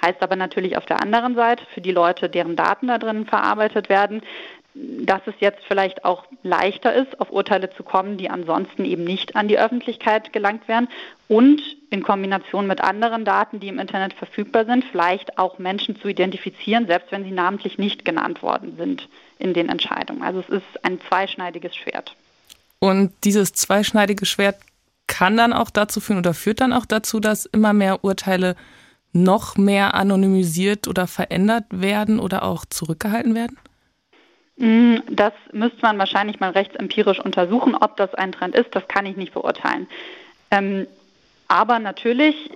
Heißt 0.00 0.22
aber 0.22 0.36
natürlich 0.36 0.76
auf 0.76 0.86
der 0.86 1.02
anderen 1.02 1.34
Seite 1.34 1.64
für 1.74 1.80
die 1.80 1.90
Leute, 1.90 2.28
deren 2.28 2.54
Daten 2.54 2.86
da 2.86 2.98
drin 2.98 3.26
verarbeitet 3.26 3.88
werden, 3.88 4.22
dass 4.74 5.22
es 5.26 5.34
jetzt 5.40 5.64
vielleicht 5.66 6.04
auch 6.04 6.24
leichter 6.44 6.94
ist, 6.94 7.20
auf 7.20 7.32
Urteile 7.32 7.70
zu 7.70 7.82
kommen, 7.82 8.16
die 8.16 8.30
ansonsten 8.30 8.84
eben 8.84 9.02
nicht 9.02 9.34
an 9.34 9.48
die 9.48 9.58
Öffentlichkeit 9.58 10.32
gelangt 10.32 10.68
werden 10.68 10.86
und 11.26 11.60
in 11.90 12.04
Kombination 12.04 12.68
mit 12.68 12.82
anderen 12.82 13.24
Daten, 13.24 13.58
die 13.58 13.68
im 13.68 13.80
Internet 13.80 14.12
verfügbar 14.12 14.66
sind, 14.66 14.84
vielleicht 14.84 15.36
auch 15.36 15.58
Menschen 15.58 15.96
zu 15.96 16.06
identifizieren, 16.06 16.86
selbst 16.86 17.10
wenn 17.10 17.24
sie 17.24 17.32
namentlich 17.32 17.76
nicht 17.76 18.04
genannt 18.04 18.40
worden 18.40 18.76
sind 18.76 19.08
in 19.40 19.52
den 19.52 19.68
Entscheidungen. 19.68 20.22
Also 20.22 20.40
es 20.40 20.48
ist 20.48 20.84
ein 20.84 21.00
zweischneidiges 21.00 21.74
Schwert. 21.74 22.14
Und 22.78 23.12
dieses 23.24 23.52
zweischneidige 23.52 24.26
Schwert 24.26 24.56
kann 25.06 25.36
dann 25.36 25.52
auch 25.52 25.70
dazu 25.70 26.00
führen 26.00 26.18
oder 26.18 26.34
führt 26.34 26.60
dann 26.60 26.72
auch 26.72 26.86
dazu, 26.86 27.20
dass 27.20 27.46
immer 27.46 27.72
mehr 27.72 28.04
Urteile 28.04 28.56
noch 29.12 29.56
mehr 29.56 29.94
anonymisiert 29.94 30.88
oder 30.88 31.06
verändert 31.06 31.64
werden 31.70 32.18
oder 32.18 32.42
auch 32.42 32.64
zurückgehalten 32.66 33.34
werden? 33.34 33.56
Mm, 34.56 34.96
das 35.10 35.32
müsste 35.52 35.80
man 35.82 35.98
wahrscheinlich 35.98 36.40
mal 36.40 36.50
rechtsempirisch 36.50 37.20
untersuchen, 37.20 37.74
ob 37.74 37.96
das 37.96 38.14
ein 38.14 38.32
Trend 38.32 38.54
ist. 38.54 38.74
Das 38.74 38.86
kann 38.88 39.06
ich 39.06 39.16
nicht 39.16 39.32
beurteilen. 39.32 39.86
Ähm, 40.50 40.86
aber 41.48 41.78
natürlich, 41.78 42.50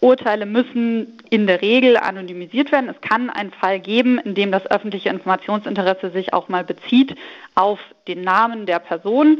Urteile 0.00 0.46
müssen 0.46 1.18
in 1.30 1.46
der 1.46 1.62
Regel 1.62 1.96
anonymisiert 1.96 2.72
werden. 2.72 2.88
Es 2.88 3.00
kann 3.00 3.30
einen 3.30 3.52
Fall 3.52 3.80
geben, 3.80 4.18
in 4.18 4.34
dem 4.34 4.52
das 4.52 4.66
öffentliche 4.66 5.08
Informationsinteresse 5.08 6.10
sich 6.10 6.32
auch 6.32 6.48
mal 6.48 6.64
bezieht 6.64 7.14
auf 7.54 7.80
den 8.06 8.22
Namen 8.22 8.66
der 8.66 8.78
Person. 8.78 9.38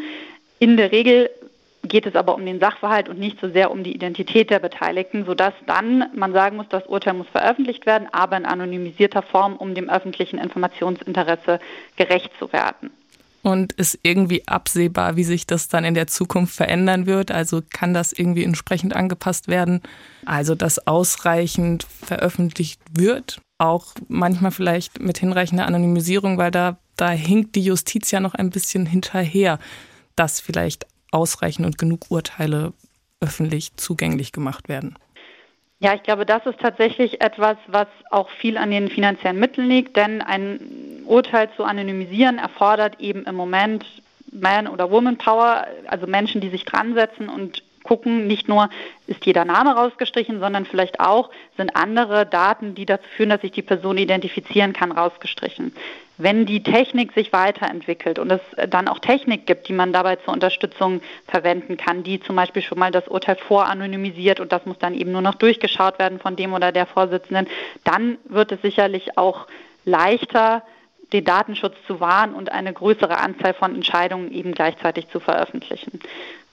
In 0.59 0.77
der 0.77 0.93
Regel 0.93 1.31
geht 1.85 2.07
es 2.07 2.17
aber 2.17 2.35
um 2.35 2.45
den 2.45 2.61
Sachverhalt 2.61 3.09
und 3.09 3.19
nicht 3.19 3.41
so 3.41 3.49
sehr 3.49 3.71
um 3.71 3.83
die 3.85 3.95
Identität 3.95 4.51
der 4.51 4.59
Beteiligten, 4.59 5.25
sodass 5.25 5.55
dann 5.67 6.07
man 6.15 6.33
sagen 6.33 6.57
muss, 6.57 6.69
das 6.69 6.87
Urteil 6.87 7.15
muss 7.15 7.29
veröffentlicht 7.29 7.87
werden, 7.87 8.09
aber 8.13 8.37
in 8.37 8.47
anonymisierter 8.47 9.23
Form, 9.23 9.57
um 9.57 9.75
dem 9.75 9.89
öffentlichen 9.89 10.39
Informationsinteresse 10.39 11.61
gerecht 11.97 12.31
zu 12.39 12.53
werden. 12.53 12.91
Und 13.43 13.73
ist 13.75 13.99
irgendwie 14.03 14.47
absehbar, 14.49 15.17
wie 15.17 15.25
sich 15.25 15.47
das 15.47 15.69
dann 15.69 15.85
in 15.85 15.95
der 15.95 16.09
Zukunft 16.09 16.55
verändern 16.55 17.07
wird? 17.07 17.31
Also 17.31 17.63
kann 17.71 17.95
das 17.95 18.13
irgendwie 18.13 18.45
entsprechend 18.45 18.95
angepasst 18.97 19.49
werden? 19.49 19.81
Also, 20.27 20.55
dass 20.55 20.87
ausreichend 20.87 21.85
veröffentlicht 21.85 22.81
wird, 22.93 23.41
auch 23.59 23.87
manchmal 24.09 24.51
vielleicht 24.51 25.01
mit 25.01 25.19
hinreichender 25.19 25.67
Anonymisierung, 25.67 26.37
weil 26.37 26.51
da, 26.51 26.79
da 26.97 27.11
hinkt 27.11 27.55
die 27.55 27.63
Justiz 27.63 28.11
ja 28.11 28.21
noch 28.21 28.35
ein 28.35 28.51
bisschen 28.51 28.87
hinterher, 28.87 29.59
dass 30.17 30.41
vielleicht 30.41 30.87
ausreichend 31.13 31.65
und 31.65 31.79
genug 31.79 32.11
Urteile 32.11 32.73
öffentlich 33.21 33.77
zugänglich 33.77 34.33
gemacht 34.33 34.69
werden. 34.69 34.97
Ja, 35.81 35.95
ich 35.95 36.03
glaube, 36.03 36.27
das 36.27 36.45
ist 36.45 36.59
tatsächlich 36.59 37.21
etwas, 37.21 37.57
was 37.69 37.87
auch 38.11 38.29
viel 38.31 38.57
an 38.57 38.73
den 38.73 38.89
finanziellen 38.89 39.39
Mitteln 39.39 39.69
liegt, 39.69 39.97
denn 39.97 40.23
ein 40.23 40.59
Urteil 41.09 41.49
zu 41.57 41.65
anonymisieren 41.65 42.39
erfordert 42.39 43.01
eben 43.01 43.25
im 43.25 43.35
Moment 43.35 43.85
Man- 44.31 44.69
oder 44.69 44.91
Woman-Power, 44.91 45.67
also 45.87 46.07
Menschen, 46.07 46.41
die 46.41 46.51
sich 46.51 46.65
dran 46.65 46.95
setzen 46.95 47.29
und 47.29 47.63
gucken, 47.83 48.27
nicht 48.27 48.49
nur 48.49 48.69
ist 49.07 49.25
jeder 49.25 49.47
Name 49.47 49.75
rausgestrichen, 49.75 50.41
sondern 50.41 50.67
vielleicht 50.67 51.01
auch 51.01 51.31
sind 51.57 51.75
andere 51.75 52.27
Daten, 52.27 52.75
die 52.75 52.85
dazu 52.85 53.09
führen, 53.17 53.31
dass 53.31 53.41
sich 53.41 53.53
die 53.53 53.63
Person 53.63 53.97
identifizieren 53.97 54.75
kann, 54.75 54.93
rausgestrichen. 54.93 55.75
Wenn 56.19 56.45
die 56.45 56.63
Technik 56.63 57.13
sich 57.13 57.33
weiterentwickelt 57.33 58.19
und 58.19 58.31
es 58.31 58.41
dann 58.69 58.89
auch 58.89 58.99
Technik 58.99 59.47
gibt, 59.47 59.69
die 59.69 59.73
man 59.73 59.93
dabei 59.93 60.17
zur 60.17 60.35
Unterstützung 60.35 61.01
verwenden 61.29 61.79
kann, 61.79 62.03
die 62.03 62.21
zum 62.21 62.37
Beispiel 62.37 62.61
schon 62.61 62.79
mal 62.79 62.91
das 62.91 63.09
Urteil 63.09 63.37
voranonymisiert 63.37 64.41
und 64.41 64.53
das 64.53 64.67
muss 64.67 64.79
dann 64.79 64.95
eben 64.95 65.13
nur 65.13 65.23
noch 65.23 65.37
durchgeschaut 65.37 65.99
werden 65.99 66.19
von 66.19 66.37
dem 66.37 66.53
oder 66.53 66.73
der 66.73 66.87
Vorsitzenden, 66.87 67.47
dann 67.85 68.19
wird 68.25 68.53
es 68.53 68.61
sicherlich 68.61 69.17
auch 69.17 69.47
leichter, 69.85 70.63
den 71.13 71.25
Datenschutz 71.25 71.75
zu 71.87 72.01
wahren 72.01 72.35
und 72.35 72.53
eine 72.53 72.73
größere 72.73 73.19
Anzahl 73.19 73.55
von 73.55 73.75
Entscheidungen 73.75 74.33
eben 74.33 74.53
gleichzeitig 74.53 75.09
zu 75.09 75.21
veröffentlichen. 75.21 76.01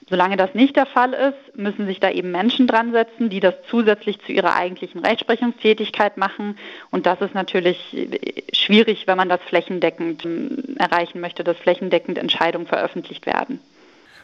Solange 0.08 0.36
das 0.36 0.54
nicht 0.54 0.76
der 0.76 0.86
Fall 0.86 1.12
ist, 1.12 1.56
müssen 1.56 1.86
sich 1.86 1.98
da 1.98 2.10
eben 2.10 2.30
Menschen 2.30 2.68
dran 2.68 2.92
setzen, 2.92 3.28
die 3.28 3.40
das 3.40 3.54
zusätzlich 3.68 4.20
zu 4.20 4.30
ihrer 4.30 4.54
eigentlichen 4.54 5.04
Rechtsprechungstätigkeit 5.04 6.16
machen. 6.16 6.56
Und 6.92 7.06
das 7.06 7.20
ist 7.20 7.34
natürlich 7.34 8.06
schwierig, 8.52 9.08
wenn 9.08 9.16
man 9.16 9.28
das 9.28 9.40
flächendeckend 9.42 10.24
ähm, 10.24 10.76
erreichen 10.78 11.20
möchte, 11.20 11.42
dass 11.42 11.56
flächendeckend 11.56 12.18
Entscheidungen 12.18 12.68
veröffentlicht 12.68 13.26
werden. 13.26 13.58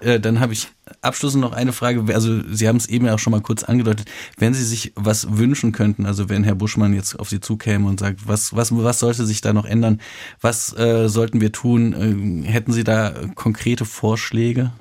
Äh, 0.03 0.21
dann 0.21 0.41
habe 0.41 0.53
ich 0.53 0.69
abschließend 1.01 1.41
noch 1.41 1.53
eine 1.53 1.73
Frage. 1.73 2.05
Also 2.15 2.41
Sie 2.49 2.69
haben 2.69 2.77
es 2.77 2.89
eben 2.89 3.07
ja 3.07 3.15
auch 3.15 3.19
schon 3.19 3.31
mal 3.31 3.41
kurz 3.41 3.65
angedeutet. 3.65 4.11
Wenn 4.37 4.55
Sie 4.55 4.65
sich 4.65 4.93
was 4.97 5.39
wünschen 5.39 5.73
könnten, 5.73 6.07
also 6.07 6.29
wenn 6.29 6.45
Herr 6.45 6.55
Buschmann 6.55 6.95
jetzt 6.95 7.19
auf 7.19 7.29
Sie 7.29 7.41
zukäme 7.41 7.89
und 7.89 8.01
sagt, 8.01 8.27
was, 8.27 8.55
was, 8.55 8.77
was 8.77 8.99
sollte 8.99 9.25
sich 9.25 9.41
da 9.41 9.53
noch 9.53 9.65
ändern? 9.65 10.01
Was 10.41 10.77
äh, 10.77 11.09
sollten 11.09 11.41
wir 11.41 11.53
tun? 11.53 12.45
Äh, 12.45 12.49
hätten 12.49 12.73
Sie 12.73 12.85
da 12.85 13.13
konkrete 13.35 13.85
Vorschläge? 13.85 14.73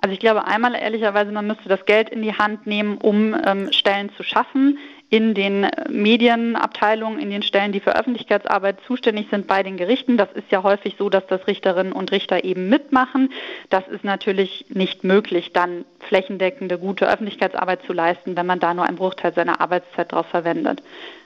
Also 0.00 0.12
ich 0.12 0.20
glaube 0.20 0.46
einmal 0.46 0.74
ehrlicherweise, 0.74 1.32
man 1.32 1.46
müsste 1.46 1.68
das 1.68 1.84
Geld 1.84 2.08
in 2.08 2.22
die 2.22 2.34
Hand 2.34 2.66
nehmen, 2.66 2.98
um 2.98 3.34
ähm, 3.44 3.72
Stellen 3.72 4.10
zu 4.16 4.22
schaffen 4.22 4.78
in 5.10 5.32
den 5.32 5.66
Medienabteilungen, 5.88 7.18
in 7.18 7.30
den 7.30 7.42
Stellen, 7.42 7.72
die 7.72 7.80
für 7.80 7.96
Öffentlichkeitsarbeit 7.96 8.76
zuständig 8.86 9.28
sind 9.30 9.46
bei 9.46 9.62
den 9.62 9.78
Gerichten. 9.78 10.18
Das 10.18 10.30
ist 10.32 10.50
ja 10.50 10.62
häufig 10.62 10.96
so, 10.98 11.08
dass 11.08 11.26
das 11.26 11.46
Richterinnen 11.46 11.94
und 11.94 12.12
Richter 12.12 12.44
eben 12.44 12.68
mitmachen. 12.68 13.32
Das 13.70 13.88
ist 13.88 14.04
natürlich 14.04 14.66
nicht 14.68 15.04
möglich, 15.04 15.52
dann 15.54 15.86
flächendeckende, 16.00 16.78
gute 16.78 17.08
Öffentlichkeitsarbeit 17.08 17.82
zu 17.86 17.94
leisten, 17.94 18.36
wenn 18.36 18.46
man 18.46 18.60
da 18.60 18.74
nur 18.74 18.84
einen 18.84 18.98
Bruchteil 18.98 19.32
seiner 19.32 19.62
Arbeitszeit 19.62 20.12
drauf 20.12 20.26
verwendet. 20.26 20.82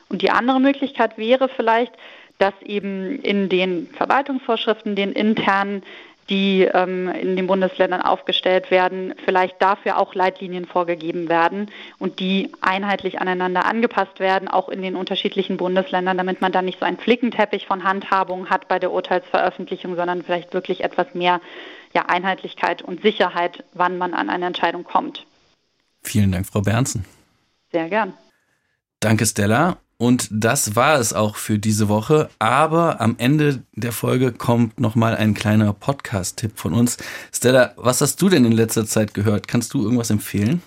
Und 0.09 0.23
die 0.23 0.31
andere 0.31 0.61
Möglichkeit 0.61 1.18
wäre 1.18 1.49
vielleicht, 1.49 1.92
dass 2.38 2.55
eben 2.64 3.21
in 3.21 3.49
den 3.49 3.88
Verwaltungsvorschriften, 3.97 4.95
den 4.95 5.12
internen 5.12 5.83
die 6.33 6.62
ähm, 6.62 7.11
in 7.11 7.37
den 7.37 7.47
Bundesländern 7.47 8.01
aufgestellt 8.01 8.71
werden, 8.71 9.14
vielleicht 9.23 9.61
dafür 9.61 9.99
auch 9.99 10.14
Leitlinien 10.14 10.64
vorgegeben 10.64 11.29
werden 11.29 11.71
und 11.99 12.21
die 12.21 12.51
einheitlich 12.62 13.21
aneinander 13.21 13.66
angepasst 13.66 14.18
werden, 14.18 14.49
auch 14.49 14.71
in 14.71 14.81
den 14.81 14.97
unterschiedlichen 14.97 15.59
Bundesländern, 15.59 16.16
damit 16.16 16.40
man 16.40 16.51
dann 16.51 16.64
nicht 16.64 16.79
so 16.79 16.87
einen 16.87 16.97
Flickenteppich 16.97 17.66
von 17.66 17.85
Handhabung 17.85 18.49
hat 18.49 18.66
bei 18.66 18.79
der 18.79 18.92
Urteilsveröffentlichung, 18.92 19.95
sondern 19.95 20.23
vielleicht 20.23 20.55
wirklich 20.55 20.83
etwas 20.83 21.12
mehr 21.12 21.42
ja, 21.92 22.07
Einheitlichkeit 22.07 22.81
und 22.81 23.03
Sicherheit, 23.03 23.62
wann 23.75 23.99
man 23.99 24.14
an 24.14 24.31
eine 24.31 24.47
Entscheidung 24.47 24.85
kommt. 24.85 25.27
Vielen 26.03 26.33
Dank, 26.33 26.47
Frau 26.47 26.62
Bernsen. 26.62 27.05
Sehr 27.73 27.90
gern. 27.90 28.14
Danke, 29.01 29.27
Stella. 29.27 29.77
Und 30.03 30.27
das 30.33 30.75
war 30.75 30.99
es 30.99 31.12
auch 31.12 31.37
für 31.37 31.61
diese 31.61 31.88
Woche. 31.88 32.29
Aber 32.41 33.01
am 33.01 33.15
Ende 33.19 33.62
der 33.77 33.93
Folge 33.93 34.33
kommt 34.33 34.81
nochmal 34.81 35.15
ein 35.15 35.33
kleiner 35.33 35.73
Podcast-Tipp 35.73 36.55
von 36.57 36.75
uns. 36.75 36.97
Stella, 37.33 37.73
was 37.77 38.01
hast 38.01 38.21
du 38.21 38.29
denn 38.29 38.45
in 38.45 38.51
letzter 38.51 38.85
Zeit 38.85 39.15
gehört? 39.15 39.47
Kannst 39.47 39.75
du 39.75 39.85
irgendwas 39.85 40.11
empfehlen? 40.11 40.61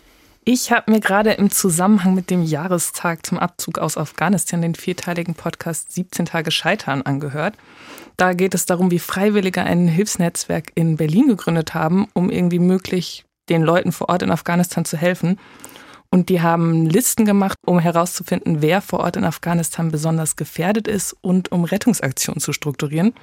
Ich 0.46 0.72
habe 0.72 0.90
mir 0.90 1.02
gerade 1.02 1.34
im 1.34 1.52
Zusammenhang 1.52 2.16
mit 2.16 2.30
dem 2.30 2.44
Jahrestag 2.44 3.26
zum 3.26 3.38
Abzug 3.38 3.78
aus 3.78 3.98
Afghanistan 3.98 4.62
den 4.62 4.74
vierteiligen 4.74 5.36
Podcast 5.36 5.92
17 5.92 6.28
Tage 6.28 6.52
Scheitern 6.52 7.02
angehört. 7.02 7.56
Da 8.16 8.32
geht 8.32 8.56
es 8.56 8.66
darum, 8.66 8.90
wie 8.90 9.00
Freiwillige 9.00 9.64
ein 9.64 9.90
Hilfsnetzwerk 9.90 10.72
in 10.76 10.96
Berlin 10.96 11.28
gegründet 11.28 11.74
haben, 11.74 12.08
um 12.14 12.30
irgendwie 12.30 12.60
möglich 12.60 13.26
den 13.50 13.64
Leuten 13.64 13.92
vor 13.92 14.08
Ort 14.08 14.24
in 14.24 14.32
Afghanistan 14.32 14.86
zu 14.86 14.96
helfen. 14.96 15.38
Und 16.10 16.30
die 16.30 16.42
haben 16.42 16.86
Listen 16.86 17.26
gemacht, 17.26 17.58
um 17.66 17.80
herauszufinden, 17.80 18.62
wer 18.62 18.82
vor 18.82 19.00
Ort 19.00 19.18
in 19.18 19.26
Afghanistan 19.26 19.92
besonders 19.92 20.36
gefährdet 20.36 20.88
ist 20.88 21.16
und 21.22 21.52
um 21.52 21.64
Rettungsaktionen 21.64 22.40
zu 22.40 22.54
strukturieren. 22.54 23.14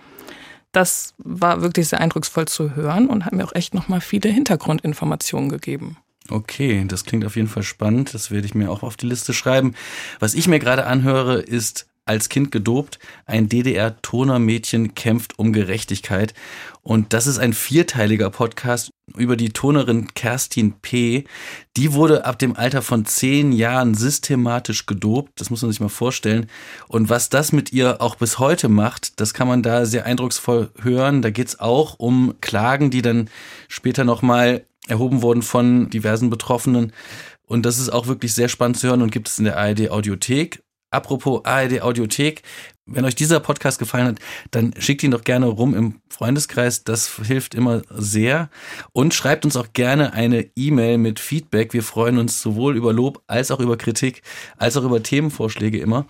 Das 0.73 1.15
war 1.19 1.63
wirklich 1.63 1.89
sehr 1.89 2.01
eindrucksvoll 2.01 2.47
zu 2.47 2.75
hören 2.75 3.09
und 3.09 3.27
hat 3.27 3.33
mir 3.35 3.45
auch 3.45 3.55
echt 3.55 3.75
nochmal 3.75 4.01
viele 4.01 4.31
Hintergrundinformationen 4.31 5.51
gegeben. 5.51 5.99
Okay, 6.29 6.85
das 6.87 7.05
klingt 7.05 7.25
auf 7.25 7.37
jeden 7.37 7.49
Fall 7.49 7.63
spannend. 7.63 8.15
Das 8.15 8.31
werde 8.31 8.47
ich 8.47 8.55
mir 8.55 8.71
auch 8.71 8.83
auf 8.83 8.97
die 8.97 9.07
Liste 9.07 9.35
schreiben. 9.35 9.75
Was 10.19 10.35
ich 10.35 10.49
mir 10.49 10.59
gerade 10.59 10.87
anhöre, 10.87 11.41
ist 11.41 11.87
als 12.05 12.29
Kind 12.29 12.51
gedopt. 12.51 12.99
Ein 13.27 13.49
DDR-Tonermädchen 13.49 14.95
kämpft 14.95 15.39
um 15.39 15.53
Gerechtigkeit. 15.53 16.35
Und 16.83 17.13
das 17.13 17.27
ist 17.27 17.39
ein 17.39 17.53
vierteiliger 17.53 18.31
Podcast 18.31 18.92
über 19.17 19.37
die 19.37 19.51
Tonerin 19.51 20.15
Kerstin 20.15 20.73
P. 20.81 21.25
Die 21.77 21.93
wurde 21.93 22.25
ab 22.25 22.39
dem 22.39 22.57
Alter 22.57 22.83
von 22.83 23.05
zehn 23.05 23.53
Jahren 23.53 23.95
systematisch 23.95 24.87
gedopt. 24.87 25.33
Das 25.37 25.51
muss 25.51 25.63
man 25.63 25.71
sich 25.71 25.81
mal 25.81 25.89
vorstellen. 25.89 26.47
Und 26.89 27.09
was 27.09 27.29
das 27.29 27.53
mit 27.53 27.73
ihr 27.73 28.01
auch 28.01 28.17
bis 28.17 28.39
heute 28.39 28.69
macht, 28.69 29.21
das 29.21 29.35
kann 29.35 29.49
man 29.49 29.63
da 29.63 29.87
sehr 29.87 30.07
eindrucksvoll 30.07 30.71
hören. 30.81 31.23
Da 31.23 31.31
geht's 31.31 31.61
auch 31.61 31.99
um 31.99 32.35
Klagen, 32.41 32.91
die 32.91 33.03
dann 33.03 33.29
später 33.69 34.05
nochmal 34.05 34.65
erhoben 34.89 35.23
wurden 35.23 35.43
von 35.43 35.91
diversen 35.91 36.31
Betroffenen. 36.31 36.93
Und 37.47 37.67
das 37.67 37.79
ist 37.79 37.91
auch 37.91 38.07
wirklich 38.07 38.35
sehr 38.35 38.49
spannend 38.49 38.79
zu 38.79 38.89
hören 38.89 39.03
und 39.03 39.13
gibt 39.13 39.29
es 39.29 39.39
in 39.39 39.45
der 39.45 39.59
ARD 39.59 39.91
Audiothek. 39.91 40.63
Apropos 40.91 41.45
ARD 41.45 41.81
Audiothek, 41.81 42.43
wenn 42.87 43.05
euch 43.05 43.15
dieser 43.15 43.39
Podcast 43.39 43.79
gefallen 43.79 44.07
hat, 44.09 44.19
dann 44.51 44.75
schickt 44.79 45.03
ihn 45.03 45.13
doch 45.13 45.23
gerne 45.23 45.47
rum 45.47 45.75
im 45.75 46.01
Freundeskreis. 46.09 46.83
Das 46.83 47.21
hilft 47.23 47.55
immer 47.55 47.83
sehr. 47.91 48.51
Und 48.93 49.15
schreibt 49.15 49.45
uns 49.45 49.57
auch 49.57 49.73
gerne 49.73 50.13
eine 50.13 50.49
E-Mail 50.57 50.99
mit 50.99 51.21
Feedback. 51.21 51.75
Wir 51.75 51.85
freuen 51.85 52.19
uns 52.19 52.43
sowohl 52.43 52.77
über 52.77 52.93
Lob 52.93 53.23
als 53.29 53.51
auch 53.53 53.61
über 53.61 53.77
Kritik, 53.77 54.23
als 54.57 54.77
auch 54.77 54.83
über 54.83 55.03
Themenvorschläge 55.03 55.79
immer. 55.79 56.07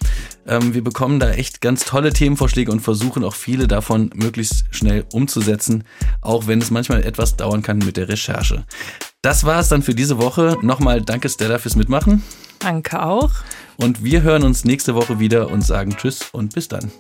Ähm, 0.47 0.73
wir 0.73 0.83
bekommen 0.83 1.21
da 1.21 1.33
echt 1.33 1.61
ganz 1.61 1.85
tolle 1.85 2.13
Themenvorschläge 2.13 2.73
und 2.73 2.81
versuchen 2.81 3.23
auch 3.23 3.35
viele 3.35 3.69
davon 3.69 4.11
möglichst 4.15 4.65
schnell 4.71 5.05
umzusetzen, 5.13 5.85
auch 6.23 6.47
wenn 6.47 6.61
es 6.61 6.71
manchmal 6.71 7.05
etwas 7.05 7.37
dauern 7.37 7.63
kann 7.63 7.79
mit 7.79 7.99
der 7.99 8.09
Recherche. 8.09 8.65
Das 9.21 9.45
war 9.45 9.61
es 9.61 9.69
dann 9.69 9.83
für 9.83 9.95
diese 9.95 10.19
Woche. 10.19 10.59
Nochmal 10.63 11.03
danke 11.03 11.29
Stella 11.29 11.59
fürs 11.59 11.77
Mitmachen. 11.77 12.23
Danke 12.59 13.03
auch. 13.03 13.31
Und 13.77 14.05
wir 14.05 14.23
hören 14.23 14.43
uns 14.45 14.65
nächste 14.65 14.95
Woche 14.95 15.19
wieder 15.19 15.51
und 15.51 15.63
sagen 15.63 15.97
Tschüss 15.97 16.29
und 16.33 16.55
bis 16.55 16.69
dann. 16.69 16.91